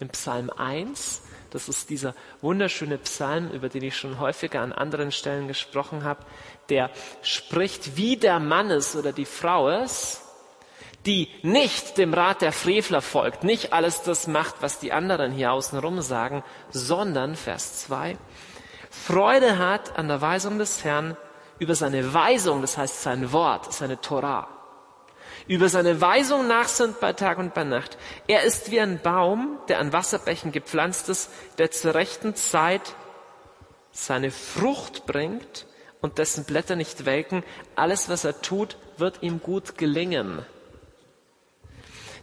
Im 0.01 0.09
Psalm 0.09 0.51
1 0.51 1.23
das 1.55 1.69
ist 1.69 1.89
dieser 1.89 2.15
wunderschöne 2.43 2.99
Psalm, 2.99 3.49
über 3.53 3.69
den 3.69 3.85
ich 3.85 3.97
schon 3.97 4.19
häufiger 4.19 4.61
an 4.61 4.73
anderen 4.73 5.13
Stellen 5.13 5.47
gesprochen 5.47 6.03
habe, 6.03 6.25
der 6.69 6.91
spricht, 7.23 7.97
wie 7.97 8.17
der 8.17 8.41
Mann 8.41 8.71
ist 8.71 8.97
oder 8.97 9.13
die 9.13 9.25
Frau 9.25 9.69
ist, 9.69 10.21
die 11.07 11.29
nicht 11.43 11.97
dem 11.97 12.13
Rat 12.13 12.43
der 12.43 12.51
Frevler 12.51 13.01
folgt, 13.01 13.45
nicht 13.45 13.73
alles 13.73 14.03
das 14.03 14.27
macht, 14.27 14.57
was 14.63 14.81
die 14.81 14.93
anderen 14.93 15.31
hier 15.31 15.53
außenrum 15.53 16.01
sagen, 16.01 16.43
sondern, 16.71 17.37
Vers 17.37 17.87
2, 17.87 18.17
Freude 18.91 19.57
hat 19.57 19.97
an 19.97 20.09
der 20.09 20.21
Weisung 20.21 20.59
des 20.59 20.83
Herrn 20.83 21.17
über 21.61 21.77
seine 21.77 22.13
Weisung, 22.13 22.63
das 22.63 22.77
heißt 22.77 23.01
sein 23.01 23.31
Wort, 23.31 23.73
seine 23.73 24.01
Torah. 24.01 24.49
Über 25.47 25.69
seine 25.69 26.01
Weisung 26.01 26.47
nachsinnt 26.47 27.01
bei 27.01 27.13
Tag 27.13 27.39
und 27.39 27.53
bei 27.53 27.65
Nacht. 27.65 27.99
Er 28.27 28.45
ist 28.45 28.71
wie 28.71 28.81
ein 28.81 29.01
Baum, 29.03 29.59
der 29.69 29.79
an 29.79 29.93
Wasserbächen 29.93 30.53
gepflanzt 30.53 31.09
ist, 31.11 31.31
der 31.59 31.71
zur 31.71 31.95
rechten 31.95 32.35
Zeit 32.35 32.95
seine 33.93 34.31
Frucht 34.31 35.07
bringt 35.07 35.67
und 36.01 36.19
dessen 36.19 36.45
Blätter 36.45 36.77
nicht 36.77 37.05
welken. 37.05 37.45
Alles, 37.77 38.09
was 38.09 38.25
er 38.25 38.41
tut, 38.41 38.79
wird 38.97 39.23
ihm 39.23 39.41
gut 39.41 39.77
gelingen. 39.77 40.45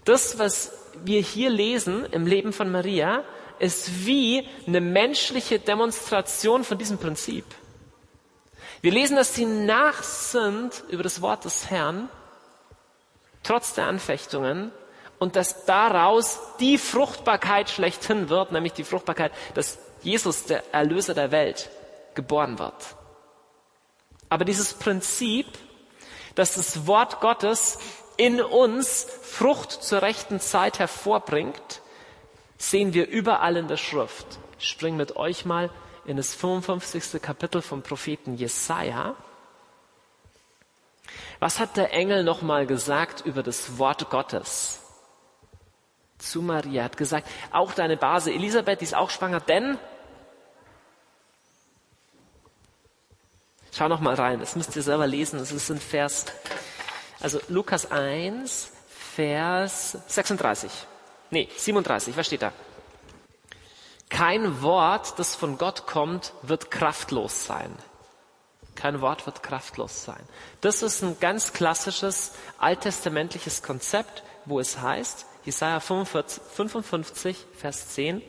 Das, 0.04 0.40
was 0.40 0.74
wir 1.04 1.22
hier 1.22 1.52
lesen 1.52 2.06
im 2.08 2.26
Leben 2.26 2.54
von 2.54 2.72
Maria, 2.72 3.24
ist 3.60 4.06
wie 4.08 4.48
eine 4.66 4.82
menschliche 4.82 5.60
Demonstration 5.60 6.64
von 6.64 6.80
diesem 6.80 6.98
Prinzip. 6.98 7.46
Wir 8.82 8.92
lesen, 8.92 9.16
dass 9.16 9.36
sie 9.36 9.46
nachsinnt 9.46 10.84
über 10.90 11.04
das 11.04 11.22
Wort 11.22 11.46
des 11.46 11.70
Herrn, 11.70 12.10
trotz 13.44 13.74
der 13.74 13.88
Anfechtungen, 13.88 14.72
und 15.22 15.36
dass 15.36 15.66
daraus 15.66 16.40
die 16.60 16.80
Fruchtbarkeit 16.80 17.70
schlechthin 17.70 18.30
wird, 18.30 18.52
nämlich 18.52 18.74
die 18.74 18.84
Fruchtbarkeit, 18.84 19.32
dass 19.54 19.78
Jesus, 20.02 20.46
der 20.46 20.74
Erlöser 20.74 21.14
der 21.14 21.30
Welt, 21.30 21.70
geboren 22.16 22.58
wird. 22.58 22.74
Aber 24.30 24.46
dieses 24.46 24.74
Prinzip, 24.74 25.46
dass 26.34 26.56
das 26.56 26.88
Wort 26.88 27.20
Gottes 27.20 27.78
in 28.18 28.42
uns 28.42 29.06
Frucht 29.22 29.72
zur 29.72 30.02
rechten 30.02 30.40
Zeit 30.40 30.80
hervorbringt, 30.80 31.82
sehen 32.58 32.96
wir 32.96 33.08
überall 33.08 33.58
in 33.58 33.68
der 33.68 33.78
Schrift. 33.78 34.26
Ich 34.58 34.70
springe 34.70 34.98
mit 34.98 35.18
euch 35.18 35.46
mal 35.46 35.70
in 36.06 36.18
das 36.18 36.34
55. 36.34 37.22
Kapitel 37.22 37.62
vom 37.62 37.84
Propheten 37.84 38.36
Jesaja. 38.38 39.16
Was 41.42 41.60
hat 41.60 41.76
der 41.76 41.92
Engel 41.92 42.24
nochmal 42.24 42.68
gesagt 42.68 43.26
über 43.26 43.42
das 43.42 43.80
Wort 43.80 44.12
Gottes? 44.12 44.80
Zu 46.20 46.44
Maria 46.44 46.84
hat 46.84 46.98
gesagt, 46.98 47.28
auch 47.52 47.74
deine 47.74 47.98
Base 47.98 48.32
Elisabeth, 48.32 48.80
die 48.80 48.86
ist 48.86 48.94
auch 48.96 49.10
schwanger, 49.10 49.40
denn 49.40 49.80
Schau 53.74 53.88
noch 53.88 54.02
mal 54.02 54.14
rein, 54.14 54.40
das 54.40 54.56
müsst 54.56 54.76
ihr 54.76 54.84
selber 54.84 55.08
lesen, 55.08 55.40
es 55.40 55.52
ist 55.52 55.72
ein 55.72 55.80
Vers, 55.80 56.26
also 57.22 57.40
Lukas 57.48 57.90
1, 57.90 58.72
Vers 59.16 59.98
36. 60.08 60.70
Nee, 61.32 61.50
37, 61.58 62.16
was 62.18 62.28
steht 62.28 62.44
da? 62.44 62.52
Kein 64.10 64.62
Wort, 64.62 65.18
das 65.18 65.36
von 65.36 65.58
Gott 65.58 65.88
kommt, 65.88 66.34
wird 66.44 66.70
kraftlos 66.70 67.46
sein. 67.46 67.74
Kein 68.76 69.02
Wort 69.02 69.26
wird 69.26 69.44
kraftlos 69.44 70.04
sein. 70.04 70.22
Das 70.62 70.82
ist 70.82 71.02
ein 71.04 71.20
ganz 71.20 71.54
klassisches 71.54 72.32
alttestamentliches 72.58 73.64
Konzept, 73.64 74.24
wo 74.46 74.60
es 74.60 74.82
heißt, 74.82 75.26
Jesaja 75.44 75.80
45, 75.80 76.42
55, 76.56 77.38
Vers 77.58 77.90
10, 77.90 78.22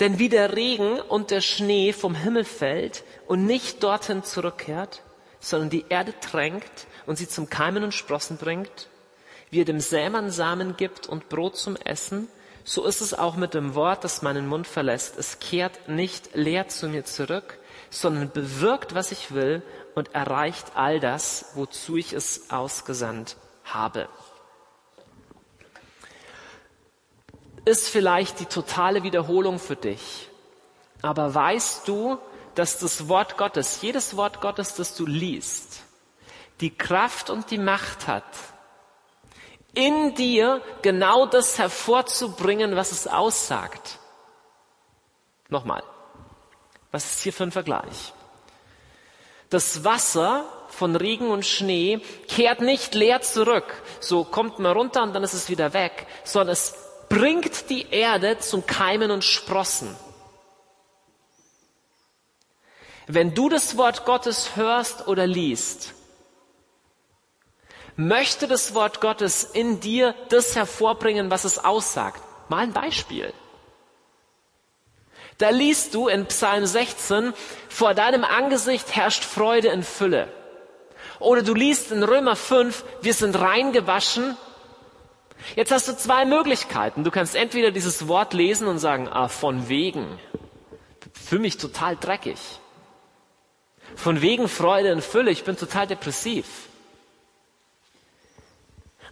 denn 0.00 0.18
wie 0.18 0.28
der 0.28 0.56
Regen 0.56 1.00
und 1.00 1.30
der 1.30 1.40
Schnee 1.40 1.92
vom 1.92 2.14
Himmel 2.14 2.44
fällt 2.44 3.04
und 3.26 3.46
nicht 3.46 3.82
dorthin 3.82 4.24
zurückkehrt, 4.24 5.02
sondern 5.40 5.70
die 5.70 5.84
Erde 5.88 6.14
tränkt 6.20 6.86
und 7.06 7.18
sie 7.18 7.28
zum 7.28 7.48
Keimen 7.48 7.84
und 7.84 7.94
Sprossen 7.94 8.36
bringt, 8.36 8.88
wie 9.50 9.60
er 9.60 9.64
dem 9.64 9.80
Sämann 9.80 10.30
Samen 10.30 10.76
gibt 10.76 11.08
und 11.08 11.28
Brot 11.28 11.56
zum 11.56 11.76
Essen, 11.76 12.28
so 12.64 12.84
ist 12.84 13.00
es 13.00 13.12
auch 13.12 13.36
mit 13.36 13.54
dem 13.54 13.74
Wort, 13.74 14.04
das 14.04 14.22
meinen 14.22 14.46
Mund 14.46 14.66
verlässt. 14.66 15.18
Es 15.18 15.40
kehrt 15.40 15.88
nicht 15.88 16.34
leer 16.34 16.68
zu 16.68 16.88
mir 16.88 17.04
zurück, 17.04 17.58
sondern 17.92 18.30
bewirkt, 18.30 18.94
was 18.94 19.12
ich 19.12 19.32
will 19.34 19.62
und 19.94 20.14
erreicht 20.14 20.72
all 20.74 20.98
das, 20.98 21.52
wozu 21.54 21.96
ich 21.96 22.14
es 22.14 22.50
ausgesandt 22.50 23.36
habe. 23.64 24.08
Ist 27.64 27.88
vielleicht 27.88 28.40
die 28.40 28.46
totale 28.46 29.02
Wiederholung 29.02 29.58
für 29.58 29.76
dich, 29.76 30.30
aber 31.02 31.34
weißt 31.34 31.86
du, 31.86 32.18
dass 32.54 32.78
das 32.78 33.08
Wort 33.08 33.36
Gottes, 33.36 33.82
jedes 33.82 34.16
Wort 34.16 34.40
Gottes, 34.40 34.74
das 34.74 34.96
du 34.96 35.06
liest, 35.06 35.82
die 36.60 36.74
Kraft 36.74 37.28
und 37.28 37.50
die 37.50 37.58
Macht 37.58 38.08
hat, 38.08 38.24
in 39.74 40.14
dir 40.14 40.62
genau 40.80 41.26
das 41.26 41.58
hervorzubringen, 41.58 42.74
was 42.74 42.90
es 42.90 43.06
aussagt. 43.06 43.98
Nochmal, 45.48 45.82
was 46.92 47.04
ist 47.04 47.22
hier 47.22 47.32
für 47.32 47.44
ein 47.44 47.52
Vergleich? 47.52 48.12
Das 49.50 49.82
Wasser 49.84 50.44
von 50.68 50.96
Regen 50.96 51.30
und 51.30 51.44
Schnee 51.44 52.00
kehrt 52.28 52.60
nicht 52.60 52.94
leer 52.94 53.20
zurück, 53.20 53.82
so 54.00 54.24
kommt 54.24 54.58
man 54.58 54.72
runter 54.72 55.02
und 55.02 55.12
dann 55.12 55.24
ist 55.24 55.34
es 55.34 55.50
wieder 55.50 55.72
weg, 55.72 56.06
sondern 56.24 56.52
es 56.52 56.74
bringt 57.08 57.68
die 57.68 57.88
Erde 57.90 58.38
zum 58.38 58.64
Keimen 58.66 59.10
und 59.10 59.24
Sprossen. 59.24 59.94
Wenn 63.06 63.34
du 63.34 63.48
das 63.48 63.76
Wort 63.76 64.06
Gottes 64.06 64.56
hörst 64.56 65.08
oder 65.08 65.26
liest, 65.26 65.92
möchte 67.96 68.48
das 68.48 68.74
Wort 68.74 69.00
Gottes 69.00 69.44
in 69.44 69.80
dir 69.80 70.14
das 70.30 70.56
hervorbringen, 70.56 71.30
was 71.30 71.44
es 71.44 71.58
aussagt. 71.58 72.22
Mal 72.48 72.60
ein 72.60 72.72
Beispiel. 72.72 73.34
Da 75.42 75.50
liest 75.50 75.94
du 75.94 76.06
in 76.06 76.26
Psalm 76.26 76.66
16, 76.66 77.32
vor 77.68 77.94
deinem 77.94 78.22
Angesicht 78.22 78.94
herrscht 78.94 79.24
Freude 79.24 79.70
in 79.70 79.82
Fülle. 79.82 80.28
Oder 81.18 81.42
du 81.42 81.52
liest 81.52 81.90
in 81.90 82.04
Römer 82.04 82.36
5, 82.36 82.84
wir 83.00 83.12
sind 83.12 83.34
reingewaschen. 83.34 84.36
Jetzt 85.56 85.72
hast 85.72 85.88
du 85.88 85.96
zwei 85.96 86.26
Möglichkeiten. 86.26 87.02
Du 87.02 87.10
kannst 87.10 87.34
entweder 87.34 87.72
dieses 87.72 88.06
Wort 88.06 88.34
lesen 88.34 88.68
und 88.68 88.78
sagen, 88.78 89.08
ah, 89.08 89.26
von 89.26 89.68
wegen. 89.68 90.06
Für 91.12 91.40
mich 91.40 91.56
total 91.56 91.96
dreckig. 91.96 92.38
Von 93.96 94.22
wegen 94.22 94.46
Freude 94.46 94.90
in 94.90 95.02
Fülle. 95.02 95.32
Ich 95.32 95.42
bin 95.42 95.56
total 95.56 95.88
depressiv. 95.88 96.46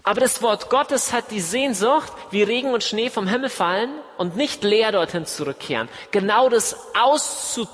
Aber 0.02 0.20
das 0.20 0.40
Wort 0.42 0.70
Gottes 0.70 1.12
hat 1.12 1.30
die 1.30 1.40
Sehnsucht, 1.40 2.12
wie 2.30 2.42
Regen 2.42 2.72
und 2.72 2.82
Schnee 2.82 3.10
vom 3.10 3.26
Himmel 3.26 3.50
fallen 3.50 3.90
und 4.16 4.36
nicht 4.36 4.64
leer 4.64 4.92
dorthin 4.92 5.26
zurückkehren. 5.26 5.88
Genau 6.10 6.48
das 6.48 6.76
auszu, 6.98 7.68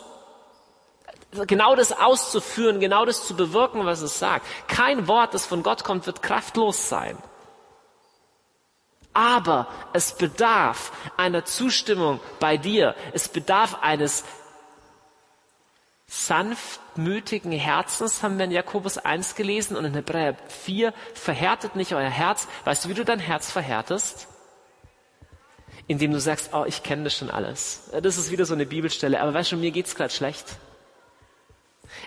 genau 1.47 1.77
das 1.77 1.93
auszuführen, 1.93 2.81
genau 2.81 3.05
das 3.05 3.27
zu 3.27 3.37
bewirken, 3.37 3.87
was 3.87 4.01
es 4.01 4.19
sagt. 4.19 4.45
Kein 4.67 5.07
Wort, 5.07 5.35
das 5.35 5.47
von 5.47 5.63
Gott 5.63 5.85
kommt, 5.85 6.07
wird 6.07 6.23
kraftlos 6.23 6.89
sein. 6.89 7.17
Aber 9.13 9.69
es 9.95 10.13
bedarf 10.13 10.93
einer 11.17 11.45
Zustimmung 11.45 12.21
bei 12.39 12.59
dir. 12.59 12.95
Es 13.13 13.29
bedarf 13.29 13.79
eines 13.81 14.25
sanftmütigen 16.07 17.53
Herzens, 17.53 18.23
haben 18.23 18.39
wir 18.39 18.45
in 18.45 18.53
Jakobus 18.53 18.99
1 18.99 19.35
gelesen 19.35 19.77
und 19.77 19.85
in 19.85 19.95
Hebräer 19.95 20.37
4, 20.49 20.93
verhärtet 21.15 21.77
nicht 21.77 21.95
euer 21.95 22.11
Herz. 22.11 22.47
Weißt 22.65 22.85
du, 22.85 22.89
wie 22.89 22.95
du 22.95 23.05
dein 23.05 23.19
Herz 23.19 23.51
verhärtest? 23.51 24.29
Indem 25.89 26.13
du 26.13 26.21
sagst, 26.21 26.51
oh, 26.53 26.65
ich 26.67 26.83
kenne 26.83 27.05
das 27.05 27.17
schon 27.17 27.31
alles. 27.31 27.91
Das 28.03 28.19
ist 28.19 28.31
wieder 28.31 28.45
so 28.45 28.55
eine 28.55 28.67
Bibelstelle, 28.67 29.21
aber 29.21 29.35
weißt 29.35 29.53
du, 29.53 29.57
mir 29.57 29.71
geht's 29.71 29.95
gerade 29.95 30.13
schlecht. 30.13 30.57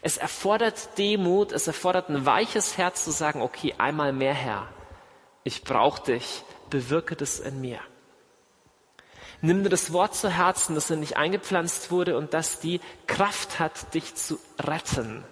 Es 0.02 0.18
erfordert 0.18 0.98
Demut, 0.98 1.52
es 1.52 1.68
erfordert 1.68 2.10
ein 2.10 2.26
weiches 2.26 2.78
Herz 2.78 3.06
zu 3.06 3.12
sagen, 3.12 3.42
okay, 3.42 3.76
einmal 3.78 4.14
mehr 4.14 4.34
Herr, 4.34 4.68
ich 5.44 5.64
brauche 5.64 6.04
dich, 6.04 6.44
bewirke 6.70 7.16
das 7.16 7.40
in 7.40 7.62
mir. 7.62 7.80
Nimm 9.42 9.64
dir 9.64 9.70
das 9.70 9.94
Wort 9.94 10.16
zu 10.16 10.30
Herzen, 10.30 10.76
das 10.76 10.90
in 10.90 11.02
dich 11.02 11.16
eingepflanzt 11.16 11.92
wurde 11.92 12.18
und 12.18 12.34
das 12.34 12.60
die 12.60 12.82
Kraft 13.08 13.60
hat, 13.60 13.94
dich 13.94 14.16
zu 14.16 14.38
retten. 14.60 15.24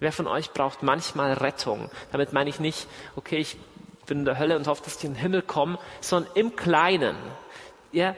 Wer 0.00 0.12
von 0.12 0.26
euch 0.26 0.52
braucht 0.52 0.82
manchmal 0.82 1.32
Rettung? 1.34 1.90
Damit 2.12 2.32
meine 2.32 2.50
ich 2.50 2.60
nicht, 2.60 2.86
okay, 3.16 3.38
ich 3.38 3.56
bin 4.06 4.20
in 4.20 4.24
der 4.24 4.38
Hölle 4.38 4.56
und 4.56 4.66
hoffe, 4.66 4.82
dass 4.84 4.96
ich 4.96 5.04
in 5.04 5.14
den 5.14 5.20
Himmel 5.20 5.42
komme, 5.42 5.78
sondern 6.00 6.32
im 6.34 6.56
Kleinen. 6.56 7.16
Ja, 7.92 8.16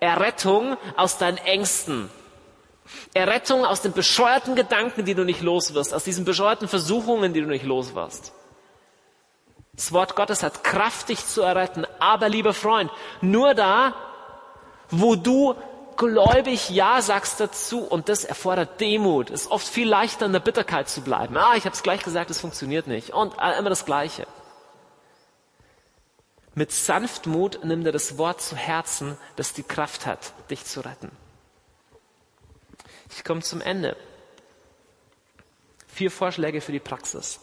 Errettung 0.00 0.76
aus 0.96 1.18
deinen 1.18 1.38
Ängsten. 1.38 2.10
Errettung 3.14 3.64
aus 3.64 3.82
den 3.82 3.92
bescheuerten 3.92 4.54
Gedanken, 4.54 5.04
die 5.04 5.14
du 5.14 5.24
nicht 5.24 5.42
los 5.42 5.74
wirst, 5.74 5.94
aus 5.94 6.04
diesen 6.04 6.24
bescheuerten 6.24 6.68
Versuchungen, 6.68 7.32
die 7.34 7.40
du 7.40 7.46
nicht 7.46 7.64
los 7.64 7.94
wirst. 7.94 8.32
Das 9.78 9.92
Wort 9.92 10.16
Gottes 10.16 10.42
hat 10.42 10.64
Kraft, 10.64 11.08
dich 11.08 11.24
zu 11.24 11.40
erretten. 11.40 11.86
Aber, 12.00 12.28
lieber 12.28 12.52
Freund, 12.52 12.90
nur 13.20 13.54
da, 13.54 13.94
wo 14.90 15.14
du 15.14 15.54
gläubig 15.96 16.68
Ja 16.68 17.00
sagst 17.00 17.38
dazu 17.38 17.84
und 17.84 18.08
das 18.08 18.24
erfordert 18.24 18.80
Demut. 18.80 19.30
Es 19.30 19.42
ist 19.42 19.50
oft 19.52 19.68
viel 19.68 19.88
leichter 19.88 20.26
in 20.26 20.32
der 20.32 20.40
Bitterkeit 20.40 20.88
zu 20.88 21.02
bleiben. 21.02 21.36
Ah, 21.36 21.54
ich 21.54 21.64
habe 21.64 21.76
es 21.76 21.84
gleich 21.84 22.02
gesagt, 22.02 22.28
es 22.28 22.40
funktioniert 22.40 22.88
nicht. 22.88 23.10
Und 23.10 23.34
äh, 23.40 23.56
immer 23.56 23.70
das 23.70 23.84
Gleiche. 23.84 24.26
Mit 26.56 26.72
Sanftmut 26.72 27.60
nimm 27.62 27.84
dir 27.84 27.92
das 27.92 28.18
Wort 28.18 28.42
zu 28.42 28.56
Herzen, 28.56 29.16
das 29.36 29.52
die 29.52 29.62
Kraft 29.62 30.06
hat, 30.06 30.32
dich 30.50 30.64
zu 30.64 30.80
retten. 30.80 31.12
Ich 33.12 33.22
komme 33.22 33.42
zum 33.42 33.60
Ende. 33.60 33.96
Vier 35.86 36.10
Vorschläge 36.10 36.60
für 36.60 36.72
die 36.72 36.80
Praxis. 36.80 37.38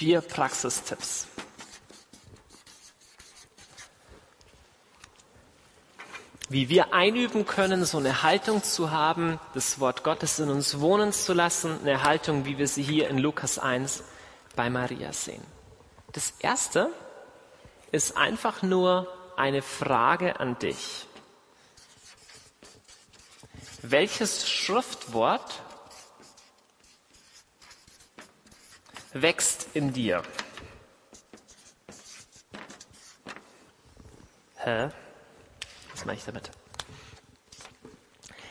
Vier 0.00 0.22
Praxistipps. 0.22 1.26
wie 6.48 6.70
wir 6.70 6.94
einüben 6.94 7.44
können, 7.44 7.84
so 7.84 7.98
eine 7.98 8.22
Haltung 8.22 8.62
zu 8.62 8.90
haben, 8.90 9.38
das 9.52 9.78
Wort 9.78 10.02
Gottes 10.02 10.38
in 10.38 10.48
uns 10.48 10.80
wohnen 10.80 11.12
zu 11.12 11.34
lassen, 11.34 11.80
eine 11.82 12.02
Haltung, 12.02 12.46
wie 12.46 12.56
wir 12.56 12.66
sie 12.66 12.82
hier 12.82 13.10
in 13.10 13.18
Lukas 13.18 13.58
1 13.58 14.02
bei 14.56 14.70
Maria 14.70 15.12
sehen. 15.12 15.44
Das 16.12 16.32
erste 16.38 16.88
ist 17.92 18.16
einfach 18.16 18.62
nur 18.62 19.06
eine 19.36 19.60
Frage 19.60 20.40
an 20.40 20.58
dich. 20.58 21.06
Welches 23.82 24.48
Schriftwort 24.48 25.62
wächst 29.12 29.68
in 29.74 29.92
dir? 29.92 30.22
Hä? 34.56 34.88
Was 35.92 36.04
mache 36.04 36.16
ich 36.16 36.24
damit? 36.24 36.50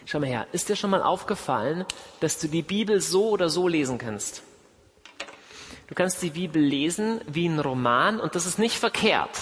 Schau 0.06 0.20
mal 0.20 0.28
her, 0.28 0.48
ist 0.52 0.70
dir 0.70 0.76
schon 0.76 0.90
mal 0.90 1.04
aufgefallen, 1.04 1.86
dass 2.20 2.40
du 2.40 2.48
die 2.48 2.64
Bibel 2.64 3.00
so 3.00 3.30
oder 3.30 3.50
so 3.50 3.68
lesen 3.68 4.00
kannst? 4.00 4.42
Du 5.88 5.96
kannst 5.96 6.22
die 6.22 6.32
Bibel 6.32 6.62
lesen 6.62 7.22
wie 7.28 7.48
ein 7.48 7.60
Roman 7.60 8.20
und 8.20 8.36
das 8.36 8.46
ist 8.46 8.60
nicht 8.60 8.78
verkehrt. 8.78 9.40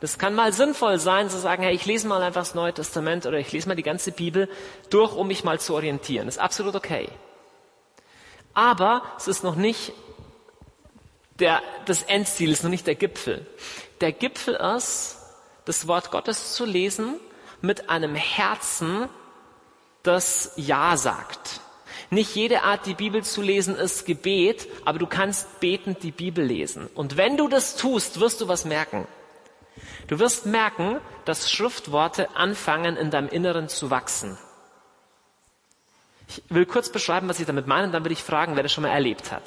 Das 0.00 0.18
kann 0.18 0.34
mal 0.34 0.52
sinnvoll 0.52 0.98
sein, 0.98 1.30
zu 1.30 1.38
sagen, 1.38 1.62
hey, 1.62 1.74
ich 1.74 1.86
lese 1.86 2.06
mal 2.06 2.22
einfach 2.22 2.42
das 2.42 2.54
Neue 2.54 2.74
Testament 2.74 3.24
oder 3.24 3.38
ich 3.38 3.52
lese 3.52 3.68
mal 3.68 3.76
die 3.76 3.82
ganze 3.82 4.12
Bibel 4.12 4.48
durch, 4.90 5.14
um 5.14 5.28
mich 5.28 5.44
mal 5.44 5.58
zu 5.58 5.74
orientieren. 5.74 6.26
Das 6.26 6.36
ist 6.36 6.42
absolut 6.42 6.74
okay. 6.74 7.08
Aber 8.52 9.02
es 9.16 9.28
ist 9.28 9.44
noch 9.44 9.56
nicht 9.56 9.92
der, 11.38 11.62
das 11.84 12.02
Endziel, 12.02 12.50
ist 12.50 12.62
noch 12.62 12.70
nicht 12.70 12.86
der 12.86 12.94
Gipfel. 12.94 13.46
Der 14.00 14.12
Gipfel 14.12 14.54
ist, 14.54 15.18
das 15.64 15.86
Wort 15.86 16.10
Gottes 16.10 16.54
zu 16.54 16.64
lesen 16.64 17.14
mit 17.60 17.90
einem 17.90 18.14
Herzen, 18.14 19.08
das 20.02 20.52
Ja 20.56 20.96
sagt. 20.96 21.60
Nicht 22.10 22.36
jede 22.36 22.62
Art, 22.62 22.86
die 22.86 22.94
Bibel 22.94 23.24
zu 23.24 23.42
lesen, 23.42 23.74
ist 23.74 24.06
Gebet, 24.06 24.68
aber 24.84 24.98
du 24.98 25.06
kannst 25.06 25.60
betend 25.60 26.02
die 26.02 26.12
Bibel 26.12 26.44
lesen. 26.44 26.88
Und 26.94 27.16
wenn 27.16 27.36
du 27.36 27.48
das 27.48 27.76
tust, 27.76 28.20
wirst 28.20 28.40
du 28.40 28.48
was 28.48 28.64
merken. 28.64 29.08
Du 30.06 30.20
wirst 30.20 30.46
merken, 30.46 31.00
dass 31.24 31.50
Schriftworte 31.50 32.36
anfangen, 32.36 32.96
in 32.96 33.10
deinem 33.10 33.28
Inneren 33.28 33.68
zu 33.68 33.90
wachsen. 33.90 34.38
Ich 36.28 36.42
will 36.48 36.66
kurz 36.66 36.90
beschreiben, 36.90 37.28
was 37.28 37.40
ich 37.40 37.46
damit 37.46 37.66
meine, 37.66 37.86
und 37.86 37.92
dann 37.92 38.04
will 38.04 38.12
ich 38.12 38.22
fragen, 38.22 38.54
wer 38.54 38.62
das 38.62 38.72
schon 38.72 38.82
mal 38.82 38.90
erlebt 38.90 39.32
hat. 39.32 39.42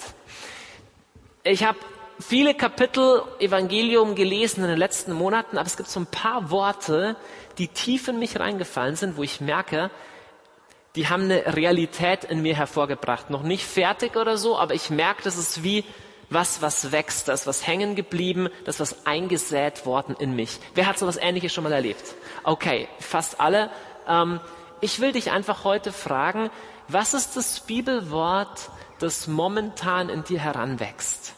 Ich 1.43 1.63
habe 1.63 1.77
viele 2.19 2.53
Kapitel 2.53 3.23
Evangelium 3.39 4.15
gelesen 4.15 4.61
in 4.61 4.69
den 4.69 4.77
letzten 4.77 5.13
Monaten, 5.13 5.57
aber 5.57 5.67
es 5.67 5.77
gibt 5.77 5.87
so 5.87 6.01
ein 6.01 6.05
paar 6.05 6.51
Worte, 6.51 7.15
die 7.57 7.69
tief 7.69 8.09
in 8.09 8.19
mich 8.19 8.37
reingefallen 8.37 8.97
sind, 8.97 9.15
wo 9.15 9.23
ich 9.23 9.39
merke, 9.39 9.89
die 10.95 11.07
haben 11.07 11.23
eine 11.23 11.55
Realität 11.55 12.25
in 12.25 12.41
mir 12.41 12.57
hervorgebracht. 12.57 13.29
Noch 13.29 13.43
nicht 13.43 13.63
fertig 13.63 14.17
oder 14.17 14.37
so, 14.37 14.57
aber 14.57 14.73
ich 14.73 14.89
merke, 14.89 15.23
das 15.23 15.37
ist 15.37 15.63
wie 15.63 15.85
was, 16.29 16.61
was 16.61 16.91
wächst, 16.91 17.29
das 17.29 17.47
was 17.47 17.65
hängen 17.65 17.95
geblieben, 17.95 18.49
das 18.65 18.81
was 18.81 19.05
eingesät 19.05 19.85
worden 19.85 20.15
in 20.19 20.35
mich. 20.35 20.59
Wer 20.75 20.87
hat 20.87 20.99
so 20.99 21.07
was 21.07 21.15
Ähnliches 21.15 21.53
schon 21.53 21.63
mal 21.63 21.71
erlebt? 21.71 22.15
Okay, 22.43 22.89
fast 22.99 23.39
alle. 23.39 23.69
Ähm, 24.07 24.41
ich 24.81 24.99
will 24.99 25.13
dich 25.13 25.31
einfach 25.31 25.63
heute 25.63 25.93
fragen, 25.93 26.49
was 26.89 27.13
ist 27.13 27.37
das 27.37 27.61
Bibelwort, 27.61 28.69
das 28.99 29.27
momentan 29.27 30.09
in 30.09 30.23
dir 30.23 30.39
heranwächst? 30.39 31.33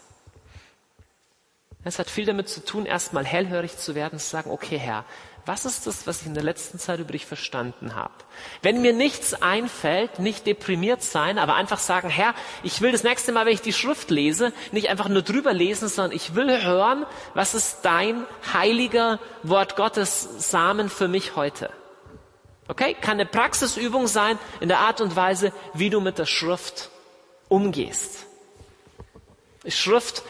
Es 1.84 1.98
hat 1.98 2.10
viel 2.10 2.26
damit 2.26 2.48
zu 2.48 2.64
tun, 2.64 2.86
erstmal 2.86 3.26
hellhörig 3.26 3.78
zu 3.78 3.96
werden, 3.96 4.20
zu 4.20 4.28
sagen, 4.28 4.52
okay 4.52 4.78
Herr, 4.78 5.04
was 5.48 5.66
ist 5.66 5.88
das, 5.88 6.06
was 6.06 6.22
ich 6.22 6.28
in 6.28 6.36
der 6.36 6.44
letzten 6.44 6.78
Zeit 6.78 7.00
über 7.00 7.14
dich 7.14 7.26
verstanden 7.26 7.96
habe? 7.96 8.14
Wenn 8.62 8.82
mir 8.82 8.94
nichts 8.94 9.42
einfällt, 9.42 10.20
nicht 10.20 10.46
deprimiert 10.46 11.02
sein, 11.02 11.40
aber 11.40 11.56
einfach 11.56 11.80
sagen, 11.80 12.10
Herr, 12.10 12.36
ich 12.62 12.82
will 12.82 12.92
das 12.92 13.04
nächste 13.04 13.32
Mal, 13.32 13.46
wenn 13.46 13.54
ich 13.54 13.62
die 13.62 13.74
Schrift 13.74 14.12
lese, 14.12 14.54
nicht 14.72 14.90
einfach 14.90 15.10
nur 15.10 15.24
drüber 15.24 15.54
lesen, 15.54 15.88
sondern 15.88 16.16
ich 16.16 16.36
will 16.36 16.64
hören, 16.64 17.08
was 17.34 17.56
ist 17.56 17.80
dein 17.82 18.24
heiliger 18.54 19.20
Wort 19.42 19.76
Gottes 19.76 20.52
Samen 20.52 20.90
für 20.90 21.08
mich 21.08 21.36
heute? 21.36 21.72
Okay? 22.68 22.96
Kann 23.02 23.14
eine 23.20 23.26
Praxisübung 23.26 24.06
sein 24.06 24.38
in 24.60 24.68
der 24.68 24.80
Art 24.80 25.02
und 25.02 25.16
Weise, 25.16 25.52
wie 25.74 25.90
du 25.90 26.02
mit 26.02 26.20
der 26.20 26.28
Schrift 26.28 26.92
umgehst. 27.52 28.26
Schrift, 29.68 30.24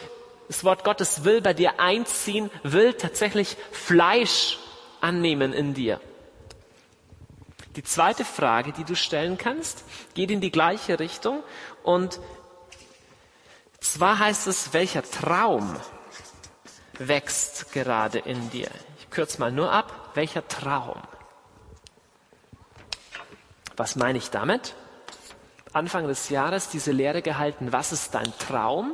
das 0.47 0.63
Wort 0.63 0.84
Gottes 0.84 1.24
will 1.24 1.39
bei 1.39 1.53
dir 1.53 1.80
einziehen, 1.80 2.49
will 2.63 2.93
tatsächlich 2.93 3.55
Fleisch 3.72 4.57
annehmen 4.99 5.53
in 5.53 5.76
dir. 5.76 6.01
Die 7.76 7.84
zweite 7.84 8.26
Frage, 8.26 8.74
die 8.74 8.84
du 8.84 8.95
stellen 8.95 9.38
kannst, 9.38 9.86
geht 10.15 10.32
in 10.32 10.41
die 10.41 10.51
gleiche 10.51 10.99
Richtung 10.99 11.43
und 11.84 12.19
zwar 13.80 14.19
heißt 14.19 14.47
es, 14.47 14.74
welcher 14.74 15.03
Traum 15.03 15.78
wächst 16.97 17.72
gerade 17.72 18.17
in 18.17 18.49
dir? 18.49 18.69
Ich 18.99 19.09
kürze 19.11 19.39
mal 19.39 19.51
nur 19.51 19.72
ab, 19.72 20.11
welcher 20.15 20.45
Traum? 20.47 21.01
Was 23.78 23.95
meine 23.95 24.17
ich 24.17 24.32
damit? 24.32 24.76
Anfang 25.74 26.07
des 26.07 26.30
Jahres 26.30 26.69
diese 26.69 26.91
Lehre 26.91 27.22
gehalten, 27.22 27.72
was 27.72 27.91
ist 27.91 28.13
dein 28.13 28.32
Traum? 28.38 28.93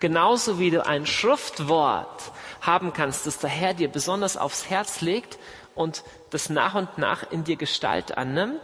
Genauso 0.00 0.58
wie 0.58 0.70
du 0.70 0.84
ein 0.84 1.06
Schriftwort 1.06 2.32
haben 2.62 2.92
kannst, 2.92 3.26
das 3.26 3.38
der 3.38 3.50
Herr 3.50 3.74
dir 3.74 3.88
besonders 3.88 4.36
aufs 4.36 4.70
Herz 4.70 5.02
legt 5.02 5.38
und 5.74 6.02
das 6.30 6.48
nach 6.48 6.74
und 6.74 6.98
nach 6.98 7.30
in 7.30 7.44
dir 7.44 7.56
Gestalt 7.56 8.16
annimmt, 8.16 8.60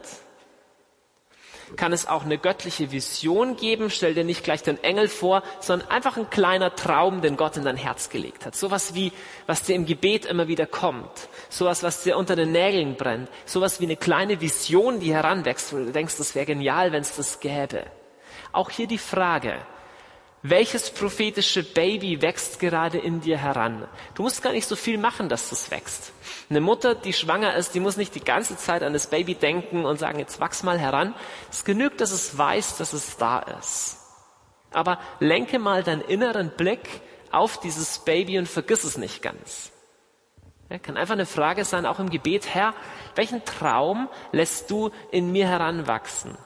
kann 1.75 1.93
es 1.93 2.07
auch 2.07 2.25
eine 2.25 2.39
göttliche 2.39 2.93
Vision 2.93 3.57
geben. 3.57 3.91
Stell 3.91 4.15
dir 4.15 4.25
nicht 4.25 4.45
gleich 4.45 4.63
den 4.63 4.83
Engel 4.85 5.09
vor, 5.09 5.43
sondern 5.61 5.89
einfach 5.91 6.17
ein 6.17 6.31
kleiner 6.31 6.75
Traum, 6.77 7.23
den 7.23 7.37
Gott 7.37 7.57
in 7.57 7.65
dein 7.65 7.77
Herz 7.77 8.09
gelegt 8.09 8.47
hat. 8.47 8.55
Sowas 8.55 8.95
wie, 8.95 9.13
was 9.47 9.63
dir 9.63 9.75
im 9.75 9.87
Gebet 9.87 10.27
immer 10.27 10.47
wieder 10.47 10.67
kommt. 10.67 11.29
Sowas, 11.49 11.83
was 11.83 12.03
dir 12.03 12.17
unter 12.17 12.37
den 12.37 12.53
Nägeln 12.53 12.97
brennt. 12.97 13.29
Sowas 13.45 13.81
wie 13.81 13.85
eine 13.85 13.97
kleine 13.97 14.41
Vision, 14.41 15.01
die 15.01 15.13
heranwächst, 15.13 15.73
wo 15.73 15.79
du 15.79 15.91
denkst, 15.91 16.17
das 16.19 16.35
wäre 16.35 16.47
genial, 16.47 16.93
wenn 16.93 17.03
es 17.03 17.17
das 17.17 17.41
gäbe. 17.41 17.85
Auch 18.53 18.71
hier 18.71 18.87
die 18.87 18.99
Frage, 18.99 19.57
welches 20.43 20.91
prophetische 20.91 21.63
Baby 21.63 22.23
wächst 22.23 22.61
gerade 22.61 22.99
in 22.99 23.21
dir 23.21 23.39
heran? 23.39 23.89
Du 24.15 24.23
musst 24.23 24.43
gar 24.43 24.53
nicht 24.53 24.69
so 24.69 24.77
viel 24.77 24.99
machen, 24.99 25.29
dass 25.29 25.51
das 25.51 25.71
wächst. 25.71 26.13
Eine 26.49 26.61
Mutter, 26.61 26.95
die 26.95 27.13
schwanger 27.13 27.55
ist, 27.57 27.75
die 27.75 27.81
muss 27.81 27.97
nicht 27.97 28.15
die 28.15 28.25
ganze 28.25 28.57
Zeit 28.57 28.83
an 28.83 28.93
das 28.93 29.09
Baby 29.09 29.35
denken 29.35 29.85
und 29.85 29.99
sagen, 29.99 30.19
jetzt 30.19 30.39
wachs 30.41 30.63
mal 30.63 30.79
heran. 30.79 31.15
Es 31.51 31.65
genügt, 31.65 32.01
dass 32.01 32.13
es 32.13 32.37
weiß, 32.37 32.77
dass 32.77 32.93
es 32.93 33.17
da 33.17 33.41
ist. 33.41 33.99
Aber 34.71 35.01
lenke 35.21 35.59
mal 35.59 35.83
deinen 35.83 36.03
inneren 36.03 36.51
Blick 36.51 37.01
auf 37.33 37.59
dieses 37.61 38.01
Baby 38.01 38.39
und 38.39 38.49
vergiss 38.49 38.85
es 38.85 38.99
nicht 38.99 39.23
ganz. 39.23 39.73
Ja, 40.69 40.79
kann 40.79 40.97
einfach 40.97 41.15
eine 41.15 41.27
Frage 41.27 41.65
sein, 41.65 41.87
auch 41.87 42.01
im 42.01 42.11
Gebet, 42.11 42.55
Herr, 42.55 42.75
welchen 43.15 43.45
Traum 43.45 44.09
lässt 44.33 44.71
du 44.71 44.91
in 45.11 45.31
mir 45.31 45.49
heranwachsen? 45.49 46.37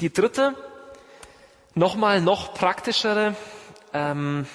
Die 0.00 0.12
dritte, 0.12 0.54
nochmal 1.74 2.20
noch 2.20 2.54
praktischere 2.54 3.34
ähm, 3.92 4.46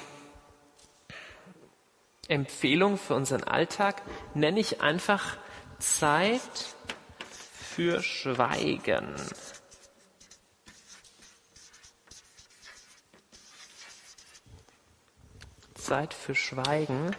Empfehlung 2.29 2.97
für 2.97 3.15
unseren 3.15 3.43
Alltag 3.43 4.01
nenne 4.33 4.61
ich 4.61 4.79
einfach 4.79 5.37
Zeit 5.79 6.39
für 7.51 8.01
Schweigen. 8.01 9.15
Zeit 15.73 16.13
für 16.13 16.35
Schweigen. 16.35 17.13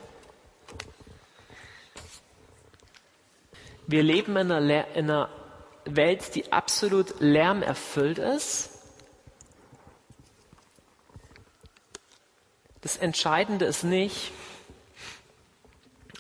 Wir 3.87 4.03
leben 4.03 4.35
in 4.39 4.51
einer, 4.51 4.89
in 4.95 5.11
einer 5.11 5.44
Welt, 5.85 6.35
die 6.35 6.53
absolut 6.53 7.21
lärmerfüllt 7.21 8.19
ist. 8.19 8.71
Das 12.81 12.97
Entscheidende 12.97 13.65
ist 13.65 13.83
nicht, 13.83 14.33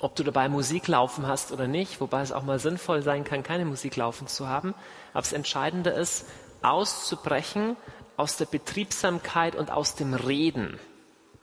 ob 0.00 0.16
du 0.16 0.22
dabei 0.22 0.48
Musik 0.48 0.88
laufen 0.88 1.26
hast 1.26 1.52
oder 1.52 1.66
nicht, 1.66 2.00
wobei 2.00 2.20
es 2.22 2.32
auch 2.32 2.42
mal 2.42 2.58
sinnvoll 2.58 3.02
sein 3.02 3.24
kann, 3.24 3.42
keine 3.42 3.64
Musik 3.64 3.96
laufen 3.96 4.26
zu 4.26 4.48
haben. 4.48 4.74
Aber 5.12 5.22
das 5.22 5.32
Entscheidende 5.32 5.90
ist, 5.90 6.26
auszubrechen 6.62 7.76
aus 8.16 8.36
der 8.36 8.46
Betriebsamkeit 8.46 9.56
und 9.56 9.70
aus 9.70 9.94
dem 9.94 10.14
Reden. 10.14 10.78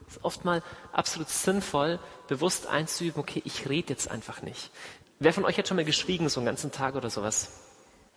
Es 0.08 0.16
ist 0.16 0.24
oft 0.24 0.44
mal 0.44 0.62
absolut 0.92 1.28
sinnvoll, 1.28 1.98
bewusst 2.28 2.66
einzuüben, 2.66 3.20
okay, 3.20 3.42
ich 3.44 3.68
rede 3.68 3.90
jetzt 3.90 4.10
einfach 4.10 4.42
nicht. 4.42 4.70
Wer 5.18 5.32
von 5.32 5.44
euch 5.44 5.56
hat 5.58 5.68
schon 5.68 5.76
mal 5.76 5.84
geschwiegen, 5.84 6.28
so 6.28 6.40
einen 6.40 6.46
ganzen 6.46 6.72
Tag 6.72 6.94
oder 6.94 7.10
sowas? 7.10 7.50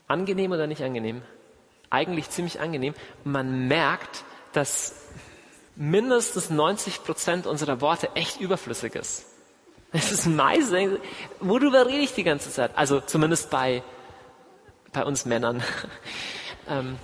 Angenehm 0.08 0.51
oder 0.51 0.68
nicht 0.68 0.84
angenehm? 0.84 1.22
Eigentlich 1.89 2.30
ziemlich 2.30 2.60
angenehm. 2.60 2.93
Man 3.24 3.68
merkt, 3.68 4.24
dass 4.53 4.95
mindestens 5.76 6.49
90 6.49 7.03
Prozent 7.03 7.47
unserer 7.47 7.82
Worte 7.82 8.10
echt 8.16 8.39
überflüssig 8.39 8.95
ist. 8.95 9.26
Es 9.91 10.12
ist 10.12 10.26
meist, 10.26 10.74
worüber 11.39 11.86
rede 11.86 11.99
ich 11.99 12.14
die 12.14 12.24
ganze 12.24 12.51
Zeit? 12.51 12.72
Also 12.76 12.99
zumindest 12.99 13.49
bei, 13.49 13.82
bei 14.91 15.03
uns 15.03 15.26
Männern. 15.26 15.64
ähm, 16.70 16.97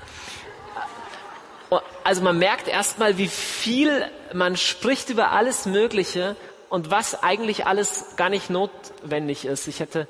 also 2.03 2.21
man 2.21 2.37
merkt 2.37 2.67
erstmal, 2.67 3.17
wie 3.17 3.27
viel 3.27 4.09
man 4.33 4.57
spricht 4.57 5.09
über 5.09 5.31
alles 5.31 5.65
Mögliche 5.65 6.35
und 6.69 6.91
was 6.91 7.23
eigentlich 7.23 7.65
alles 7.65 8.15
gar 8.17 8.29
nicht 8.29 8.49
notwendig 8.49 9.45
ist. 9.45 9.67
Ich 9.67 9.79
hätte 9.79 10.07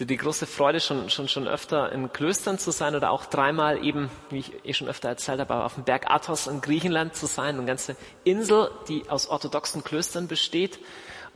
die 0.00 0.16
große 0.16 0.46
Freude, 0.46 0.80
schon, 0.80 1.08
schon, 1.08 1.28
schon 1.28 1.46
öfter 1.46 1.92
in 1.92 2.12
Klöstern 2.12 2.58
zu 2.58 2.72
sein 2.72 2.96
oder 2.96 3.10
auch 3.10 3.26
dreimal 3.26 3.84
eben, 3.84 4.10
wie 4.30 4.38
ich 4.38 4.52
eh 4.64 4.72
schon 4.72 4.88
öfter 4.88 5.08
erzählt 5.08 5.40
habe, 5.40 5.64
auf 5.64 5.74
dem 5.74 5.84
Berg 5.84 6.10
Athos 6.10 6.46
in 6.46 6.60
Griechenland 6.60 7.14
zu 7.14 7.26
sein, 7.26 7.56
eine 7.56 7.64
ganze 7.64 7.96
Insel, 8.24 8.70
die 8.88 9.08
aus 9.08 9.28
orthodoxen 9.28 9.84
Klöstern 9.84 10.26
besteht 10.26 10.80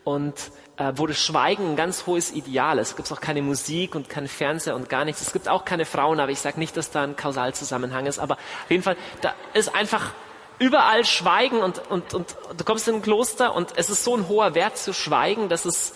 und 0.02 0.34
äh, 0.76 0.92
wo 0.96 1.06
das 1.06 1.18
Schweigen 1.18 1.70
ein 1.70 1.76
ganz 1.76 2.06
hohes 2.06 2.32
Ideal. 2.32 2.78
Es 2.78 2.96
gibt 2.96 3.12
auch 3.12 3.20
keine 3.20 3.42
Musik 3.42 3.94
und 3.94 4.08
kein 4.08 4.26
Fernseher 4.26 4.74
und 4.74 4.88
gar 4.88 5.04
nichts. 5.04 5.20
Es 5.20 5.32
gibt 5.32 5.48
auch 5.48 5.64
keine 5.64 5.84
Frauen, 5.84 6.18
aber 6.18 6.32
ich 6.32 6.40
sage 6.40 6.58
nicht, 6.58 6.76
dass 6.76 6.90
da 6.90 7.02
ein 7.02 7.16
Kausalzusammenhang 7.16 8.06
ist. 8.06 8.18
Aber 8.18 8.34
auf 8.34 8.70
jeden 8.70 8.82
Fall, 8.82 8.96
da 9.20 9.34
ist 9.54 9.74
einfach 9.74 10.12
überall 10.58 11.04
Schweigen 11.04 11.58
und, 11.58 11.78
und, 11.90 12.14
und 12.14 12.36
du 12.56 12.64
kommst 12.64 12.88
in 12.88 12.96
ein 12.96 13.02
Kloster 13.02 13.54
und 13.54 13.72
es 13.76 13.90
ist 13.90 14.04
so 14.04 14.16
ein 14.16 14.28
hoher 14.28 14.54
Wert 14.54 14.76
zu 14.76 14.92
schweigen, 14.92 15.48
dass 15.48 15.64
es, 15.64 15.94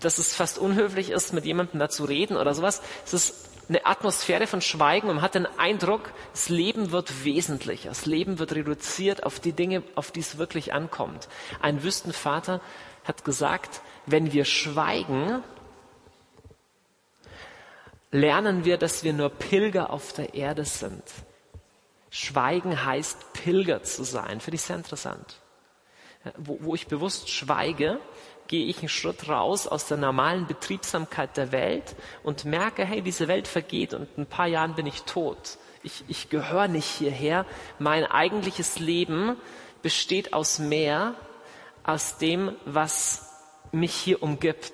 dass 0.00 0.18
es 0.18 0.34
fast 0.34 0.58
unhöflich 0.58 1.10
ist, 1.10 1.32
mit 1.32 1.44
jemandem 1.44 1.80
da 1.80 1.88
zu 1.88 2.04
reden 2.04 2.36
oder 2.36 2.54
sowas. 2.54 2.82
Es 3.04 3.14
ist 3.14 3.48
eine 3.68 3.86
Atmosphäre 3.86 4.46
von 4.46 4.60
Schweigen 4.60 5.08
und 5.08 5.16
man 5.16 5.22
hat 5.22 5.34
den 5.34 5.46
Eindruck, 5.46 6.10
das 6.32 6.48
Leben 6.48 6.90
wird 6.90 7.24
wesentlicher, 7.24 7.88
das 7.88 8.06
Leben 8.06 8.38
wird 8.38 8.52
reduziert 8.52 9.24
auf 9.24 9.40
die 9.40 9.52
Dinge, 9.52 9.82
auf 9.94 10.10
die 10.10 10.20
es 10.20 10.38
wirklich 10.38 10.72
ankommt. 10.72 11.28
Ein 11.60 11.82
Wüstenvater 11.82 12.60
hat 13.04 13.24
gesagt, 13.24 13.80
wenn 14.06 14.32
wir 14.32 14.44
schweigen, 14.44 15.42
lernen 18.10 18.64
wir, 18.64 18.76
dass 18.76 19.02
wir 19.02 19.12
nur 19.12 19.30
Pilger 19.30 19.90
auf 19.90 20.12
der 20.12 20.34
Erde 20.34 20.64
sind. 20.64 21.02
Schweigen 22.10 22.84
heißt 22.84 23.32
Pilger 23.32 23.82
zu 23.82 24.04
sein. 24.04 24.40
Finde 24.40 24.54
ich 24.56 24.62
sehr 24.62 24.76
interessant. 24.76 25.40
Wo, 26.36 26.58
wo 26.60 26.74
ich 26.74 26.86
bewusst 26.86 27.28
schweige, 27.28 27.98
gehe 28.48 28.66
ich 28.66 28.80
einen 28.80 28.88
Schritt 28.88 29.28
raus 29.28 29.66
aus 29.66 29.86
der 29.86 29.96
normalen 29.96 30.46
Betriebsamkeit 30.46 31.36
der 31.36 31.52
Welt 31.52 31.96
und 32.22 32.44
merke, 32.44 32.84
hey, 32.84 33.02
diese 33.02 33.28
Welt 33.28 33.48
vergeht 33.48 33.94
und 33.94 34.08
in 34.16 34.24
ein 34.24 34.26
paar 34.26 34.46
Jahren 34.46 34.74
bin 34.74 34.86
ich 34.86 35.02
tot. 35.02 35.58
Ich, 35.82 36.04
ich 36.08 36.30
gehöre 36.30 36.68
nicht 36.68 36.86
hierher. 36.86 37.46
Mein 37.78 38.04
eigentliches 38.06 38.78
Leben 38.78 39.36
besteht 39.82 40.32
aus 40.32 40.58
mehr 40.58 41.14
aus 41.82 42.16
dem, 42.16 42.56
was 42.64 43.30
mich 43.70 43.94
hier 43.94 44.22
umgibt. 44.22 44.72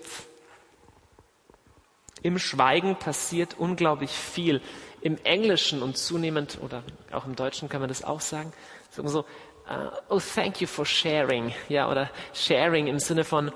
Im 2.22 2.38
Schweigen 2.38 2.96
passiert 2.96 3.56
unglaublich 3.58 4.10
viel. 4.10 4.60
Im 5.00 5.18
Englischen 5.24 5.82
und 5.82 5.96
zunehmend, 5.96 6.58
oder 6.62 6.84
auch 7.10 7.24
im 7.24 7.34
Deutschen 7.34 7.68
kann 7.68 7.80
man 7.80 7.88
das 7.88 8.04
auch 8.04 8.20
sagen, 8.20 8.52
so, 8.90 9.24
uh, 9.68 9.90
oh, 10.08 10.20
thank 10.20 10.60
you 10.60 10.66
for 10.66 10.84
sharing. 10.84 11.52
Ja, 11.68 11.90
oder 11.90 12.10
sharing 12.34 12.86
im 12.86 12.98
Sinne 12.98 13.24
von, 13.24 13.52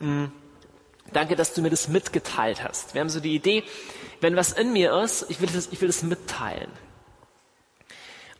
mh, 0.00 0.06
mm, 0.06 0.32
danke, 1.12 1.36
dass 1.36 1.54
du 1.54 1.62
mir 1.62 1.70
das 1.70 1.88
mitgeteilt 1.88 2.62
hast. 2.62 2.94
Wir 2.94 3.00
haben 3.00 3.10
so 3.10 3.20
die 3.20 3.34
Idee, 3.34 3.64
wenn 4.20 4.36
was 4.36 4.52
in 4.52 4.72
mir 4.72 4.92
ist, 5.00 5.30
ich 5.30 5.40
will 5.40 5.48
das, 5.52 5.68
ich 5.70 5.80
will 5.80 5.88
das 5.88 6.02
mitteilen. 6.02 6.70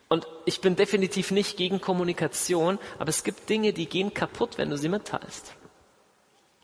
Und 0.08 0.26
ich 0.46 0.60
bin 0.60 0.74
definitiv 0.74 1.30
nicht 1.30 1.56
gegen 1.56 1.80
Kommunikation, 1.80 2.78
aber 2.98 3.10
es 3.10 3.24
gibt 3.24 3.48
Dinge, 3.48 3.72
die 3.72 3.86
gehen 3.86 4.14
kaputt, 4.14 4.56
wenn 4.56 4.70
du 4.70 4.78
sie 4.78 4.88
mitteilst. 4.88 5.54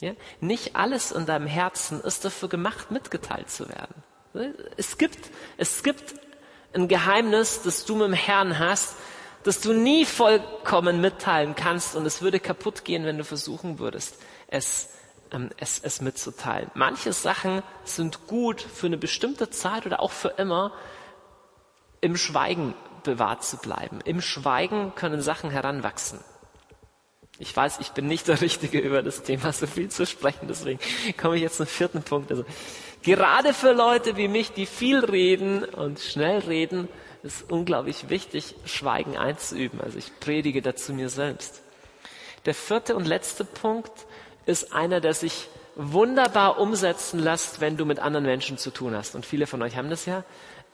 Ja? 0.01 0.13
Nicht 0.41 0.77
alles 0.77 1.13
in 1.13 1.27
deinem 1.27 1.47
Herzen 1.47 2.01
ist 2.01 2.25
dafür 2.25 2.49
gemacht, 2.49 2.91
mitgeteilt 2.91 3.51
zu 3.51 3.69
werden. 3.69 4.03
Es 4.77 4.99
gibt, 4.99 5.31
es 5.59 5.83
gibt 5.83 6.15
ein 6.73 6.89
Geheimnis, 6.89 7.63
das 7.63 7.85
du 7.85 7.95
mit 7.95 8.07
dem 8.09 8.15
Herrn 8.15 8.59
hast, 8.59 8.97
das 9.45 9.61
du 9.61 9.73
nie 9.73 10.07
vollkommen 10.07 11.01
mitteilen 11.01 11.55
kannst 11.55 11.95
und 11.95 12.05
es 12.07 12.23
würde 12.23 12.41
kaputt 12.41 12.85
gehen, 12.85 13.05
wenn 13.05 13.19
du 13.19 13.25
versuchen 13.25 13.79
würdest, 13.79 14.21
es, 14.49 14.89
ähm, 15.31 15.51
es, 15.59 15.79
es 15.79 16.01
mitzuteilen. 16.01 16.71
Manche 16.75 17.13
Sachen 17.13 17.63
sind 17.85 18.27
gut 18.27 18.61
für 18.61 18.87
eine 18.87 18.97
bestimmte 18.97 19.51
Zeit 19.51 19.87
oder 19.87 20.01
auch 20.01 20.13
für 20.13 20.31
immer 20.31 20.73
im 22.01 22.17
Schweigen 22.17 22.75
bewahrt 23.03 23.45
zu 23.45 23.59
bleiben. 23.59 24.01
Im 24.05 24.23
Schweigen 24.23 24.95
können 24.95 25.21
Sachen 25.21 25.51
heranwachsen. 25.51 26.21
Ich 27.39 27.55
weiß, 27.55 27.81
ich 27.81 27.91
bin 27.91 28.07
nicht 28.07 28.29
der 28.29 28.41
Richtige, 28.41 28.79
über 28.79 29.03
das 29.03 29.23
Thema 29.23 29.53
so 29.53 29.67
viel 29.67 29.91
zu 29.91 30.07
sprechen, 30.07 30.47
deswegen 30.49 30.79
komme 31.21 31.37
ich 31.37 31.43
jetzt 31.43 31.57
zum 31.57 31.67
vierten 31.67 32.03
Punkt. 32.03 32.31
Also, 32.31 32.45
gerade 33.03 33.53
für 33.53 33.73
Leute 33.73 34.17
wie 34.17 34.29
mich, 34.29 34.53
die 34.53 34.67
viel 34.67 35.01
reden 35.01 35.65
und 35.65 35.99
schnell 35.99 36.39
reden, 36.39 36.89
ist 37.25 37.51
unglaublich 37.51 38.11
wichtig, 38.11 38.55
Schweigen 38.67 39.17
einzuüben. 39.17 39.81
Also 39.81 39.99
ich 39.99 40.13
predige 40.21 40.63
dazu 40.63 40.93
mir 40.93 41.09
selbst. 41.09 41.63
Der 42.45 42.55
vierte 42.55 42.95
und 42.95 43.07
letzte 43.07 43.45
Punkt 43.45 43.91
ist 44.45 44.75
einer, 44.75 45.01
der 45.01 45.15
sich 45.15 45.49
wunderbar 45.75 46.61
umsetzen 46.61 47.19
lässt, 47.19 47.61
wenn 47.61 47.77
du 47.77 47.87
mit 47.87 47.99
anderen 47.99 48.27
Menschen 48.27 48.59
zu 48.59 48.71
tun 48.71 48.95
hast. 48.95 49.15
Und 49.15 49.25
viele 49.25 49.47
von 49.47 49.63
euch 49.63 49.77
haben 49.77 49.89
das 49.89 50.05
ja. 50.05 50.23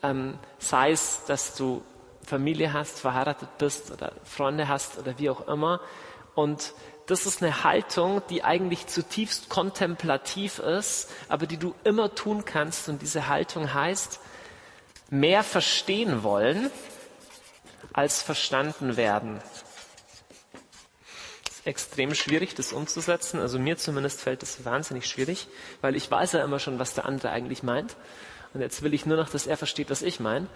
Ähm, 0.02 0.38
sei 0.58 0.90
es, 0.90 1.24
dass 1.26 1.54
du 1.54 1.82
Familie 2.26 2.72
hast, 2.72 2.98
verheiratet 2.98 3.48
bist 3.58 3.92
oder 3.92 4.12
Freunde 4.24 4.68
hast 4.68 4.98
oder 4.98 5.18
wie 5.18 5.30
auch 5.30 5.46
immer. 5.46 5.80
Und 6.34 6.74
das 7.06 7.26
ist 7.26 7.42
eine 7.42 7.64
Haltung, 7.64 8.22
die 8.28 8.42
eigentlich 8.42 8.88
zutiefst 8.88 9.48
kontemplativ 9.48 10.58
ist, 10.58 11.10
aber 11.28 11.46
die 11.46 11.56
du 11.56 11.74
immer 11.84 12.14
tun 12.14 12.44
kannst. 12.44 12.88
Und 12.88 13.02
diese 13.02 13.28
Haltung 13.28 13.72
heißt, 13.72 14.20
mehr 15.10 15.42
verstehen 15.42 16.22
wollen 16.22 16.70
als 17.92 18.22
verstanden 18.22 18.96
werden. 18.96 19.40
Das 21.44 21.56
ist 21.56 21.66
extrem 21.66 22.14
schwierig, 22.14 22.54
das 22.54 22.72
umzusetzen. 22.72 23.40
Also 23.40 23.58
mir 23.58 23.76
zumindest 23.76 24.20
fällt 24.20 24.42
das 24.42 24.64
wahnsinnig 24.64 25.06
schwierig, 25.06 25.48
weil 25.80 25.96
ich 25.96 26.10
weiß 26.10 26.32
ja 26.32 26.44
immer 26.44 26.60
schon, 26.60 26.78
was 26.78 26.94
der 26.94 27.04
andere 27.06 27.30
eigentlich 27.30 27.62
meint. 27.62 27.96
Und 28.52 28.60
jetzt 28.60 28.82
will 28.82 28.94
ich 28.94 29.06
nur 29.06 29.16
noch, 29.16 29.28
dass 29.28 29.46
er 29.46 29.56
versteht, 29.56 29.90
was 29.90 30.02
ich 30.02 30.18
meine. 30.18 30.46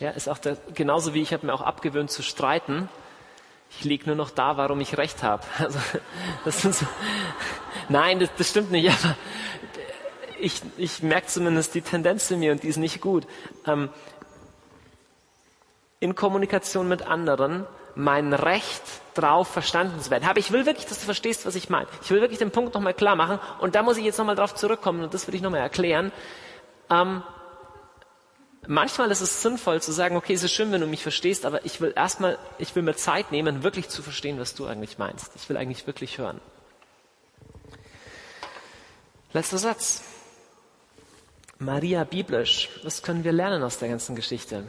Ja, 0.00 0.10
ist 0.10 0.28
auch 0.28 0.38
der, 0.38 0.56
genauso 0.74 1.14
wie 1.14 1.22
ich 1.22 1.32
habe 1.32 1.46
mir 1.46 1.52
auch 1.52 1.60
abgewöhnt 1.60 2.10
zu 2.10 2.22
streiten. 2.22 2.88
Ich 3.78 3.84
liege 3.84 4.06
nur 4.06 4.16
noch 4.16 4.30
da, 4.30 4.56
warum 4.56 4.80
ich 4.80 4.96
recht 4.96 5.22
habe. 5.22 5.42
Also, 5.58 5.78
das 6.44 6.84
nein, 7.88 8.18
das, 8.20 8.30
das 8.36 8.50
stimmt 8.50 8.70
nicht. 8.70 8.90
Aber 8.90 9.16
ich, 10.40 10.62
ich 10.76 11.02
merke 11.02 11.26
zumindest 11.26 11.74
die 11.74 11.82
Tendenz 11.82 12.30
in 12.30 12.40
mir 12.40 12.52
und 12.52 12.62
die 12.62 12.68
ist 12.68 12.76
nicht 12.76 13.00
gut. 13.00 13.26
Ähm, 13.66 13.88
in 16.00 16.14
Kommunikation 16.14 16.88
mit 16.88 17.06
anderen 17.06 17.66
mein 17.94 18.32
Recht 18.32 18.82
drauf 19.14 19.48
verstanden 19.48 20.00
zu 20.00 20.10
werden. 20.10 20.24
Aber 20.28 20.38
ich 20.38 20.50
will 20.50 20.66
wirklich, 20.66 20.86
dass 20.86 20.98
du 20.98 21.04
verstehst, 21.04 21.46
was 21.46 21.54
ich 21.54 21.70
meine. 21.70 21.86
Ich 22.02 22.10
will 22.10 22.20
wirklich 22.20 22.38
den 22.38 22.50
Punkt 22.50 22.74
nochmal 22.74 22.94
klar 22.94 23.16
machen 23.16 23.38
und 23.60 23.74
da 23.74 23.82
muss 23.82 23.96
ich 23.96 24.04
jetzt 24.04 24.18
nochmal 24.18 24.34
drauf 24.34 24.54
zurückkommen 24.54 25.04
und 25.04 25.14
das 25.14 25.26
will 25.26 25.34
ich 25.34 25.42
nochmal 25.42 25.60
erklären. 25.60 26.12
Ähm, 26.90 27.22
Manchmal 28.66 29.10
ist 29.10 29.20
es 29.20 29.42
sinnvoll 29.42 29.82
zu 29.82 29.92
sagen, 29.92 30.16
okay, 30.16 30.32
es 30.32 30.42
ist 30.42 30.52
schön, 30.52 30.72
wenn 30.72 30.80
du 30.80 30.86
mich 30.86 31.02
verstehst, 31.02 31.44
aber 31.44 31.64
ich 31.66 31.80
will 31.80 31.92
erstmal, 31.94 32.38
ich 32.58 32.74
will 32.74 32.82
mir 32.82 32.94
Zeit 32.94 33.30
nehmen, 33.30 33.62
wirklich 33.62 33.88
zu 33.88 34.02
verstehen, 34.02 34.38
was 34.38 34.54
du 34.54 34.66
eigentlich 34.66 34.98
meinst. 34.98 35.32
Ich 35.36 35.48
will 35.48 35.56
eigentlich 35.56 35.86
wirklich 35.86 36.18
hören. 36.18 36.40
Letzter 39.32 39.58
Satz. 39.58 40.02
Maria 41.58 42.04
biblisch. 42.04 42.68
Was 42.82 43.02
können 43.02 43.24
wir 43.24 43.32
lernen 43.32 43.62
aus 43.62 43.78
der 43.78 43.88
ganzen 43.88 44.16
Geschichte? 44.16 44.64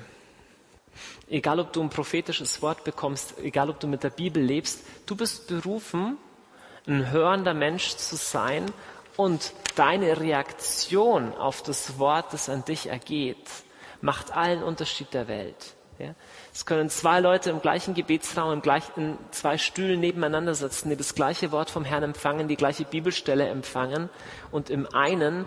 Egal, 1.27 1.59
ob 1.59 1.73
du 1.73 1.81
ein 1.81 1.89
prophetisches 1.89 2.61
Wort 2.61 2.83
bekommst, 2.83 3.35
egal, 3.39 3.69
ob 3.69 3.79
du 3.79 3.87
mit 3.87 4.03
der 4.03 4.11
Bibel 4.11 4.41
lebst, 4.41 4.85
du 5.05 5.15
bist 5.15 5.47
berufen, 5.47 6.17
ein 6.87 7.11
hörender 7.11 7.53
Mensch 7.53 7.95
zu 7.95 8.15
sein 8.15 8.71
und 9.17 9.53
deine 9.75 10.19
Reaktion 10.19 11.33
auf 11.33 11.63
das 11.63 11.97
Wort, 11.97 12.31
das 12.31 12.47
an 12.47 12.63
dich 12.63 12.87
ergeht, 12.87 13.49
macht 14.01 14.35
allen 14.35 14.61
Unterschied 14.61 15.13
der 15.13 15.27
Welt. 15.27 15.75
Ja? 15.97 16.13
Es 16.53 16.65
können 16.65 16.89
zwei 16.89 17.19
Leute 17.19 17.49
im 17.49 17.61
gleichen 17.61 17.93
Gebetsraum, 17.93 18.53
im 18.53 18.61
gleichen, 18.61 19.17
zwei 19.31 19.57
Stühlen 19.57 19.99
nebeneinander 19.99 20.53
sitzen, 20.53 20.89
die 20.89 20.95
das 20.95 21.15
gleiche 21.15 21.51
Wort 21.51 21.69
vom 21.69 21.85
Herrn 21.85 22.03
empfangen, 22.03 22.47
die 22.47 22.55
gleiche 22.55 22.85
Bibelstelle 22.85 23.47
empfangen 23.47 24.09
und 24.51 24.69
im 24.69 24.87
einen 24.93 25.45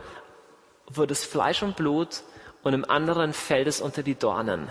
wird 0.91 1.11
es 1.11 1.24
Fleisch 1.24 1.62
und 1.62 1.76
Blut 1.76 2.22
und 2.62 2.74
im 2.74 2.89
anderen 2.89 3.32
fällt 3.32 3.66
es 3.66 3.80
unter 3.80 4.03
die 4.03 4.14
Dornen. 4.14 4.70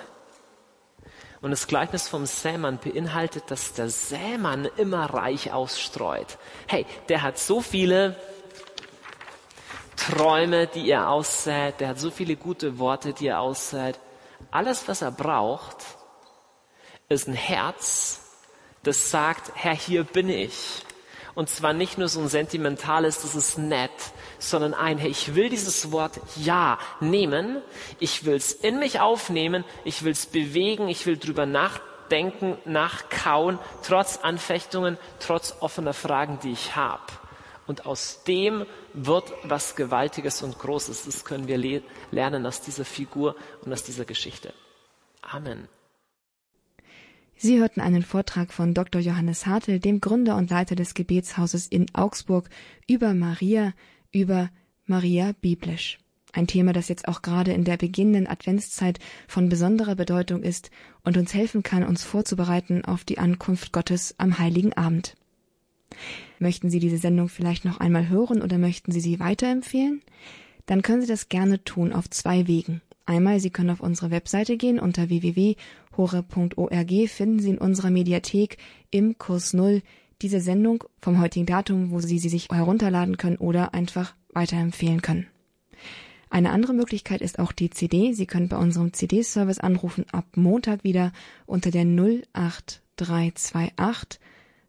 Und 1.41 1.51
das 1.51 1.68
Gleichnis 1.68 2.07
vom 2.07 2.26
Sämann 2.26 2.80
beinhaltet, 2.80 3.51
dass 3.51 3.74
der 3.74 3.89
Sämann 3.89 4.65
immer 4.78 5.05
reich 5.13 5.51
ausstreut. 5.53 6.38
Hey, 6.68 6.86
der 7.09 7.22
hat 7.22 7.38
so 7.38 7.61
viele 7.61 8.15
Träume, 9.95 10.68
die 10.68 10.89
er 10.89 11.09
aussät, 11.09 11.80
der 11.80 11.89
hat 11.89 11.99
so 11.99 12.09
viele 12.09 12.36
gute 12.36 12.80
Worte, 12.80 13.13
die 13.13 13.28
er 13.28 13.41
aussät. 13.41 13.99
Alles, 14.51 14.88
was 14.88 15.01
er 15.01 15.11
braucht, 15.11 15.78
ist 17.09 17.28
ein 17.28 17.34
Herz, 17.34 18.22
das 18.84 19.11
sagt, 19.11 19.51
Herr, 19.55 19.76
hier 19.76 20.03
bin 20.03 20.30
ich. 20.30 20.84
Und 21.36 21.49
zwar 21.49 21.74
nicht 21.74 21.97
nur 21.97 22.07
so 22.07 22.20
ein 22.22 22.30
sentimentales, 22.30 23.22
das 23.22 23.36
ist 23.36 23.57
nett, 23.57 23.91
sondern 24.39 24.73
ein, 24.73 24.97
hey, 24.97 25.09
ich 25.09 25.35
will 25.35 25.49
dieses 25.49 25.91
Wort 25.91 26.19
Ja 26.35 26.79
nehmen, 26.99 27.61
ich 27.99 28.25
will 28.25 28.35
es 28.35 28.51
in 28.51 28.79
mich 28.79 28.99
aufnehmen, 28.99 29.63
ich 29.83 30.03
will 30.03 30.11
es 30.11 30.25
bewegen, 30.25 30.88
ich 30.88 31.05
will 31.05 31.17
drüber 31.17 31.45
nachdenken, 31.45 32.57
nachkauen, 32.65 33.59
trotz 33.83 34.17
Anfechtungen, 34.17 34.97
trotz 35.19 35.55
offener 35.59 35.93
Fragen, 35.93 36.39
die 36.43 36.51
ich 36.51 36.75
habe. 36.75 37.03
Und 37.67 37.85
aus 37.85 38.23
dem 38.23 38.65
wird 38.93 39.33
was 39.43 39.75
Gewaltiges 39.75 40.41
und 40.41 40.57
Großes. 40.57 41.05
Das 41.05 41.25
können 41.25 41.47
wir 41.47 41.57
le 41.57 41.81
lernen 42.11 42.45
aus 42.45 42.61
dieser 42.61 42.85
Figur 42.85 43.35
und 43.63 43.73
aus 43.73 43.83
dieser 43.83 44.05
Geschichte. 44.05 44.53
Amen. 45.21 45.67
Sie 47.39 47.59
hörten 47.59 47.81
einen 47.81 48.01
Vortrag 48.01 48.51
von 48.51 48.73
Dr. 48.73 48.99
Johannes 48.99 49.45
Hartl, 49.45 49.79
dem 49.79 50.01
Gründer 50.01 50.38
und 50.38 50.49
Leiter 50.49 50.75
des 50.75 50.95
Gebetshauses 50.95 51.67
in 51.67 51.85
Augsburg, 51.93 52.49
über 52.88 53.13
Maria, 53.13 53.73
über 54.12 54.49
Maria 54.86 55.34
biblisch. 55.41 55.99
Ein 56.34 56.47
Thema, 56.47 56.74
das 56.74 56.89
jetzt 56.89 57.08
auch 57.08 57.22
gerade 57.22 57.53
in 57.53 57.64
der 57.64 57.78
beginnenden 57.78 58.28
Adventszeit 58.28 58.99
von 59.28 59.49
besonderer 59.49 59.95
Bedeutung 59.95 60.43
ist 60.43 60.70
und 61.03 61.18
uns 61.18 61.34
helfen 61.34 61.64
kann, 61.64 61.84
uns 61.84 62.03
vorzubereiten 62.03 62.86
auf 62.86 63.03
die 63.03 63.18
Ankunft 63.18 63.72
Gottes 63.72 64.16
am 64.18 64.38
heiligen 64.38 64.74
Abend. 64.74 65.16
Möchten 66.39 66.70
Sie 66.70 66.80
diese 66.80 66.97
Sendung 66.97 67.30
vielleicht 67.30 67.66
noch 67.66 67.80
einmal 67.80 68.10
hören 68.10 68.41
oder 68.41 68.58
möchten 68.58 68.91
Sie 68.91 68.99
sie 68.99 69.20
weiterempfehlen? 69.20 70.01
Dann 70.66 70.82
können 70.82 71.01
Sie 71.01 71.08
das 71.08 71.30
gerne 71.30 71.64
tun 71.64 71.93
auf 71.93 72.10
zwei 72.10 72.47
Wegen. 72.47 72.82
Einmal, 73.05 73.39
Sie 73.39 73.49
können 73.49 73.70
auf 73.70 73.80
unsere 73.80 74.12
Webseite 74.12 74.58
gehen 74.58 74.80
unter 74.80 75.10
www.hore.org 75.10 76.91
finden 77.08 77.39
Sie 77.39 77.49
in 77.51 77.58
unserer 77.58 77.89
Mediathek 77.89 78.58
im 78.91 79.18
Kurs 79.18 79.53
Null 79.53 79.82
diese 80.22 80.41
Sendung 80.41 80.84
vom 81.01 81.22
heutigen 81.22 81.45
Datum, 81.45 81.91
wo 81.91 81.99
Sie 81.99 82.20
sie 82.20 82.30
sich 82.30 82.49
herunterladen 82.49 83.18
können 83.18 83.38
oder 83.38 83.74
einfach 83.74 84.15
weiterempfehlen 84.34 85.01
können. 85.01 85.28
Eine 86.30 86.51
andere 86.51 86.74
Möglichkeit 86.74 87.22
ist 87.22 87.39
auch 87.39 87.51
die 87.51 87.70
CD. 87.70 88.13
Sie 88.13 88.26
können 88.26 88.49
bei 88.49 88.57
unserem 88.57 88.93
CD-Service 88.93 89.59
anrufen 89.59 90.05
ab 90.11 90.26
Montag 90.36 90.84
wieder 90.84 91.13
unter 91.45 91.72
der 91.72 91.86
08328 91.86 94.20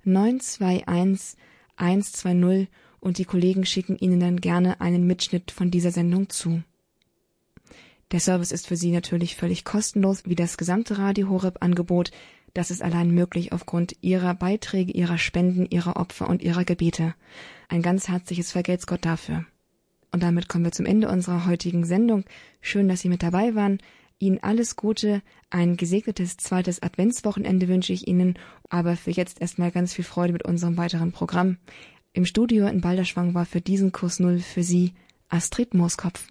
921 0.05 1.36
120 1.76 2.68
und 3.01 3.18
die 3.18 3.24
Kollegen 3.24 3.64
schicken 3.64 3.96
Ihnen 3.99 4.20
dann 4.20 4.40
gerne 4.40 4.80
einen 4.80 5.07
Mitschnitt 5.07 5.51
von 5.51 5.70
dieser 5.70 5.92
Sendung 5.92 6.28
zu. 6.28 6.62
Der 8.11 8.20
Service 8.20 8.53
ist 8.53 8.66
für 8.66 8.76
Sie 8.76 8.90
natürlich 8.90 9.36
völlig 9.36 9.64
kostenlos, 9.64 10.24
wie 10.24 10.34
das 10.34 10.57
gesamte 10.57 10.99
Radio 10.99 11.28
Horeb 11.28 11.59
Angebot. 11.61 12.11
Das 12.55 12.70
ist 12.70 12.82
allein 12.82 13.11
möglich 13.11 13.53
aufgrund 13.53 13.96
Ihrer 14.01 14.34
Beiträge, 14.34 14.92
Ihrer 14.92 15.18
Spenden, 15.18 15.66
Ihrer 15.66 15.96
Opfer 15.96 16.28
und 16.28 16.42
Ihrer 16.42 16.64
Gebete. 16.64 17.14
Ein 17.68 17.82
ganz 17.82 18.09
herzliches 18.09 18.53
Vergelt's 18.53 18.86
Gott 18.86 19.05
dafür. 19.05 19.44
Und 20.11 20.22
damit 20.22 20.49
kommen 20.49 20.64
wir 20.64 20.72
zum 20.72 20.86
Ende 20.86 21.09
unserer 21.09 21.46
heutigen 21.46 21.84
Sendung. 21.84 22.24
Schön, 22.61 22.88
dass 22.88 23.01
Sie 23.01 23.09
mit 23.09 23.22
dabei 23.22 23.55
waren. 23.55 23.78
Ihnen 24.18 24.42
alles 24.42 24.74
Gute, 24.74 25.22
ein 25.51 25.76
gesegnetes 25.76 26.36
zweites 26.38 26.82
Adventswochenende 26.82 27.68
wünsche 27.68 27.92
ich 27.92 28.09
Ihnen, 28.09 28.38
aber 28.68 28.96
für 28.96 29.12
jetzt 29.12 29.40
erstmal 29.40 29.70
ganz 29.70 29.94
viel 29.94 30.05
Freude 30.05 30.32
mit 30.32 30.44
unserem 30.44 30.76
weiteren 30.76 31.12
Programm. 31.12 31.59
Im 32.12 32.24
Studio 32.24 32.66
in 32.66 32.80
Balderschwang 32.80 33.34
war 33.34 33.46
für 33.46 33.61
diesen 33.61 33.92
Kurs 33.92 34.18
Null 34.18 34.40
für 34.40 34.64
Sie 34.64 34.94
Astrid 35.28 35.74
Mooskopf. 35.74 36.26